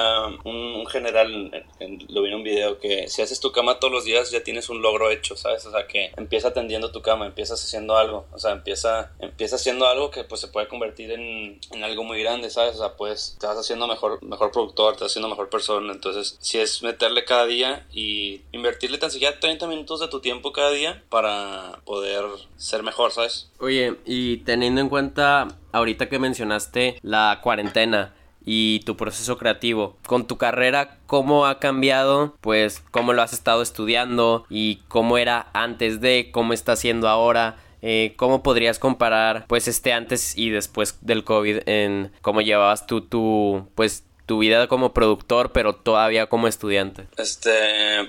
un, 0.45 0.87
general, 0.87 1.67
lo 2.09 2.23
vi 2.23 2.29
en 2.29 2.35
un 2.35 2.43
video, 2.43 2.79
que 2.79 3.09
si 3.09 3.23
haces 3.23 3.41
tu 3.41 3.53
cama 3.53 3.79
todos 3.79 3.93
los 3.93 4.05
días 4.05 4.31
ya 4.31 4.43
tienes 4.43 4.69
un 4.69 4.83
logro 4.83 5.11
hecho, 5.11 5.37
¿sabes? 5.37 5.65
O 5.67 5.71
sea, 5.71 5.87
que 5.87 6.13
empieza 6.17 6.49
atendiendo 6.49 6.91
tu 6.91 7.03
cama, 7.03 7.27
empiezas 7.27 7.63
haciendo 7.63 7.97
algo, 7.97 8.27
o 8.33 8.39
sea, 8.39 8.53
empieza, 8.53 9.13
empieza 9.21 9.57
haciendo 9.57 9.87
algo 9.87 10.11
que 10.11 10.25
pues 10.25 10.41
se 10.41 10.49
puede 10.49 10.69
convertir 10.69 11.13
en 11.13 11.30
en, 11.31 11.85
algo 11.85 12.05
muy 12.05 12.23
grande, 12.23 12.51
¿sabes? 12.51 12.77
O 12.77 12.79
sea, 12.79 12.97
pues 12.97 13.37
te 13.39 13.47
vas 13.47 13.57
haciendo 13.57 13.87
mejor, 13.87 14.23
mejor 14.23 14.51
productor, 14.51 14.97
te 14.97 15.05
vas 15.05 15.13
haciendo 15.13 15.29
mejor 15.29 15.49
persona. 15.49 15.93
Entonces, 15.93 16.37
si 16.41 16.59
es 16.59 16.83
meterle 16.83 17.25
cada 17.25 17.47
día 17.47 17.87
y 17.93 18.43
invertirle 18.53 18.99
tan 18.99 19.11
siquiera 19.11 19.39
30 19.39 19.67
minutos 19.67 20.01
de 20.01 20.09
tu 20.09 20.21
tiempo 20.21 20.53
cada 20.53 20.71
día 20.71 21.03
para 21.09 21.81
poder 21.85 22.25
ser 22.57 22.83
mejor, 22.83 23.13
¿sabes? 23.13 23.51
Oye, 23.59 23.97
y 24.05 24.39
teniendo 24.39 24.81
en 24.81 24.89
cuenta 24.89 25.49
ahorita 25.73 26.09
que 26.09 26.19
mencionaste 26.19 26.99
la 27.03 27.41
cuarentena, 27.43 28.15
y 28.45 28.81
tu 28.81 28.97
proceso 28.97 29.39
creativo. 29.39 29.97
Con 30.07 30.27
tu 30.27 30.37
carrera, 30.37 30.99
¿cómo 31.07 31.47
ha 31.47 31.59
cambiado? 31.59 32.35
Pues 32.41 32.83
cómo 32.91 33.13
lo 33.13 33.23
has 33.23 33.33
estado 33.33 33.63
estudiando 33.63 34.45
y 34.49 34.77
cómo 34.89 35.19
era 35.19 35.49
antes 35.53 36.01
de, 36.01 36.31
cómo 36.33 36.53
está 36.53 36.77
siendo 36.77 37.09
ahora. 37.09 37.57
Eh, 37.83 38.15
¿Cómo 38.17 38.43
podrías 38.43 38.79
comparar 38.79 39.47
pues 39.47 39.69
este 39.69 39.93
antes 39.93 40.37
y 40.37 40.51
después 40.51 40.99
del 41.01 41.25
COVID 41.25 41.61
en 41.67 42.13
cómo 42.23 42.41
llevabas 42.41 42.87
tú 42.87 43.01
tu 43.03 43.69
pues 43.75 44.05
tu 44.27 44.39
vida 44.39 44.69
como 44.69 44.93
productor 44.93 45.53
pero 45.53 45.75
todavía 45.75 46.29
como 46.29 46.47
estudiante? 46.47 47.09
Este, 47.17 47.51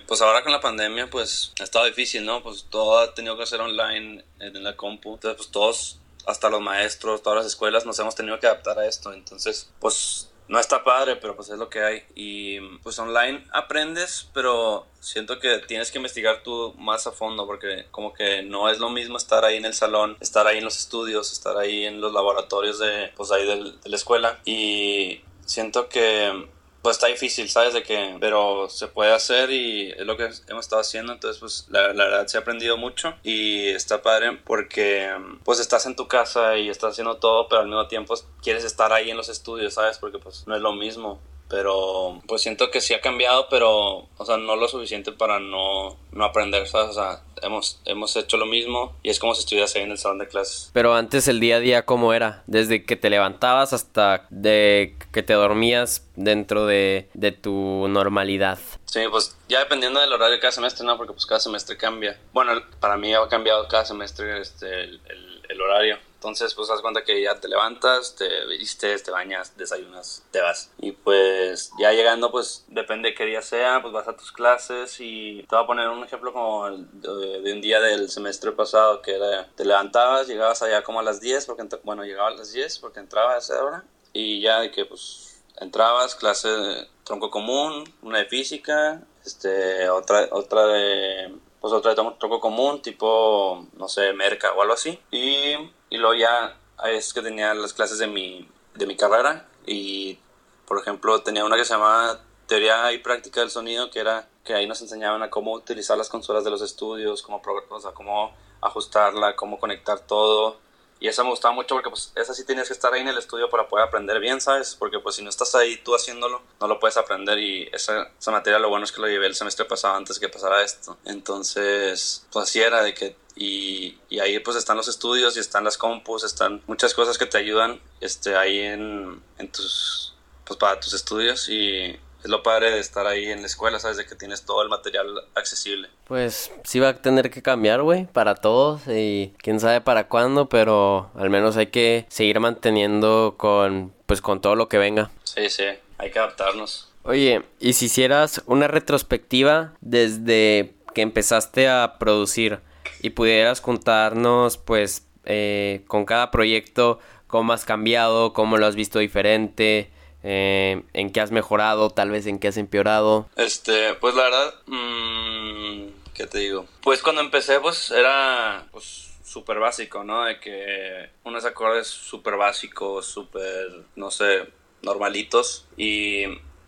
pues 0.08 0.22
ahora 0.22 0.44
con 0.44 0.52
la 0.52 0.62
pandemia 0.62 1.10
pues 1.10 1.54
ha 1.60 1.64
estado 1.64 1.86
difícil, 1.86 2.26
¿no? 2.26 2.44
Pues 2.44 2.68
todo 2.70 3.00
ha 3.00 3.14
tenido 3.14 3.38
que 3.38 3.44
hacer 3.44 3.62
online 3.62 4.24
en 4.40 4.64
la 4.64 4.76
compu. 4.76 5.14
Entonces 5.14 5.38
pues 5.38 5.52
todos 5.52 6.02
hasta 6.26 6.50
los 6.50 6.62
maestros, 6.62 7.24
todas 7.24 7.38
las 7.38 7.48
escuelas 7.48 7.86
nos 7.86 7.98
hemos 8.00 8.16
tenido 8.16 8.40
que 8.40 8.48
adaptar 8.48 8.80
a 8.80 8.88
esto. 8.88 9.14
Entonces, 9.14 9.70
pues 9.80 10.31
no 10.52 10.60
está 10.60 10.84
padre, 10.84 11.16
pero 11.16 11.34
pues 11.34 11.50
es 11.50 11.58
lo 11.58 11.70
que 11.70 11.82
hay. 11.82 12.04
Y 12.14 12.60
pues 12.80 13.00
online 13.00 13.46
aprendes, 13.54 14.30
pero 14.34 14.86
siento 15.00 15.40
que 15.40 15.60
tienes 15.60 15.92
que 15.92 15.98
investigar 15.98 16.44
tú 16.44 16.74
más 16.78 17.08
a 17.08 17.14
fondo 17.14 17.48
porque 17.48 17.86
como 17.90 18.14
que 18.14 18.44
no 18.44 18.70
es 18.70 18.78
lo 18.78 18.90
mismo 18.90 19.16
estar 19.16 19.46
ahí 19.46 19.56
en 19.56 19.64
el 19.64 19.74
salón, 19.74 20.18
estar 20.20 20.48
ahí 20.48 20.58
en 20.58 20.66
los 20.66 20.78
estudios, 20.78 21.32
estar 21.32 21.58
ahí 21.58 21.86
en 21.86 22.02
los 22.02 22.12
laboratorios 22.12 22.80
de 22.80 23.14
pues 23.16 23.32
ahí 23.32 23.48
de 23.48 23.90
la 23.90 23.96
escuela. 23.96 24.42
Y 24.44 25.22
siento 25.46 25.88
que 25.88 26.50
pues 26.82 26.98
está 26.98 27.08
difícil, 27.08 27.50
¿sabes? 27.50 27.74
De 27.74 27.84
que, 27.84 28.18
pero 28.20 28.70
se 28.70 28.88
puede 28.88 29.14
hacer 29.14 29.52
y 29.52 29.92
es 29.92 30.06
lo 30.06 30.18
que 30.18 30.30
hemos 30.48 30.66
estado 30.66 30.82
haciendo, 30.82 31.14
entonces 31.14 31.40
pues 31.40 31.68
la, 31.70 31.94
la, 31.94 32.06
verdad 32.06 32.28
se 32.28 32.38
ha 32.38 32.42
aprendido 32.42 32.78
mucho 32.78 33.16
y 33.24 33.68
está 33.68 34.02
padre 34.02 34.40
porque 34.46 35.12
pues 35.44 35.60
estás 35.60 35.86
en 35.86 35.96
tu 35.96 36.08
casa 36.08 36.58
y 36.58 36.70
estás 36.70 36.94
haciendo 36.94 37.18
todo, 37.18 37.48
pero 37.48 37.62
al 37.62 37.68
mismo 37.68 37.88
tiempo 37.88 38.16
quieres 38.42 38.64
estar 38.64 38.92
ahí 38.94 39.12
en 39.12 39.18
los 39.18 39.30
estudios, 39.30 39.76
¿sabes? 39.76 39.98
Porque 39.98 40.20
pues 40.20 40.48
no 40.48 40.56
es 40.56 40.62
lo 40.62 40.74
mismo 40.74 41.20
pero 41.52 42.22
pues 42.28 42.42
siento 42.42 42.72
que 42.72 42.80
sí 42.80 42.94
ha 42.94 43.02
cambiado, 43.02 43.48
pero, 43.50 44.08
o 44.18 44.26
sea, 44.26 44.38
no 44.38 44.56
lo 44.56 44.70
suficiente 44.70 45.12
para 45.12 45.42
no, 45.42 45.98
no 46.14 46.24
aprender, 46.24 46.66
¿sabes? 46.66 46.92
O 46.92 46.94
sea, 46.94 47.24
hemos, 47.42 47.82
hemos 47.84 48.16
hecho 48.16 48.38
lo 48.38 48.46
mismo 48.46 48.96
y 49.04 49.10
es 49.10 49.20
como 49.20 49.36
si 49.36 49.42
estuvieras 49.42 49.76
ahí 49.76 49.82
en 49.82 49.92
el 49.92 49.98
salón 49.98 50.20
de 50.20 50.30
clases. 50.30 50.72
Pero 50.72 50.96
antes 50.96 51.28
el 51.28 51.42
día 51.42 51.58
a 51.58 51.60
día, 51.60 51.86
¿cómo 51.86 52.14
era? 52.14 52.44
Desde 52.48 52.86
que 52.86 52.96
te 52.96 53.10
levantabas 53.10 53.74
hasta 53.74 54.28
de 54.30 54.96
que 55.12 55.24
te 55.24 55.34
dormías 55.34 56.08
dentro 56.16 56.66
de, 56.66 57.10
de 57.16 57.34
tu 57.34 57.86
normalidad. 57.90 58.58
Sí, 58.86 59.02
pues 59.12 59.38
ya 59.50 59.60
dependiendo 59.60 60.00
del 60.00 60.14
horario 60.14 60.36
de 60.36 60.40
cada 60.40 60.54
semestre, 60.54 60.86
¿no? 60.86 60.96
Porque 60.96 61.12
pues 61.12 61.26
cada 61.26 61.42
semestre 61.42 61.76
cambia. 61.76 62.18
Bueno, 62.32 62.54
para 62.80 62.96
mí 62.96 63.14
ha 63.14 63.28
cambiado 63.28 63.68
cada 63.68 63.84
semestre 63.84 64.40
este, 64.40 64.84
el, 64.84 65.02
el, 65.10 65.42
el 65.50 65.62
horario 65.62 65.98
entonces, 66.22 66.54
pues, 66.54 66.70
haz 66.70 66.82
cuenta 66.82 67.04
que 67.04 67.20
ya 67.20 67.40
te 67.40 67.48
levantas, 67.48 68.16
te 68.16 68.46
vistes, 68.46 69.02
te 69.02 69.10
bañas, 69.10 69.58
desayunas, 69.58 70.24
te 70.30 70.40
vas. 70.40 70.70
Y 70.78 70.92
pues, 70.92 71.72
ya 71.80 71.94
llegando, 71.94 72.30
pues, 72.30 72.64
depende 72.68 73.16
qué 73.16 73.26
día 73.26 73.42
sea, 73.42 73.82
pues 73.82 73.92
vas 73.92 74.08
a 74.08 74.16
tus 74.16 74.32
clases 74.32 74.98
y 75.00 75.42
te 75.50 75.56
voy 75.56 75.64
a 75.64 75.66
poner 75.66 75.90
un 75.90 76.04
ejemplo 76.04 76.32
como 76.32 76.70
de, 76.70 77.42
de 77.42 77.54
un 77.54 77.62
día 77.62 77.80
del 77.82 78.12
semestre 78.12 78.52
pasado 78.52 79.02
que 79.02 79.16
era, 79.16 79.50
te 79.56 79.66
levantabas, 79.66 80.28
llegabas 80.28 80.62
allá 80.62 80.84
como 80.84 81.00
a 81.00 81.04
las 81.04 81.22
10, 81.22 81.48
porque, 81.48 81.68
bueno, 81.84 82.04
llegaba 82.04 82.28
a 82.28 82.36
las 82.36 82.54
10 82.54 82.78
porque 82.78 83.00
entraba 83.00 83.34
a 83.34 83.40
esa 83.40 83.66
hora. 83.66 83.84
Y 84.14 84.42
ya 84.42 84.60
de 84.60 84.70
que, 84.70 84.86
pues, 84.86 85.42
entrabas, 85.60 86.14
clase 86.14 86.50
de 86.50 86.88
tronco 87.04 87.32
común, 87.32 87.92
una 88.04 88.20
de 88.20 88.26
física, 88.26 89.02
este, 89.26 89.90
otra, 89.90 90.28
otra 90.30 90.68
de 90.68 91.34
pues 91.60 91.74
otra 91.74 91.94
de 91.94 91.96
tronco 91.96 92.40
común, 92.40 92.82
tipo, 92.82 93.68
no 93.74 93.88
sé, 93.88 94.14
merca 94.14 94.52
o 94.54 94.62
algo 94.62 94.74
así. 94.74 95.00
Y 95.12 95.56
y 95.92 95.98
luego 95.98 96.16
ya 96.16 96.58
es 96.86 97.14
que 97.14 97.22
tenía 97.22 97.54
las 97.54 97.74
clases 97.74 98.00
de 98.00 98.08
mi, 98.08 98.50
de 98.74 98.88
mi 98.88 98.96
carrera 98.96 99.46
y, 99.68 100.18
por 100.66 100.80
ejemplo, 100.80 101.22
tenía 101.22 101.46
una 101.46 101.58
que 101.58 101.66
se 101.66 101.74
llamaba 101.74 102.22
Teoría 102.48 102.92
y 102.94 102.98
Práctica 102.98 103.42
del 103.42 103.52
Sonido, 103.52 103.92
que 103.92 104.00
era 104.00 104.28
que 104.44 104.56
ahí 104.56 104.66
nos 104.66 104.82
enseñaban 104.82 105.22
a 105.22 105.30
cómo 105.30 105.52
utilizar 105.52 105.98
las 105.98 106.10
consolas 106.10 106.44
de 106.44 106.50
los 106.50 106.62
estudios, 106.62 107.22
cómo, 107.22 107.42
o 107.70 107.80
sea, 107.80 107.92
cómo 107.92 108.34
ajustarla, 108.62 109.36
cómo 109.36 109.60
conectar 109.60 110.00
todo. 110.00 110.60
Y 111.02 111.08
esa 111.08 111.24
me 111.24 111.32
gustaba 111.32 111.52
mucho 111.54 111.74
porque 111.74 111.90
pues 111.90 112.14
esa 112.16 112.36
sí 112.36 112.46
tenías 112.46 112.68
que 112.68 112.74
estar 112.74 112.94
ahí 112.94 113.02
en 113.02 113.08
el 113.08 113.18
estudio 113.18 113.50
para 113.50 113.68
poder 113.68 113.88
aprender 113.88 114.20
bien, 114.20 114.40
¿sabes? 114.40 114.76
Porque 114.76 115.00
pues 115.00 115.16
si 115.16 115.24
no 115.24 115.32
estás 115.32 115.56
ahí 115.56 115.78
tú 115.78 115.96
haciéndolo, 115.96 116.44
no 116.60 116.68
lo 116.68 116.80
puedes 116.80 116.96
aprender 116.96 117.40
y 117.40 117.68
esa, 117.74 118.12
esa 118.20 118.30
materia 118.30 118.60
lo 118.60 118.70
bueno 118.70 118.86
es 118.86 118.92
que 118.92 119.02
lo 119.02 119.08
llevé 119.08 119.26
el 119.26 119.34
semestre 119.34 119.66
pasado 119.66 119.96
antes 119.96 120.20
que 120.20 120.30
pasara 120.30 120.62
esto. 120.62 121.00
Entonces, 121.06 122.28
pues 122.32 122.44
así 122.48 122.62
era 122.62 122.84
de 122.84 122.94
que 122.94 123.16
y, 123.36 123.98
y, 124.10 124.20
ahí 124.20 124.38
pues 124.40 124.58
están 124.58 124.78
los 124.78 124.88
estudios 124.88 125.36
y 125.38 125.40
están 125.40 125.64
las 125.64 125.78
compus, 125.78 126.24
están 126.24 126.62
muchas 126.68 126.94
cosas 126.94 127.18
que 127.18 127.26
te 127.26 127.40
ayudan 127.40 127.82
este, 128.00 128.36
ahí 128.36 128.60
en, 128.60 129.24
en 129.40 129.52
tus, 129.52 130.14
pues 130.46 130.60
para 130.60 130.80
tus 130.80 130.94
estudios 130.94 131.50
y 131.50 131.98
es 132.24 132.30
lo 132.30 132.44
padre 132.44 132.72
de 132.72 132.80
estar 132.80 133.08
ahí 133.08 133.26
en 133.26 133.42
la 133.42 133.48
escuela, 133.48 133.80
¿sabes? 133.80 133.98
De 133.98 134.06
que 134.06 134.16
tienes 134.16 134.44
todo 134.44 134.64
el 134.64 134.70
material 134.70 135.08
accesible. 135.36 135.90
Pues 136.08 136.52
sí 136.64 136.80
va 136.80 136.90
a 136.90 137.02
tener 137.02 137.30
que 137.30 137.42
cambiar, 137.42 137.82
güey, 137.82 138.06
para 138.06 138.36
todos 138.36 138.82
y 138.88 139.34
quién 139.38 139.60
sabe 139.60 139.82
para 139.82 140.08
cuándo, 140.08 140.50
pero 140.50 141.12
al 141.16 141.30
menos 141.30 141.58
hay 141.58 141.68
que 141.68 142.06
seguir 142.10 142.40
manteniendo 142.40 143.36
con, 143.38 143.94
pues 144.06 144.22
con 144.22 144.42
todo 144.42 144.56
lo 144.56 144.68
que 144.70 144.78
venga. 144.78 145.12
Sí, 145.24 145.50
sí, 145.50 145.66
hay 145.98 146.12
que 146.12 146.20
adaptarnos. 146.20 146.92
Oye, 147.04 147.44
¿y 147.60 147.74
si 147.74 147.86
hicieras 147.86 148.44
una 148.46 148.68
retrospectiva 148.68 149.74
desde 149.82 150.76
que 150.94 151.02
empezaste 151.02 151.68
a 151.68 151.96
producir? 152.00 152.60
y 153.02 153.12
pudieras 153.12 153.62
contarnos 153.62 154.58
pues 154.58 155.08
eh, 155.26 155.82
con 155.88 156.06
cada 156.06 156.32
proyecto 156.32 157.00
cómo 157.28 157.54
has 157.54 157.66
cambiado, 157.66 158.34
cómo 158.34 158.58
lo 158.58 158.68
has 158.68 158.76
visto 158.76 159.00
diferente, 159.00 159.90
eh, 160.24 160.84
en 160.94 161.12
qué 161.12 161.22
has 161.22 161.32
mejorado, 161.32 161.90
tal 161.90 162.12
vez 162.12 162.26
en 162.26 162.40
qué 162.40 162.50
has 162.50 162.58
empeorado. 162.58 163.30
Este, 163.36 163.94
pues 163.96 164.16
la 164.16 164.24
verdad, 164.24 164.54
mmm, 164.68 165.88
¿qué 166.14 166.28
te 166.28 166.40
digo? 166.40 166.66
Pues 166.82 167.02
cuando 167.02 167.22
empecé 167.22 167.60
pues 167.60 167.92
era 167.92 168.66
pues 168.72 169.12
súper 169.24 169.60
básico, 169.60 170.04
¿no? 170.04 170.26
De 170.26 170.40
que 170.40 171.10
unos 171.24 171.46
acordes 171.46 171.88
súper 171.88 172.36
básicos, 172.36 173.06
súper, 173.06 173.86
no 173.96 174.12
sé, 174.12 174.50
normalitos 174.82 175.66
y 175.78 176.26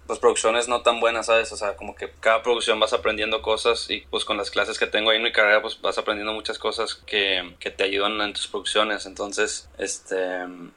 pues 0.08 0.20
producciones 0.20 0.68
no 0.68 0.82
tan 0.82 1.00
buenas, 1.00 1.28
¿sabes? 1.28 1.52
O 1.52 1.58
sea, 1.58 1.76
como 1.76 1.96
que 1.96 2.12
cada 2.20 2.44
producción 2.44 2.80
vas 2.80 2.94
aprendiendo 2.94 3.42
cosas 3.42 3.90
y 3.90 4.02
pues 4.10 4.26
con 4.26 4.38
las 4.38 4.52
clases 4.52 4.78
que 4.78 4.88
tengo 4.88 5.10
ahí 5.10 5.18
en 5.18 5.24
mi 5.24 5.32
carrera 5.32 5.62
pues 5.62 5.80
vas 5.82 5.98
aprendiendo 5.98 6.34
muchas 6.34 6.60
cosas 6.60 6.96
que, 6.96 7.56
que 7.60 7.72
te 7.72 7.84
ayudan 7.84 8.20
en 8.22 8.34
tus 8.34 8.48
producciones. 8.48 9.06
Entonces, 9.06 9.70
este, 9.78 10.18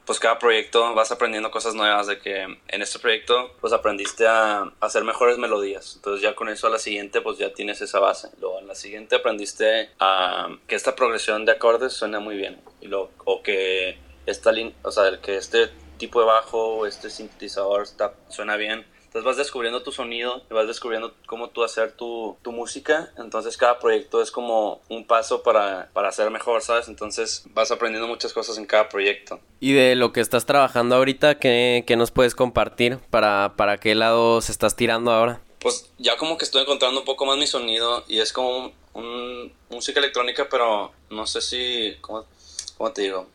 pues 0.05 0.21
cada 0.21 0.39
proyecto 0.39 0.95
vas 0.95 1.11
aprendiendo 1.11 1.51
cosas 1.51 1.75
nuevas 1.75 2.07
de 2.07 2.19
que 2.19 2.43
en 2.43 2.83
este 2.83 2.99
proyecto 2.99 3.55
pues 3.61 3.73
aprendiste 3.73 4.27
a, 4.27 4.73
hacer 4.81 5.05
mejores 5.05 5.39
melodías. 5.39 5.95
Entonces 5.97 6.23
ya 6.23 6.35
con 6.35 6.49
eso 6.49 6.69
a 6.69 6.71
la 6.71 6.79
siguiente 6.79 7.21
pues 7.21 7.39
ya 7.39 7.53
tienes 7.53 7.81
esa 7.81 7.99
base. 7.99 8.29
Luego 8.41 8.61
en 8.61 8.69
la 8.69 8.75
siguiente 8.75 9.17
aprendiste 9.17 9.91
a 9.99 10.49
que 10.67 10.75
esta 10.75 10.95
progresión 10.95 11.45
de 11.45 11.53
acordes 11.53 11.93
suena 11.93 12.21
muy 12.21 12.37
bien. 12.37 12.61
Y 12.81 12.87
luego, 12.87 13.11
o 13.25 13.43
que 13.43 13.99
esta 14.27 14.53
o 14.83 14.91
sea, 14.91 15.21
que 15.21 15.37
este 15.37 15.69
tipo 15.99 16.21
de 16.21 16.27
bajo 16.27 16.77
o 16.77 16.87
este 16.87 17.11
sintetizador 17.11 17.83
está, 17.83 18.15
suena 18.29 18.57
bien 18.57 18.85
entonces 19.17 19.25
vas 19.25 19.37
descubriendo 19.39 19.83
tu 19.83 19.93
sonido 19.93 20.43
y 20.51 20.53
vas 20.53 20.67
descubriendo 20.67 21.15
cómo 21.25 21.49
tú 21.49 21.65
hacer 21.65 21.93
tu, 21.93 22.37
tu 22.43 22.53
música. 22.53 23.11
Entonces 23.17 23.57
cada 23.57 23.79
proyecto 23.79 24.21
es 24.21 24.31
como 24.31 24.83
un 24.91 25.07
paso 25.07 25.43
para, 25.43 25.89
para 25.95 26.11
hacer 26.11 26.31
mejor, 26.31 26.61
¿sabes? 26.61 26.89
Entonces 26.89 27.45
vas 27.55 27.71
aprendiendo 27.71 28.09
muchas 28.09 28.35
cosas 28.35 28.59
en 28.59 28.67
cada 28.67 28.91
proyecto. 28.91 29.41
Y 29.59 29.73
de 29.73 29.95
lo 29.95 30.13
que 30.13 30.21
estás 30.21 30.45
trabajando 30.45 30.97
ahorita, 30.97 31.39
¿qué, 31.39 31.85
qué 31.87 31.97
nos 31.97 32.11
puedes 32.11 32.35
compartir? 32.35 32.99
¿Para, 33.09 33.55
¿Para 33.57 33.79
qué 33.79 33.95
lado 33.95 34.43
se 34.43 34.53
estás 34.53 34.77
tirando 34.77 35.11
ahora? 35.11 35.41
Pues 35.61 35.91
ya 35.97 36.19
como 36.19 36.37
que 36.37 36.45
estoy 36.45 36.61
encontrando 36.61 37.01
un 37.01 37.07
poco 37.07 37.25
más 37.25 37.39
mi 37.39 37.47
sonido 37.47 38.05
y 38.09 38.19
es 38.19 38.35
como 38.35 38.73
un, 38.93 39.51
música 39.71 39.99
electrónica, 39.99 40.47
pero 40.51 40.93
no 41.09 41.27
sé 41.27 41.41
si... 41.41 41.97
¿Cómo, 42.03 42.27
cómo 42.77 42.93
te 42.93 43.01
digo? 43.01 43.29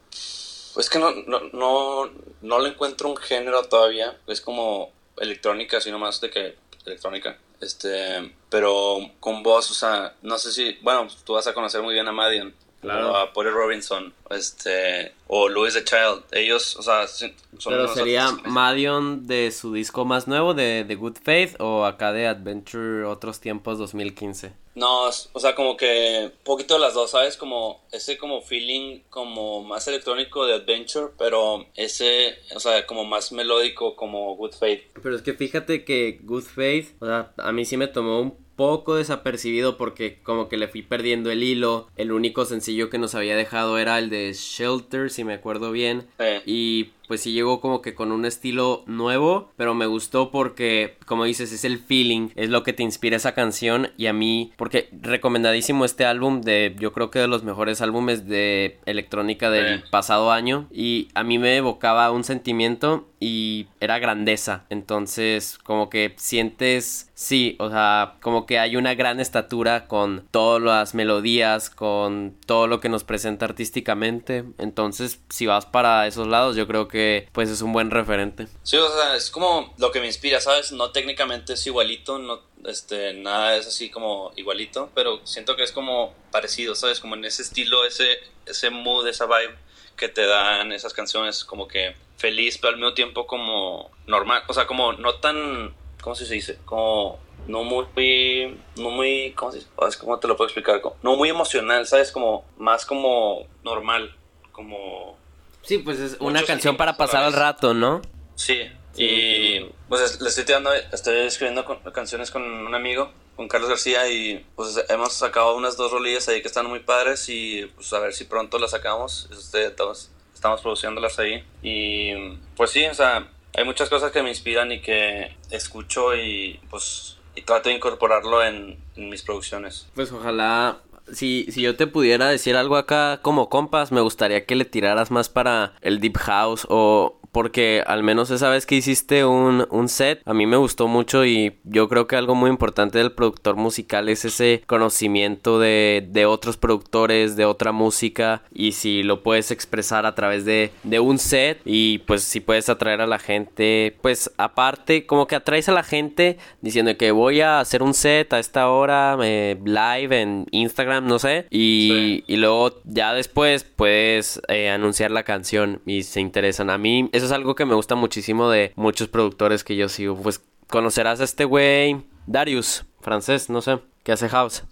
Pues 0.75 0.91
que 0.91 0.99
no, 0.99 1.11
no, 1.25 1.39
no, 1.53 2.11
no 2.43 2.59
le 2.59 2.69
encuentro 2.69 3.09
un 3.09 3.17
género 3.17 3.63
todavía. 3.63 4.15
Es 4.27 4.41
como 4.41 4.91
electrónica, 5.21 5.79
sino 5.79 5.99
más 5.99 6.19
de 6.19 6.29
que 6.29 6.55
electrónica. 6.85 7.37
Este, 7.59 8.33
pero 8.49 8.97
con 9.19 9.43
voz, 9.43 9.69
o 9.71 9.73
sea, 9.73 10.15
no 10.21 10.37
sé 10.37 10.51
si, 10.51 10.77
bueno, 10.81 11.07
tú 11.23 11.33
vas 11.33 11.47
a 11.47 11.53
conocer 11.53 11.81
muy 11.81 11.93
bien 11.93 12.07
a 12.07 12.11
Madian, 12.11 12.53
claro. 12.81 13.15
a 13.15 13.31
Polly 13.33 13.49
Robinson, 13.49 14.13
este, 14.29 15.13
o 15.27 15.47
Louis 15.47 15.73
the 15.73 15.83
Child. 15.83 16.23
Ellos, 16.31 16.75
o 16.75 16.81
sea, 16.81 17.07
son 17.07 17.33
Pero 17.65 17.87
sería 17.93 18.31
Madion 18.45 19.27
de 19.27 19.51
su 19.51 19.73
disco 19.73 20.05
más 20.05 20.27
nuevo, 20.27 20.53
de, 20.53 20.83
de 20.83 20.95
Good 20.95 21.17
Faith, 21.23 21.55
o 21.59 21.85
acá 21.85 22.11
de 22.11 22.27
Adventure 22.27 23.05
Otros 23.05 23.39
Tiempos 23.39 23.77
2015. 23.77 24.61
No, 24.73 25.07
o 25.07 25.39
sea, 25.39 25.53
como 25.53 25.75
que 25.75 26.31
poquito 26.43 26.75
de 26.75 26.79
las 26.79 26.93
dos, 26.93 27.11
¿sabes? 27.11 27.35
Como 27.35 27.81
ese 27.91 28.17
como 28.17 28.41
feeling 28.41 29.01
como 29.09 29.63
más 29.63 29.85
electrónico 29.87 30.45
de 30.45 30.55
Adventure, 30.55 31.07
pero 31.17 31.65
ese, 31.75 32.37
o 32.55 32.59
sea, 32.59 32.87
como 32.87 33.03
más 33.03 33.33
melódico 33.33 33.97
como 33.97 34.35
Good 34.37 34.53
Faith. 34.53 34.83
Pero 35.03 35.15
es 35.15 35.21
que 35.23 35.33
fíjate 35.33 35.83
que 35.83 36.19
Good 36.23 36.43
Faith, 36.43 36.95
o 37.01 37.05
sea, 37.05 37.33
a 37.37 37.51
mí 37.51 37.65
sí 37.65 37.75
me 37.75 37.87
tomó 37.87 38.21
un 38.21 38.37
poco 38.55 38.95
desapercibido 38.95 39.77
porque 39.77 40.19
como 40.23 40.49
que 40.49 40.57
le 40.57 40.67
fui 40.67 40.81
perdiendo 40.81 41.31
el 41.31 41.43
hilo. 41.43 41.87
El 41.95 42.11
único 42.11 42.45
sencillo 42.45 42.89
que 42.89 42.97
nos 42.97 43.15
había 43.15 43.35
dejado 43.35 43.77
era 43.77 43.97
el 43.99 44.09
de 44.09 44.33
Shelter, 44.33 45.09
si 45.09 45.23
me 45.23 45.33
acuerdo 45.33 45.71
bien. 45.71 46.07
Y 46.45 46.91
pues 47.11 47.23
sí 47.23 47.33
llegó 47.33 47.59
como 47.59 47.81
que 47.81 47.93
con 47.93 48.13
un 48.13 48.23
estilo 48.23 48.83
nuevo, 48.85 49.51
pero 49.57 49.73
me 49.73 49.85
gustó 49.85 50.31
porque, 50.31 50.95
como 51.05 51.25
dices, 51.25 51.51
es 51.51 51.65
el 51.65 51.77
feeling, 51.77 52.29
es 52.37 52.49
lo 52.49 52.63
que 52.63 52.71
te 52.71 52.83
inspira 52.83 53.17
esa 53.17 53.33
canción 53.33 53.89
y 53.97 54.05
a 54.05 54.13
mí, 54.13 54.53
porque 54.55 54.87
recomendadísimo 54.93 55.83
este 55.83 56.05
álbum 56.05 56.39
de, 56.39 56.73
yo 56.79 56.93
creo 56.93 57.11
que 57.11 57.19
de 57.19 57.27
los 57.27 57.43
mejores 57.43 57.81
álbumes 57.81 58.29
de 58.29 58.79
electrónica 58.85 59.49
del 59.49 59.83
pasado 59.91 60.31
año 60.31 60.69
y 60.71 61.09
a 61.13 61.25
mí 61.25 61.37
me 61.37 61.57
evocaba 61.57 62.11
un 62.11 62.23
sentimiento 62.23 63.09
y 63.19 63.67
era 63.79 63.99
grandeza, 63.99 64.65
entonces 64.69 65.59
como 65.63 65.89
que 65.89 66.15
sientes, 66.17 67.11
sí, 67.13 67.55
o 67.59 67.69
sea, 67.69 68.15
como 68.19 68.47
que 68.47 68.57
hay 68.57 68.77
una 68.77 68.95
gran 68.95 69.19
estatura 69.19 69.87
con 69.87 70.25
todas 70.31 70.59
las 70.61 70.95
melodías, 70.95 71.69
con 71.69 72.35
todo 72.47 72.65
lo 72.65 72.79
que 72.79 72.89
nos 72.89 73.03
presenta 73.03 73.45
artísticamente, 73.45 74.45
entonces 74.57 75.21
si 75.29 75.45
vas 75.45 75.67
para 75.67 76.07
esos 76.07 76.27
lados 76.27 76.55
yo 76.55 76.67
creo 76.67 76.87
que 76.87 77.00
pues 77.31 77.49
es 77.49 77.61
un 77.61 77.73
buen 77.73 77.91
referente. 77.91 78.47
Sí, 78.63 78.77
o 78.77 78.89
sea, 78.89 79.15
es 79.15 79.29
como 79.29 79.73
lo 79.77 79.91
que 79.91 79.99
me 79.99 80.07
inspira, 80.07 80.41
¿sabes? 80.41 80.71
No 80.71 80.91
técnicamente 80.91 81.53
es 81.53 81.67
igualito, 81.67 82.19
no, 82.19 82.41
este, 82.65 83.13
nada 83.13 83.55
es 83.55 83.67
así 83.67 83.89
como 83.89 84.31
igualito, 84.35 84.89
pero 84.93 85.25
siento 85.25 85.55
que 85.55 85.63
es 85.63 85.71
como 85.71 86.13
parecido, 86.31 86.75
¿sabes? 86.75 86.99
Como 86.99 87.15
en 87.15 87.25
ese 87.25 87.41
estilo, 87.41 87.85
ese, 87.85 88.19
ese 88.45 88.69
mood, 88.69 89.07
esa 89.07 89.25
vibe 89.25 89.55
que 89.95 90.09
te 90.09 90.25
dan 90.25 90.71
esas 90.71 90.93
canciones, 90.93 91.43
como 91.43 91.67
que 91.67 91.95
feliz, 92.17 92.57
pero 92.57 92.73
al 92.73 92.77
mismo 92.77 92.93
tiempo 92.93 93.27
como 93.27 93.91
normal, 94.07 94.43
o 94.47 94.53
sea, 94.53 94.67
como 94.67 94.93
no 94.93 95.15
tan, 95.15 95.75
¿cómo 96.01 96.15
se 96.15 96.31
dice? 96.33 96.57
Como 96.65 97.19
no 97.47 97.63
muy, 97.63 98.57
no 98.77 98.89
muy, 98.89 99.33
¿cómo, 99.33 99.51
se 99.51 99.59
dice? 99.59 99.69
¿Cómo 99.99 100.19
te 100.19 100.27
lo 100.27 100.37
puedo 100.37 100.47
explicar? 100.47 100.81
No 101.01 101.15
muy 101.15 101.29
emocional, 101.29 101.85
¿sabes? 101.87 102.11
Como 102.11 102.45
más 102.57 102.85
como 102.85 103.47
normal, 103.63 104.15
como 104.51 105.17
Sí, 105.63 105.77
pues 105.79 105.99
es 105.99 106.17
una 106.19 106.43
canción 106.43 106.77
para 106.77 106.97
pasar 106.97 107.25
el 107.27 107.33
rato, 107.33 107.73
¿no? 107.73 108.01
Sí, 108.35 108.69
y 108.97 109.59
pues 109.87 110.19
le 110.19 110.29
estoy 110.29 110.43
tirando, 110.43 110.73
estoy 110.73 111.19
escribiendo 111.19 111.65
canciones 111.93 112.31
con 112.31 112.43
un 112.43 112.75
amigo, 112.75 113.11
con 113.35 113.47
Carlos 113.47 113.69
García, 113.69 114.09
y 114.09 114.45
pues 114.55 114.83
hemos 114.89 115.13
sacado 115.13 115.55
unas 115.55 115.77
dos 115.77 115.91
rolillas 115.91 116.27
ahí 116.27 116.41
que 116.41 116.47
están 116.47 116.65
muy 116.65 116.79
padres 116.79 117.29
y 117.29 117.65
pues 117.75 117.91
a 117.93 117.99
ver 117.99 118.13
si 118.13 118.25
pronto 118.25 118.59
las 118.59 118.71
sacamos. 118.71 119.29
Este, 119.31 119.67
estamos, 119.67 120.11
estamos 120.33 120.61
produciéndolas 120.61 121.19
ahí. 121.19 121.43
Y 121.61 122.37
pues 122.55 122.71
sí, 122.71 122.85
o 122.85 122.93
sea, 122.93 123.29
hay 123.55 123.63
muchas 123.63 123.89
cosas 123.89 124.11
que 124.11 124.23
me 124.23 124.29
inspiran 124.29 124.71
y 124.71 124.81
que 124.81 125.37
escucho 125.49 126.15
y 126.15 126.59
pues 126.69 127.17
y 127.33 127.43
trato 127.43 127.69
de 127.69 127.75
incorporarlo 127.75 128.43
en, 128.43 128.77
en 128.95 129.09
mis 129.09 129.21
producciones. 129.23 129.87
Pues 129.95 130.11
ojalá 130.11 130.79
si, 131.13 131.47
si 131.51 131.61
yo 131.61 131.75
te 131.75 131.87
pudiera 131.87 132.27
decir 132.27 132.55
algo 132.55 132.75
acá 132.75 133.19
como 133.21 133.49
compas, 133.49 133.91
me 133.91 134.01
gustaría 134.01 134.45
que 134.45 134.55
le 134.55 134.65
tiraras 134.65 135.11
más 135.11 135.29
para 135.29 135.73
el 135.81 135.99
Deep 135.99 136.17
House 136.17 136.65
o 136.69 137.20
porque 137.31 137.83
al 137.85 138.03
menos 138.03 138.29
esa 138.31 138.49
vez 138.49 138.65
que 138.65 138.75
hiciste 138.75 139.25
un, 139.25 139.67
un, 139.69 139.89
set, 139.89 140.21
a 140.25 140.33
mí 140.33 140.45
me 140.45 140.57
gustó 140.57 140.87
mucho 140.87 141.25
y 141.25 141.57
yo 141.63 141.87
creo 141.87 142.07
que 142.07 142.15
algo 142.15 142.35
muy 142.35 142.49
importante 142.49 142.97
del 142.97 143.13
productor 143.13 143.55
musical 143.55 144.09
es 144.09 144.25
ese 144.25 144.63
conocimiento 144.67 145.59
de, 145.59 146.05
de 146.09 146.25
otros 146.25 146.57
productores, 146.57 147.35
de 147.35 147.45
otra 147.45 147.71
música 147.71 148.43
y 148.53 148.73
si 148.73 149.03
lo 149.03 149.23
puedes 149.23 149.51
expresar 149.51 150.05
a 150.05 150.15
través 150.15 150.45
de, 150.45 150.71
de, 150.83 150.99
un 150.99 151.17
set 151.17 151.61
y 151.65 151.99
pues 151.99 152.23
si 152.23 152.39
puedes 152.39 152.69
atraer 152.69 153.01
a 153.01 153.07
la 153.07 153.19
gente, 153.19 153.97
pues 154.01 154.31
aparte 154.37 155.05
como 155.05 155.27
que 155.27 155.35
atraes 155.35 155.69
a 155.69 155.73
la 155.73 155.83
gente 155.83 156.37
diciendo 156.61 156.95
que 156.97 157.11
voy 157.11 157.41
a 157.41 157.59
hacer 157.59 157.81
un 157.81 157.93
set 157.93 158.33
a 158.33 158.39
esta 158.39 158.69
hora 158.69 159.17
eh, 159.23 159.57
live 159.63 160.21
en 160.21 160.45
Instagram, 160.51 161.07
no 161.07 161.19
sé, 161.19 161.47
y, 161.49 162.23
y 162.27 162.37
luego 162.37 162.81
ya 162.85 163.13
después 163.13 163.63
puedes 163.63 164.41
eh, 164.47 164.69
anunciar 164.69 165.11
la 165.11 165.23
canción 165.23 165.81
y 165.85 166.03
se 166.03 166.19
interesan. 166.19 166.69
A 166.69 166.77
mí 166.77 167.09
eso 167.21 167.27
es 167.27 167.31
algo 167.33 167.53
que 167.53 167.65
me 167.65 167.75
gusta 167.75 167.93
muchísimo 167.93 168.49
de 168.49 168.73
muchos 168.75 169.07
productores 169.07 169.63
que 169.63 169.75
yo 169.75 169.89
sigo. 169.89 170.15
Pues 170.15 170.41
conocerás 170.67 171.21
a 171.21 171.23
este 171.23 171.45
güey, 171.45 172.03
Darius, 172.25 172.83
francés, 172.99 173.47
no 173.47 173.61
sé, 173.61 173.77
que 174.03 174.11
hace 174.11 174.27
house. 174.27 174.63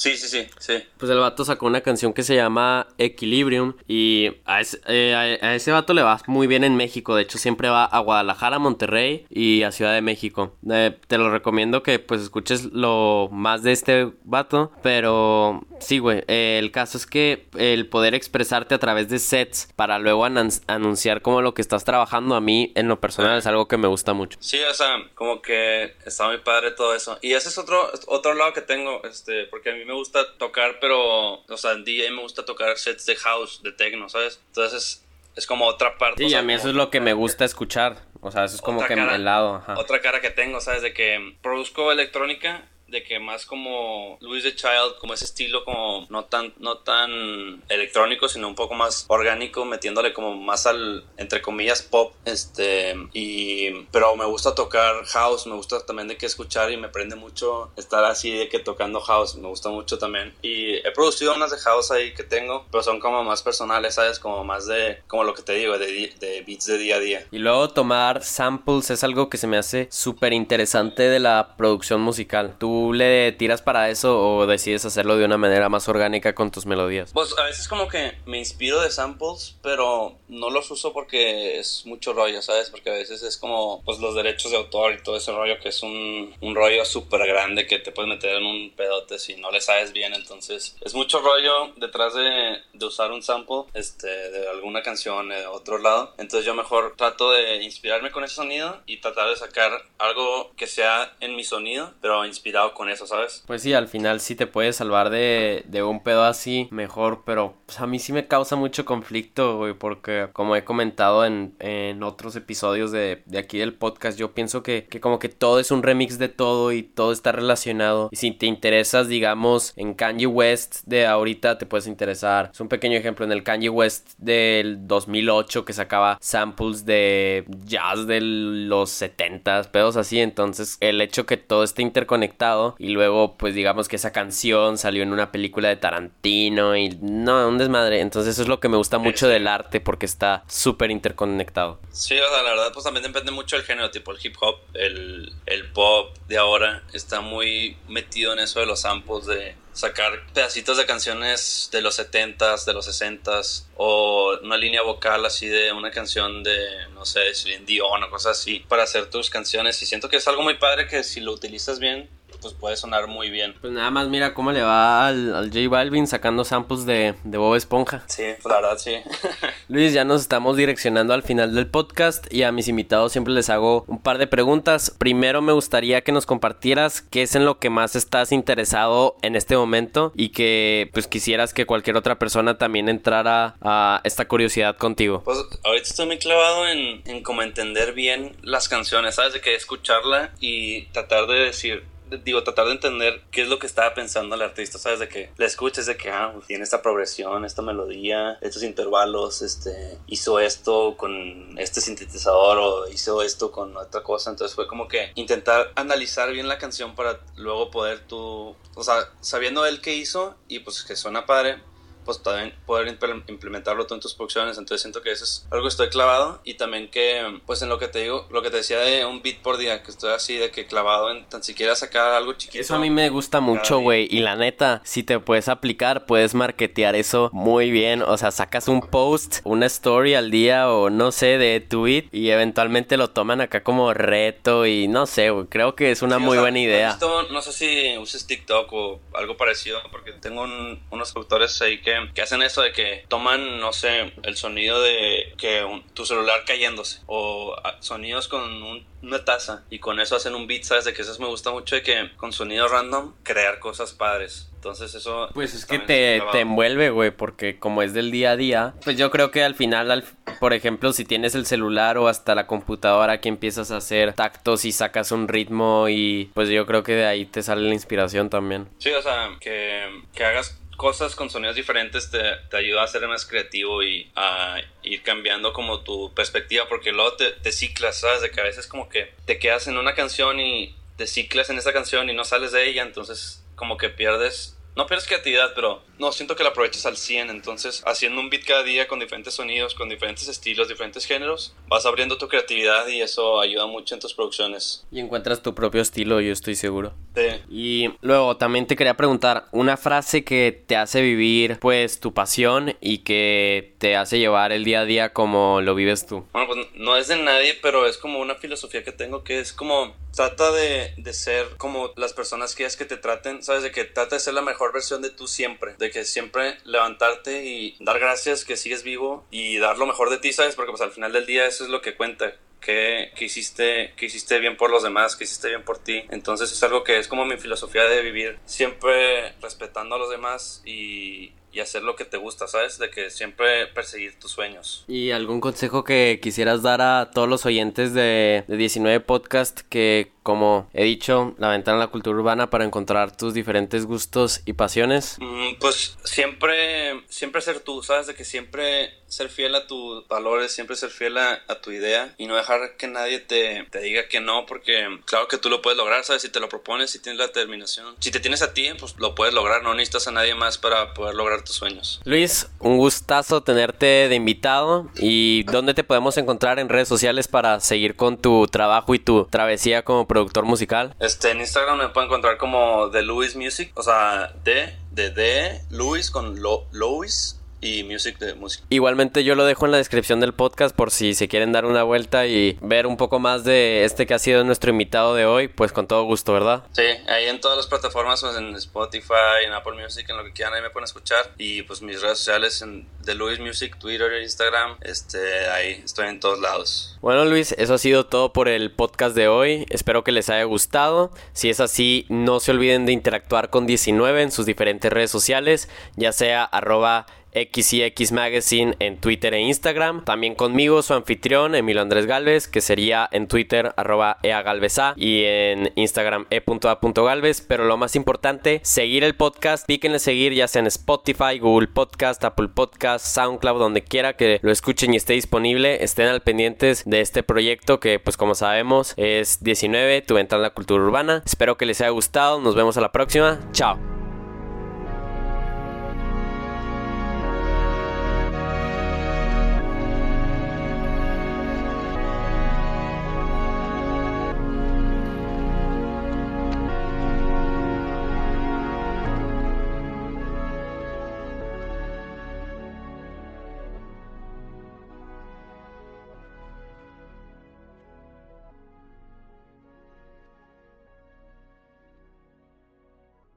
Sí, 0.00 0.16
sí, 0.16 0.28
sí, 0.28 0.46
sí. 0.58 0.82
Pues 0.96 1.10
el 1.10 1.18
vato 1.18 1.44
sacó 1.44 1.66
una 1.66 1.82
canción 1.82 2.14
que 2.14 2.22
se 2.22 2.34
llama 2.34 2.88
Equilibrium 2.96 3.74
y 3.86 4.30
a 4.46 4.62
ese, 4.62 4.80
eh, 4.86 5.38
a, 5.42 5.54
ese 5.54 5.72
vato 5.72 5.92
le 5.92 6.00
va 6.00 6.18
muy 6.26 6.46
bien 6.46 6.64
en 6.64 6.74
México. 6.74 7.14
De 7.14 7.20
hecho, 7.20 7.36
siempre 7.36 7.68
va 7.68 7.84
a 7.84 7.98
Guadalajara, 7.98 8.58
Monterrey 8.58 9.26
y 9.28 9.62
a 9.62 9.72
Ciudad 9.72 9.92
de 9.92 10.00
México. 10.00 10.56
Eh, 10.70 10.96
te 11.06 11.18
lo 11.18 11.30
recomiendo 11.30 11.82
que 11.82 11.98
pues 11.98 12.22
escuches 12.22 12.72
lo 12.72 13.28
más 13.30 13.62
de 13.62 13.72
este 13.72 14.10
vato. 14.24 14.72
Pero 14.82 15.66
sí, 15.80 15.98
güey, 15.98 16.24
eh, 16.28 16.56
el 16.58 16.70
caso 16.70 16.96
es 16.96 17.04
que 17.04 17.48
el 17.58 17.86
poder 17.86 18.14
expresarte 18.14 18.74
a 18.74 18.78
través 18.78 19.10
de 19.10 19.18
sets 19.18 19.68
para 19.76 19.98
luego 19.98 20.24
anunciar 20.24 21.20
como 21.20 21.42
lo 21.42 21.52
que 21.52 21.60
estás 21.60 21.84
trabajando 21.84 22.36
a 22.36 22.40
mí 22.40 22.72
en 22.74 22.88
lo 22.88 23.00
personal 23.00 23.36
es 23.36 23.46
algo 23.46 23.68
que 23.68 23.76
me 23.76 23.86
gusta 23.86 24.14
mucho. 24.14 24.38
Sí, 24.40 24.60
o 24.62 24.72
sea, 24.72 24.96
como 25.14 25.42
que 25.42 25.94
está 26.06 26.26
muy 26.26 26.38
padre 26.38 26.70
todo 26.70 26.94
eso. 26.94 27.18
Y 27.20 27.34
ese 27.34 27.50
es 27.50 27.58
otro, 27.58 27.90
otro 28.06 28.32
lado 28.32 28.54
que 28.54 28.62
tengo, 28.62 29.02
este, 29.04 29.44
porque 29.44 29.72
a 29.72 29.74
mí 29.74 29.89
me 29.90 29.96
gusta 29.96 30.20
tocar, 30.38 30.78
pero, 30.80 31.42
o 31.42 31.56
sea, 31.56 31.72
en 31.72 31.84
DJ 31.84 32.12
me 32.12 32.22
gusta 32.22 32.44
tocar 32.44 32.78
sets 32.78 33.06
de 33.06 33.16
house, 33.16 33.60
de 33.62 33.72
techno, 33.72 34.08
¿sabes? 34.08 34.40
Entonces 34.46 35.04
es, 35.34 35.46
como 35.46 35.66
otra 35.66 35.98
parte. 35.98 36.28
Sí, 36.28 36.34
a 36.34 36.42
mí 36.42 36.52
eso 36.52 36.68
es 36.68 36.74
lo 36.76 36.90
que 36.90 37.00
me 37.00 37.12
gusta 37.12 37.44
escuchar. 37.44 37.96
O 38.20 38.30
sea, 38.30 38.44
eso 38.44 38.54
es 38.54 38.62
como 38.62 38.84
que 38.84 38.92
el 38.92 39.24
lado. 39.24 39.64
Otra 39.76 40.00
cara 40.00 40.20
que 40.20 40.30
tengo, 40.30 40.60
¿sabes? 40.60 40.82
De 40.82 40.92
que 40.92 41.36
produzco 41.42 41.90
electrónica 41.90 42.68
de 42.90 43.02
que 43.02 43.18
más 43.18 43.46
como 43.46 44.18
Louis 44.20 44.42
the 44.42 44.54
Child, 44.54 44.98
como 45.00 45.14
ese 45.14 45.24
estilo 45.24 45.64
como 45.64 46.06
no 46.10 46.24
tan, 46.24 46.52
no 46.58 46.78
tan 46.78 47.62
electrónico, 47.68 48.28
sino 48.28 48.48
un 48.48 48.54
poco 48.54 48.74
más 48.74 49.04
orgánico, 49.08 49.64
metiéndole 49.64 50.12
como 50.12 50.34
más 50.34 50.66
al, 50.66 51.04
entre 51.16 51.42
comillas, 51.42 51.82
pop, 51.82 52.14
este, 52.24 52.94
y, 53.12 53.70
pero 53.92 54.16
me 54.16 54.24
gusta 54.24 54.54
tocar 54.54 55.04
house, 55.06 55.46
me 55.46 55.54
gusta 55.54 55.84
también 55.86 56.08
de 56.08 56.16
que 56.16 56.26
escuchar 56.26 56.70
y 56.70 56.76
me 56.76 56.88
prende 56.88 57.16
mucho 57.16 57.70
estar 57.76 58.04
así 58.04 58.30
de 58.30 58.48
que 58.48 58.58
tocando 58.58 59.00
house, 59.00 59.36
me 59.36 59.48
gusta 59.48 59.68
mucho 59.70 59.98
también, 59.98 60.34
y 60.42 60.74
he 60.76 60.90
producido 60.92 61.34
unas 61.34 61.50
de 61.50 61.58
house 61.58 61.90
ahí 61.90 62.14
que 62.14 62.22
tengo, 62.22 62.66
pero 62.70 62.82
son 62.82 63.00
como 63.00 63.24
más 63.24 63.42
personales, 63.42 63.94
¿sabes? 63.94 64.18
Como 64.18 64.44
más 64.44 64.66
de, 64.66 65.02
como 65.06 65.24
lo 65.24 65.34
que 65.34 65.42
te 65.42 65.54
digo, 65.54 65.78
de, 65.78 66.12
de 66.18 66.42
beats 66.46 66.66
de 66.66 66.78
día 66.78 66.96
a 66.96 67.00
día. 67.00 67.26
Y 67.30 67.38
luego 67.38 67.70
tomar 67.70 68.22
samples 68.22 68.90
es 68.90 69.04
algo 69.04 69.28
que 69.28 69.38
se 69.38 69.46
me 69.46 69.56
hace 69.56 69.88
súper 69.90 70.32
interesante 70.32 71.04
de 71.04 71.20
la 71.20 71.54
producción 71.56 72.00
musical. 72.00 72.56
Tú 72.58 72.79
le 72.92 73.32
tiras 73.32 73.62
para 73.62 73.90
eso 73.90 74.20
o 74.20 74.46
decides 74.46 74.84
hacerlo 74.84 75.16
de 75.16 75.24
una 75.24 75.36
manera 75.36 75.68
más 75.68 75.88
orgánica 75.88 76.34
con 76.34 76.50
tus 76.50 76.66
melodías? 76.66 77.10
Pues 77.12 77.36
a 77.38 77.44
veces 77.44 77.68
como 77.68 77.88
que 77.88 78.12
me 78.26 78.38
inspiro 78.38 78.80
de 78.80 78.90
samples, 78.90 79.56
pero 79.62 80.16
no 80.28 80.50
los 80.50 80.70
uso 80.70 80.92
porque 80.92 81.58
es 81.58 81.84
mucho 81.86 82.12
rollo, 82.12 82.42
¿sabes? 82.42 82.70
Porque 82.70 82.90
a 82.90 82.94
veces 82.94 83.22
es 83.22 83.36
como 83.36 83.82
pues 83.84 83.98
los 83.98 84.14
derechos 84.14 84.50
de 84.50 84.56
autor 84.56 84.94
y 84.94 85.02
todo 85.02 85.16
ese 85.16 85.32
rollo 85.32 85.58
que 85.60 85.68
es 85.68 85.82
un, 85.82 86.34
un 86.40 86.54
rollo 86.54 86.84
súper 86.84 87.26
grande 87.26 87.66
que 87.66 87.78
te 87.78 87.92
puedes 87.92 88.08
meter 88.08 88.36
en 88.36 88.46
un 88.46 88.70
pedote 88.70 89.18
si 89.18 89.36
no 89.36 89.50
le 89.50 89.60
sabes 89.60 89.92
bien, 89.92 90.14
entonces 90.14 90.76
es 90.80 90.94
mucho 90.94 91.20
rollo 91.20 91.72
detrás 91.76 92.14
de, 92.14 92.58
de 92.72 92.86
usar 92.86 93.10
un 93.12 93.22
sample 93.22 93.64
este, 93.74 94.08
de 94.08 94.48
alguna 94.48 94.82
canción 94.82 95.28
de 95.28 95.46
otro 95.46 95.78
lado, 95.78 96.14
entonces 96.18 96.44
yo 96.44 96.54
mejor 96.54 96.94
trato 96.96 97.32
de 97.32 97.62
inspirarme 97.62 98.10
con 98.10 98.24
ese 98.24 98.34
sonido 98.34 98.80
y 98.86 98.98
tratar 98.98 99.28
de 99.28 99.36
sacar 99.36 99.72
algo 99.98 100.52
que 100.56 100.66
sea 100.66 101.14
en 101.20 101.36
mi 101.36 101.44
sonido, 101.44 101.92
pero 102.00 102.24
inspirado 102.24 102.69
con 102.74 102.88
eso, 102.88 103.06
¿sabes? 103.06 103.44
Pues 103.46 103.62
sí, 103.62 103.72
al 103.72 103.88
final 103.88 104.20
sí 104.20 104.34
te 104.34 104.46
puedes 104.46 104.76
salvar 104.76 105.10
de, 105.10 105.64
de 105.66 105.82
un 105.82 106.02
pedo 106.02 106.24
así, 106.24 106.68
mejor, 106.70 107.22
pero 107.24 107.54
pues, 107.66 107.80
a 107.80 107.86
mí 107.86 107.98
sí 107.98 108.12
me 108.12 108.26
causa 108.26 108.56
mucho 108.56 108.84
conflicto, 108.84 109.56
güey, 109.58 109.74
porque 109.74 110.28
como 110.32 110.56
he 110.56 110.64
comentado 110.64 111.24
en, 111.24 111.54
en 111.58 112.02
otros 112.02 112.36
episodios 112.36 112.92
de, 112.92 113.22
de, 113.26 113.38
aquí 113.38 113.58
del 113.58 113.74
podcast, 113.74 114.18
yo 114.18 114.32
pienso 114.32 114.62
que, 114.62 114.86
que 114.88 115.00
como 115.00 115.18
que 115.18 115.28
todo 115.28 115.60
es 115.60 115.70
un 115.70 115.82
remix 115.82 116.18
de 116.18 116.28
todo 116.28 116.72
y 116.72 116.82
todo 116.82 117.12
está 117.12 117.32
relacionado. 117.32 118.08
Y 118.12 118.16
si 118.16 118.30
te 118.32 118.46
interesas, 118.46 119.08
digamos, 119.08 119.72
en 119.76 119.94
Kanye 119.94 120.26
West 120.26 120.82
de 120.86 121.06
ahorita, 121.06 121.58
te 121.58 121.66
puedes 121.66 121.86
interesar. 121.86 122.50
Es 122.52 122.60
un 122.60 122.68
pequeño 122.68 122.96
ejemplo 122.96 123.24
en 123.24 123.32
el 123.32 123.42
Kanye 123.42 123.68
West 123.68 124.10
del 124.18 124.86
2008 124.86 125.64
que 125.64 125.72
sacaba 125.72 126.18
samples 126.20 126.84
de 126.84 127.44
jazz 127.64 128.06
de 128.06 128.20
los 128.20 128.90
70, 128.90 129.70
pedos 129.72 129.96
así. 129.96 130.20
Entonces, 130.20 130.76
el 130.80 131.00
hecho 131.00 131.26
que 131.26 131.36
todo 131.36 131.64
esté 131.64 131.82
interconectado 131.82 132.59
y 132.78 132.88
luego 132.90 133.36
pues 133.36 133.54
digamos 133.54 133.88
que 133.88 133.96
esa 133.96 134.12
canción 134.12 134.78
salió 134.78 135.02
en 135.02 135.12
una 135.12 135.32
película 135.32 135.68
de 135.68 135.76
Tarantino 135.76 136.76
y 136.76 136.90
no, 137.00 137.48
un 137.48 137.58
desmadre. 137.58 138.00
Entonces 138.00 138.34
eso 138.34 138.42
es 138.42 138.48
lo 138.48 138.60
que 138.60 138.68
me 138.68 138.76
gusta 138.76 138.98
mucho 138.98 139.28
del 139.28 139.46
arte 139.46 139.80
porque 139.80 140.06
está 140.06 140.44
súper 140.48 140.90
interconectado. 140.90 141.80
Sí, 141.90 142.18
o 142.18 142.28
sea, 142.28 142.42
la 142.42 142.50
verdad 142.50 142.72
pues 142.72 142.84
también 142.84 143.04
depende 143.04 143.32
mucho 143.32 143.56
del 143.56 143.64
género, 143.64 143.90
tipo 143.90 144.12
el 144.12 144.18
hip 144.22 144.36
hop, 144.40 144.56
el, 144.74 145.32
el 145.46 145.70
pop 145.72 146.16
de 146.28 146.38
ahora 146.38 146.82
está 146.92 147.20
muy 147.20 147.76
metido 147.88 148.32
en 148.32 148.40
eso 148.40 148.60
de 148.60 148.66
los 148.66 148.80
samples 148.80 149.26
de 149.26 149.54
sacar 149.72 150.26
pedacitos 150.32 150.76
de 150.76 150.86
canciones 150.86 151.68
de 151.72 151.80
los 151.80 151.98
70s, 151.98 152.64
de 152.64 152.72
los 152.72 152.88
60s, 152.88 153.64
o 153.76 154.36
una 154.42 154.56
línea 154.56 154.82
vocal 154.82 155.24
así 155.24 155.46
de 155.46 155.72
una 155.72 155.90
canción 155.90 156.42
de, 156.42 156.88
no 156.94 157.04
sé, 157.04 157.20
de 157.20 157.34
Celine 157.34 157.64
Dion 157.64 158.02
o 158.02 158.10
cosas 158.10 158.38
así, 158.38 158.60
para 158.68 158.82
hacer 158.82 159.08
tus 159.10 159.30
canciones. 159.30 159.80
Y 159.82 159.86
siento 159.86 160.08
que 160.08 160.16
es 160.16 160.28
algo 160.28 160.42
muy 160.42 160.54
padre 160.54 160.86
que 160.86 161.02
si 161.02 161.20
lo 161.20 161.32
utilizas 161.32 161.78
bien, 161.78 162.08
pues 162.40 162.54
puede 162.54 162.76
sonar 162.76 163.06
muy 163.06 163.30
bien. 163.30 163.54
Pues 163.60 163.72
nada 163.72 163.90
más 163.90 164.08
mira 164.08 164.34
cómo 164.34 164.52
le 164.52 164.62
va 164.62 165.06
al, 165.06 165.34
al 165.34 165.48
J 165.50 165.68
Balvin 165.68 166.06
sacando 166.06 166.44
samples 166.44 166.86
de, 166.86 167.14
de 167.24 167.38
Bob 167.38 167.54
Esponja. 167.54 168.02
Sí, 168.06 168.24
la 168.44 168.56
verdad 168.56 168.78
sí. 168.78 168.96
Luis, 169.68 169.92
ya 169.92 170.04
nos 170.04 170.22
estamos 170.22 170.56
direccionando 170.56 171.14
al 171.14 171.22
final 171.22 171.54
del 171.54 171.66
podcast 171.66 172.32
y 172.32 172.42
a 172.42 172.52
mis 172.52 172.68
invitados 172.68 173.12
siempre 173.12 173.32
les 173.34 173.50
hago 173.50 173.84
un 173.86 174.00
par 174.00 174.18
de 174.18 174.26
preguntas. 174.26 174.94
Primero 174.96 175.42
me 175.42 175.52
gustaría 175.52 176.02
que 176.02 176.12
nos 176.12 176.26
compartieras 176.26 177.02
qué 177.02 177.22
es 177.22 177.34
en 177.34 177.44
lo 177.44 177.58
que 177.58 177.70
más 177.70 177.96
estás 177.96 178.32
interesado 178.32 179.16
en 179.22 179.36
este 179.36 179.56
momento 179.56 180.12
y 180.14 180.30
que 180.30 180.90
pues 180.92 181.06
quisieras 181.06 181.54
que 181.54 181.66
cualquier 181.66 181.96
otra 181.96 182.18
persona 182.18 182.58
también 182.58 182.88
entrara 182.88 183.56
a 183.60 184.00
esta 184.04 184.26
curiosidad 184.26 184.76
contigo. 184.76 185.22
Pues 185.24 185.38
ahorita 185.64 185.88
estoy 185.88 186.06
muy 186.06 186.18
clavado 186.18 186.68
en, 186.68 187.02
en 187.06 187.22
cómo 187.22 187.42
entender 187.42 187.92
bien 187.92 188.36
las 188.42 188.68
canciones, 188.68 189.14
¿sabes? 189.14 189.32
De 189.32 189.40
que 189.40 189.54
escucharla 189.54 190.32
y 190.40 190.86
tratar 190.86 191.26
de 191.26 191.40
decir, 191.40 191.84
digo, 192.24 192.42
tratar 192.42 192.66
de 192.66 192.72
entender 192.72 193.22
qué 193.30 193.42
es 193.42 193.48
lo 193.48 193.58
que 193.58 193.66
estaba 193.66 193.94
pensando 193.94 194.34
el 194.34 194.42
artista, 194.42 194.78
¿sabes? 194.78 194.98
De 194.98 195.08
que 195.08 195.30
la 195.36 195.46
escuches, 195.46 195.86
de 195.86 195.96
que, 195.96 196.10
ah, 196.10 196.34
tiene 196.46 196.64
esta 196.64 196.82
progresión, 196.82 197.44
esta 197.44 197.62
melodía, 197.62 198.38
estos 198.40 198.62
intervalos, 198.62 199.42
este, 199.42 199.98
hizo 200.06 200.40
esto 200.40 200.96
con 200.96 201.58
este 201.58 201.80
sintetizador 201.80 202.58
o 202.58 202.88
hizo 202.88 203.22
esto 203.22 203.50
con 203.50 203.76
otra 203.76 204.02
cosa, 204.02 204.30
entonces 204.30 204.54
fue 204.54 204.66
como 204.66 204.88
que 204.88 205.12
intentar 205.14 205.72
analizar 205.76 206.32
bien 206.32 206.48
la 206.48 206.58
canción 206.58 206.94
para 206.94 207.20
luego 207.36 207.70
poder 207.70 208.00
tú, 208.06 208.56
o 208.74 208.84
sea, 208.84 209.10
sabiendo 209.20 209.66
él 209.66 209.80
qué 209.80 209.94
hizo 209.94 210.36
y 210.48 210.60
pues 210.60 210.82
que 210.82 210.96
suena 210.96 211.26
padre, 211.26 211.62
pues 212.04 212.22
también 212.22 212.54
poder 212.66 212.88
implementarlo 213.28 213.86
tú 213.86 213.94
en 213.94 214.00
tus 214.00 214.14
producciones. 214.14 214.58
Entonces 214.58 214.82
siento 214.82 215.02
que 215.02 215.12
eso 215.12 215.24
es 215.24 215.46
algo 215.50 215.64
que 215.64 215.68
estoy 215.68 215.88
clavado 215.88 216.40
y 216.44 216.54
también 216.54 216.90
que, 216.90 217.40
pues 217.46 217.62
en 217.62 217.68
lo 217.68 217.78
que 217.78 217.88
te 217.88 218.00
digo, 218.00 218.26
lo 218.30 218.42
que 218.42 218.50
te 218.50 218.58
decía 218.58 218.78
de 218.80 219.04
un 219.04 219.22
beat 219.22 219.38
por 219.38 219.56
día, 219.56 219.82
que 219.82 219.90
estoy 219.90 220.12
así 220.12 220.36
de 220.36 220.50
que 220.50 220.66
clavado 220.66 221.10
en 221.10 221.24
tan 221.26 221.42
siquiera 221.42 221.74
sacar 221.74 222.12
algo 222.12 222.34
chiquito. 222.34 222.60
Eso 222.60 222.74
a 222.74 222.78
mí 222.78 222.90
me 222.90 223.08
gusta 223.10 223.40
mucho, 223.40 223.80
güey. 223.80 224.08
Y 224.10 224.20
la 224.20 224.36
neta, 224.36 224.80
si 224.84 225.02
te 225.02 225.18
puedes 225.18 225.48
aplicar, 225.48 226.06
puedes 226.06 226.34
marketear 226.34 226.94
eso 226.96 227.30
muy 227.32 227.70
bien. 227.70 228.02
O 228.02 228.16
sea, 228.16 228.30
sacas 228.30 228.68
un 228.68 228.80
post, 228.80 229.38
una 229.44 229.66
story 229.66 230.14
al 230.14 230.30
día 230.30 230.70
o 230.70 230.90
no 230.90 231.12
sé, 231.12 231.38
de 231.38 231.60
tweet 231.60 232.08
y 232.12 232.30
eventualmente 232.30 232.96
lo 232.96 233.08
toman 233.08 233.40
acá 233.40 233.62
como 233.62 233.92
reto 233.94 234.66
y 234.66 234.88
no 234.88 235.06
sé, 235.06 235.30
güey. 235.30 235.46
Creo 235.46 235.74
que 235.74 235.90
es 235.90 236.02
una 236.02 236.18
muy 236.18 236.38
buena 236.38 236.58
idea. 236.58 236.98
no 237.30 237.42
sé 237.42 237.52
si 237.52 237.98
uses 237.98 238.26
TikTok 238.26 238.72
o 238.72 239.00
algo 239.14 239.36
parecido, 239.36 239.80
porque 239.90 240.12
tengo 240.12 240.42
unos 240.90 241.12
productores 241.12 241.60
ahí 241.62 241.80
que 241.80 241.89
que, 242.14 242.22
hacen 242.22 242.42
eso 242.42 242.62
de 242.62 242.72
que 242.72 243.04
toman, 243.08 243.60
no 243.60 243.72
sé, 243.72 244.12
el 244.22 244.36
sonido 244.36 244.80
de 244.82 245.34
que 245.36 245.66
tu 245.94 246.06
celular 246.06 246.44
cayéndose 246.46 247.00
o 247.06 247.56
ah, 247.64 247.76
sonidos 247.80 248.28
con 248.28 248.84
una 249.02 249.24
taza 249.24 249.64
y 249.70 249.78
con 249.78 250.00
eso 250.00 250.16
hacen 250.16 250.34
un 250.34 250.46
beat, 250.46 250.62
¿sabes? 250.62 250.84
De 250.84 250.92
que 250.92 251.02
eso 251.02 251.16
me 251.18 251.26
gusta 251.26 251.50
mucho 251.50 251.74
de 251.74 251.82
que 251.82 252.10
con 252.16 252.32
sonido 252.32 252.68
random 252.68 253.14
crear 253.22 253.58
cosas 253.58 253.92
padres. 253.92 254.50
Entonces 254.54 254.94
eso... 254.94 255.30
Pues 255.32 255.54
es 255.54 255.64
que 255.64 255.78
te, 255.78 256.22
te 256.32 256.40
envuelve, 256.40 256.90
güey, 256.90 257.10
porque 257.10 257.58
como 257.58 257.82
es 257.82 257.94
del 257.94 258.10
día 258.10 258.32
a 258.32 258.36
día, 258.36 258.74
pues 258.84 258.98
yo 258.98 259.10
creo 259.10 259.30
que 259.30 259.42
al 259.42 259.54
final, 259.54 259.90
al, 259.90 260.04
por 260.38 260.52
ejemplo, 260.52 260.92
si 260.92 261.06
tienes 261.06 261.34
el 261.34 261.46
celular 261.46 261.96
o 261.96 262.08
hasta 262.08 262.34
la 262.34 262.46
computadora 262.46 263.20
que 263.22 263.30
empiezas 263.30 263.70
a 263.70 263.78
hacer 263.78 264.12
tactos 264.12 264.66
y 264.66 264.72
sacas 264.72 265.12
un 265.12 265.28
ritmo 265.28 265.88
y 265.88 266.30
pues 266.34 266.50
yo 266.50 266.66
creo 266.66 266.82
que 266.82 266.92
de 266.92 267.06
ahí 267.06 267.24
te 267.24 267.42
sale 267.42 267.62
la 267.62 267.72
inspiración 267.72 268.28
también. 268.28 268.68
Sí, 268.78 268.90
o 268.90 269.00
sea, 269.00 269.30
que, 269.40 270.02
que 270.14 270.24
hagas 270.24 270.60
cosas 270.80 271.14
con 271.14 271.28
sonidos 271.28 271.56
diferentes 271.56 272.10
te, 272.10 272.22
te, 272.48 272.56
ayuda 272.56 272.82
a 272.82 272.86
ser 272.86 273.06
más 273.06 273.26
creativo 273.26 273.82
y 273.82 274.10
a 274.16 274.62
ir 274.82 275.02
cambiando 275.02 275.52
como 275.52 275.80
tu 275.80 276.10
perspectiva 276.14 276.64
porque 276.70 276.90
luego 276.90 277.16
te, 277.16 277.32
te 277.32 277.52
ciclas, 277.52 278.00
¿sabes? 278.00 278.22
De 278.22 278.30
que 278.30 278.40
a 278.40 278.44
veces 278.44 278.66
como 278.66 278.88
que 278.88 279.12
te 279.26 279.38
quedas 279.38 279.68
en 279.68 279.76
una 279.76 279.94
canción 279.94 280.40
y 280.40 280.74
te 280.96 281.06
ciclas 281.06 281.50
en 281.50 281.58
esa 281.58 281.74
canción 281.74 282.08
y 282.08 282.14
no 282.14 282.24
sales 282.24 282.52
de 282.52 282.66
ella, 282.66 282.82
entonces 282.82 283.44
como 283.56 283.76
que 283.76 283.90
pierdes 283.90 284.56
no 284.76 284.86
pierdes 284.86 285.06
creatividad, 285.06 285.52
pero 285.54 285.82
no, 285.98 286.12
siento 286.12 286.36
que 286.36 286.42
la 286.42 286.50
aprovechas 286.50 286.86
al 286.86 286.96
100. 286.96 287.30
Entonces, 287.30 287.82
haciendo 287.86 288.20
un 288.20 288.30
beat 288.30 288.44
cada 288.44 288.62
día 288.62 288.88
con 288.88 288.98
diferentes 288.98 289.34
sonidos, 289.34 289.74
con 289.74 289.88
diferentes 289.88 290.28
estilos, 290.28 290.68
diferentes 290.68 291.04
géneros, 291.06 291.54
vas 291.68 291.86
abriendo 291.86 292.18
tu 292.18 292.28
creatividad 292.28 292.86
y 292.88 293.02
eso 293.02 293.40
ayuda 293.40 293.66
mucho 293.66 293.94
en 293.94 294.00
tus 294.00 294.14
producciones. 294.14 294.86
Y 294.90 295.00
encuentras 295.00 295.42
tu 295.42 295.54
propio 295.54 295.82
estilo, 295.82 296.20
yo 296.20 296.32
estoy 296.32 296.54
seguro. 296.54 296.94
Sí. 297.14 297.42
Y 297.50 297.94
luego 298.00 298.36
también 298.36 298.66
te 298.66 298.76
quería 298.76 298.94
preguntar, 298.94 299.46
una 299.52 299.76
frase 299.76 300.24
que 300.24 300.64
te 300.66 300.76
hace 300.76 301.02
vivir, 301.02 301.58
pues, 301.60 302.00
tu 302.00 302.14
pasión 302.14 302.76
y 302.80 302.98
que 302.98 303.74
te 303.78 303.96
hace 303.96 304.18
llevar 304.18 304.52
el 304.52 304.64
día 304.64 304.80
a 304.80 304.84
día 304.84 305.12
como 305.12 305.60
lo 305.60 305.74
vives 305.74 306.06
tú. 306.06 306.24
Bueno, 306.32 306.48
pues 306.48 306.66
no 306.74 306.96
es 306.96 307.08
de 307.08 307.16
nadie, 307.16 307.58
pero 307.60 307.86
es 307.86 307.98
como 307.98 308.20
una 308.20 308.36
filosofía 308.36 308.84
que 308.84 308.92
tengo 308.92 309.24
que 309.24 309.40
es 309.40 309.52
como 309.52 309.94
trata 310.14 310.50
de, 310.52 310.92
de, 310.96 311.12
ser 311.14 311.46
como 311.56 311.92
las 311.96 312.12
personas 312.12 312.54
que 312.54 312.64
es 312.64 312.76
que 312.76 312.84
te 312.84 312.96
traten, 312.96 313.42
sabes, 313.42 313.62
de 313.62 313.70
que 313.70 313.84
trata 313.84 314.16
de 314.16 314.20
ser 314.20 314.34
la 314.34 314.42
mejor 314.42 314.59
versión 314.72 315.02
de 315.02 315.10
tú 315.10 315.26
siempre, 315.26 315.74
de 315.78 315.90
que 315.90 316.04
siempre 316.04 316.58
levantarte 316.64 317.44
y 317.44 317.76
dar 317.80 317.98
gracias 317.98 318.44
que 318.44 318.56
sigues 318.56 318.82
vivo 318.82 319.26
y 319.30 319.58
dar 319.58 319.78
lo 319.78 319.86
mejor 319.86 320.10
de 320.10 320.18
ti, 320.18 320.32
sabes, 320.32 320.54
porque 320.54 320.70
pues 320.70 320.82
al 320.82 320.92
final 320.92 321.12
del 321.12 321.26
día 321.26 321.46
eso 321.46 321.64
es 321.64 321.70
lo 321.70 321.80
que 321.82 321.96
cuenta. 321.96 322.34
Que, 322.60 323.10
que, 323.16 323.24
hiciste, 323.24 323.94
que 323.96 324.04
hiciste 324.04 324.38
bien 324.38 324.58
por 324.58 324.68
los 324.68 324.82
demás, 324.82 325.16
que 325.16 325.24
hiciste 325.24 325.48
bien 325.48 325.64
por 325.64 325.78
ti. 325.78 326.04
Entonces 326.10 326.52
es 326.52 326.62
algo 326.62 326.84
que 326.84 326.98
es 326.98 327.08
como 327.08 327.24
mi 327.24 327.38
filosofía 327.38 327.84
de 327.84 328.02
vivir, 328.02 328.38
siempre 328.44 329.32
respetando 329.40 329.94
a 329.94 329.98
los 329.98 330.10
demás 330.10 330.60
y, 330.66 331.32
y 331.52 331.60
hacer 331.60 331.82
lo 331.82 331.96
que 331.96 332.04
te 332.04 332.16
gusta, 332.16 332.46
¿sabes? 332.46 332.78
De 332.78 332.90
que 332.90 333.10
siempre 333.10 333.66
perseguir 333.68 334.18
tus 334.18 334.32
sueños. 334.32 334.84
¿Y 334.88 335.10
algún 335.10 335.40
consejo 335.40 335.84
que 335.84 336.20
quisieras 336.22 336.62
dar 336.62 336.80
a 336.80 337.10
todos 337.12 337.28
los 337.28 337.46
oyentes 337.46 337.94
de, 337.94 338.44
de 338.46 338.56
19 338.56 339.00
Podcast 339.00 339.60
que 339.68 340.12
como 340.22 340.68
he 340.74 340.84
dicho, 340.84 341.34
la 341.38 341.48
ventana 341.48 341.78
a 341.78 341.80
la 341.80 341.86
cultura 341.86 342.16
urbana 342.16 342.50
para 342.50 342.64
encontrar 342.64 343.16
tus 343.16 343.32
diferentes 343.32 343.86
gustos 343.86 344.42
y 344.44 344.52
pasiones? 344.52 345.16
Mm, 345.18 345.54
pues 345.58 345.96
siempre, 346.04 347.02
siempre 347.08 347.40
ser 347.40 347.60
tú, 347.60 347.82
¿sabes? 347.82 348.06
De 348.06 348.14
que 348.14 348.24
siempre 348.24 348.94
ser 349.06 349.28
fiel 349.28 349.54
a 349.54 349.66
tus 349.66 350.06
valores, 350.06 350.52
siempre 350.52 350.76
ser 350.76 350.90
fiel 350.90 351.18
a, 351.18 351.40
tu 351.62 351.72
idea 351.72 352.14
y 352.16 352.26
no 352.26 352.36
dejar 352.36 352.76
que 352.76 352.86
nadie 352.86 353.18
te, 353.18 353.66
te, 353.70 353.80
diga 353.80 354.08
que 354.08 354.20
no, 354.20 354.46
porque 354.46 355.00
claro 355.04 355.26
que 355.26 355.36
tú 355.36 355.50
lo 355.50 355.60
puedes 355.60 355.76
lograr, 355.76 356.04
¿sabes? 356.04 356.22
Si 356.22 356.28
te 356.28 356.38
lo 356.38 356.48
propones, 356.48 356.90
si 356.90 357.00
tienes 357.00 357.18
la 357.18 357.26
determinación. 357.26 357.96
Si 357.98 358.10
te 358.10 358.20
tienes 358.20 358.40
a 358.42 358.54
ti, 358.54 358.70
pues 358.78 358.94
lo 358.98 359.14
puedes 359.14 359.34
lograr, 359.34 359.62
no 359.62 359.74
necesitas 359.74 360.06
a 360.06 360.12
nadie 360.12 360.34
más 360.34 360.58
para 360.58 360.94
poder 360.94 361.16
lograr 361.16 361.39
tus 361.44 361.56
sueños. 361.56 362.00
Luis, 362.04 362.48
un 362.58 362.78
gustazo 362.78 363.42
tenerte 363.42 364.08
de 364.08 364.14
invitado 364.14 364.88
y 364.96 365.44
¿dónde 365.44 365.74
te 365.74 365.84
podemos 365.84 366.16
encontrar 366.16 366.58
en 366.58 366.68
redes 366.68 366.88
sociales 366.88 367.28
para 367.28 367.60
seguir 367.60 367.96
con 367.96 368.16
tu 368.18 368.46
trabajo 368.46 368.94
y 368.94 368.98
tu 368.98 369.24
travesía 369.26 369.82
como 369.82 370.06
productor 370.06 370.44
musical? 370.44 370.94
Este, 371.00 371.30
en 371.30 371.40
Instagram 371.40 371.78
me 371.78 371.88
pueden 371.88 372.08
encontrar 372.08 372.36
como 372.36 372.90
The 372.90 373.02
Louis 373.02 373.36
Music, 373.36 373.72
o 373.76 373.82
sea, 373.82 374.32
de, 374.44 374.76
de, 374.90 375.10
de, 375.10 375.62
Louis 375.70 376.10
con 376.10 376.40
Lo, 376.40 376.66
Louis 376.72 377.39
y 377.60 377.84
music 377.84 378.18
de 378.18 378.34
música. 378.34 378.64
Igualmente 378.70 379.24
yo 379.24 379.34
lo 379.34 379.44
dejo 379.44 379.66
en 379.66 379.72
la 379.72 379.78
descripción 379.78 380.20
del 380.20 380.34
podcast 380.34 380.74
por 380.74 380.90
si 380.90 381.14
se 381.14 381.28
quieren 381.28 381.52
dar 381.52 381.64
una 381.64 381.82
vuelta 381.82 382.26
y 382.26 382.58
ver 382.60 382.86
un 382.86 382.96
poco 382.96 383.18
más 383.18 383.44
de 383.44 383.84
este 383.84 384.06
que 384.06 384.14
ha 384.14 384.18
sido 384.18 384.44
nuestro 384.44 384.70
invitado 384.70 385.14
de 385.14 385.26
hoy, 385.26 385.48
pues 385.48 385.72
con 385.72 385.86
todo 385.86 386.04
gusto, 386.04 386.32
¿verdad? 386.32 386.64
Sí, 386.72 386.82
ahí 387.08 387.26
en 387.26 387.40
todas 387.40 387.56
las 387.56 387.66
plataformas, 387.66 388.20
pues 388.20 388.36
en 388.36 388.54
Spotify, 388.56 389.44
en 389.46 389.52
Apple 389.52 389.80
Music, 389.80 390.06
en 390.08 390.16
lo 390.16 390.24
que 390.24 390.32
quieran, 390.32 390.54
ahí 390.54 390.62
me 390.62 390.70
pueden 390.70 390.84
escuchar. 390.84 391.32
Y 391.38 391.62
pues 391.62 391.82
mis 391.82 392.00
redes 392.00 392.18
sociales 392.18 392.62
en 392.62 392.88
The 393.04 393.14
Luis 393.14 393.38
Music, 393.38 393.76
Twitter, 393.78 394.22
Instagram, 394.22 394.76
este, 394.82 395.48
ahí 395.48 395.82
estoy 395.84 396.08
en 396.08 396.20
todos 396.20 396.40
lados. 396.40 396.98
Bueno 397.00 397.24
Luis, 397.24 397.52
eso 397.52 397.74
ha 397.74 397.78
sido 397.78 398.06
todo 398.06 398.32
por 398.32 398.48
el 398.48 398.70
podcast 398.70 399.14
de 399.14 399.28
hoy. 399.28 399.66
Espero 399.70 400.04
que 400.04 400.12
les 400.12 400.28
haya 400.30 400.44
gustado. 400.44 401.10
Si 401.32 401.50
es 401.50 401.60
así, 401.60 402.06
no 402.08 402.40
se 402.40 402.50
olviden 402.50 402.86
de 402.86 402.92
interactuar 402.92 403.50
con 403.50 403.66
19 403.66 404.22
en 404.22 404.32
sus 404.32 404.46
diferentes 404.46 404.92
redes 404.92 405.10
sociales, 405.10 405.68
ya 405.96 406.12
sea 406.12 406.44
arroba 406.44 407.06
XX 407.32 408.12
Magazine 408.12 408.74
en 408.78 408.98
Twitter 408.98 409.34
e 409.34 409.40
Instagram. 409.40 410.04
También 410.04 410.34
conmigo 410.34 410.82
su 410.82 410.94
anfitrión 410.94 411.54
Emilio 411.54 411.82
Andrés 411.82 412.06
Galvez, 412.06 412.48
que 412.48 412.60
sería 412.60 413.08
en 413.12 413.28
Twitter 413.28 413.72
arroba 413.76 414.18
eagalveza 414.22 414.94
y 414.96 415.24
en 415.24 415.72
Instagram 415.76 416.26
e.a.galvez. 416.30 417.40
Pero 417.42 417.64
lo 417.64 417.76
más 417.76 417.96
importante, 417.96 418.60
seguir 418.62 419.04
el 419.04 419.14
podcast, 419.14 419.66
píquenle 419.66 419.98
seguir 419.98 420.32
ya 420.34 420.48
sea 420.48 420.60
en 420.60 420.66
Spotify, 420.66 421.38
Google 421.38 421.68
Podcast, 421.68 422.24
Apple 422.24 422.48
Podcast, 422.48 423.06
SoundCloud, 423.06 423.58
donde 423.58 423.82
quiera 423.82 424.14
que 424.14 424.40
lo 424.42 424.50
escuchen 424.50 424.94
y 424.94 424.96
esté 424.96 425.14
disponible. 425.14 425.82
Estén 425.84 426.06
al 426.06 426.22
pendientes 426.22 426.84
de 426.86 427.00
este 427.00 427.22
proyecto 427.22 427.80
que 427.80 427.98
pues 427.98 428.16
como 428.16 428.34
sabemos 428.34 428.94
es 428.96 429.42
19, 429.42 430.02
tu 430.02 430.14
ventana 430.14 430.40
a 430.40 430.48
la 430.48 430.54
cultura 430.54 430.82
urbana. 430.82 431.22
Espero 431.24 431.56
que 431.56 431.66
les 431.66 431.80
haya 431.80 431.90
gustado, 431.90 432.40
nos 432.40 432.54
vemos 432.54 432.76
a 432.76 432.80
la 432.80 432.92
próxima. 432.92 433.38
Chao. 433.52 433.99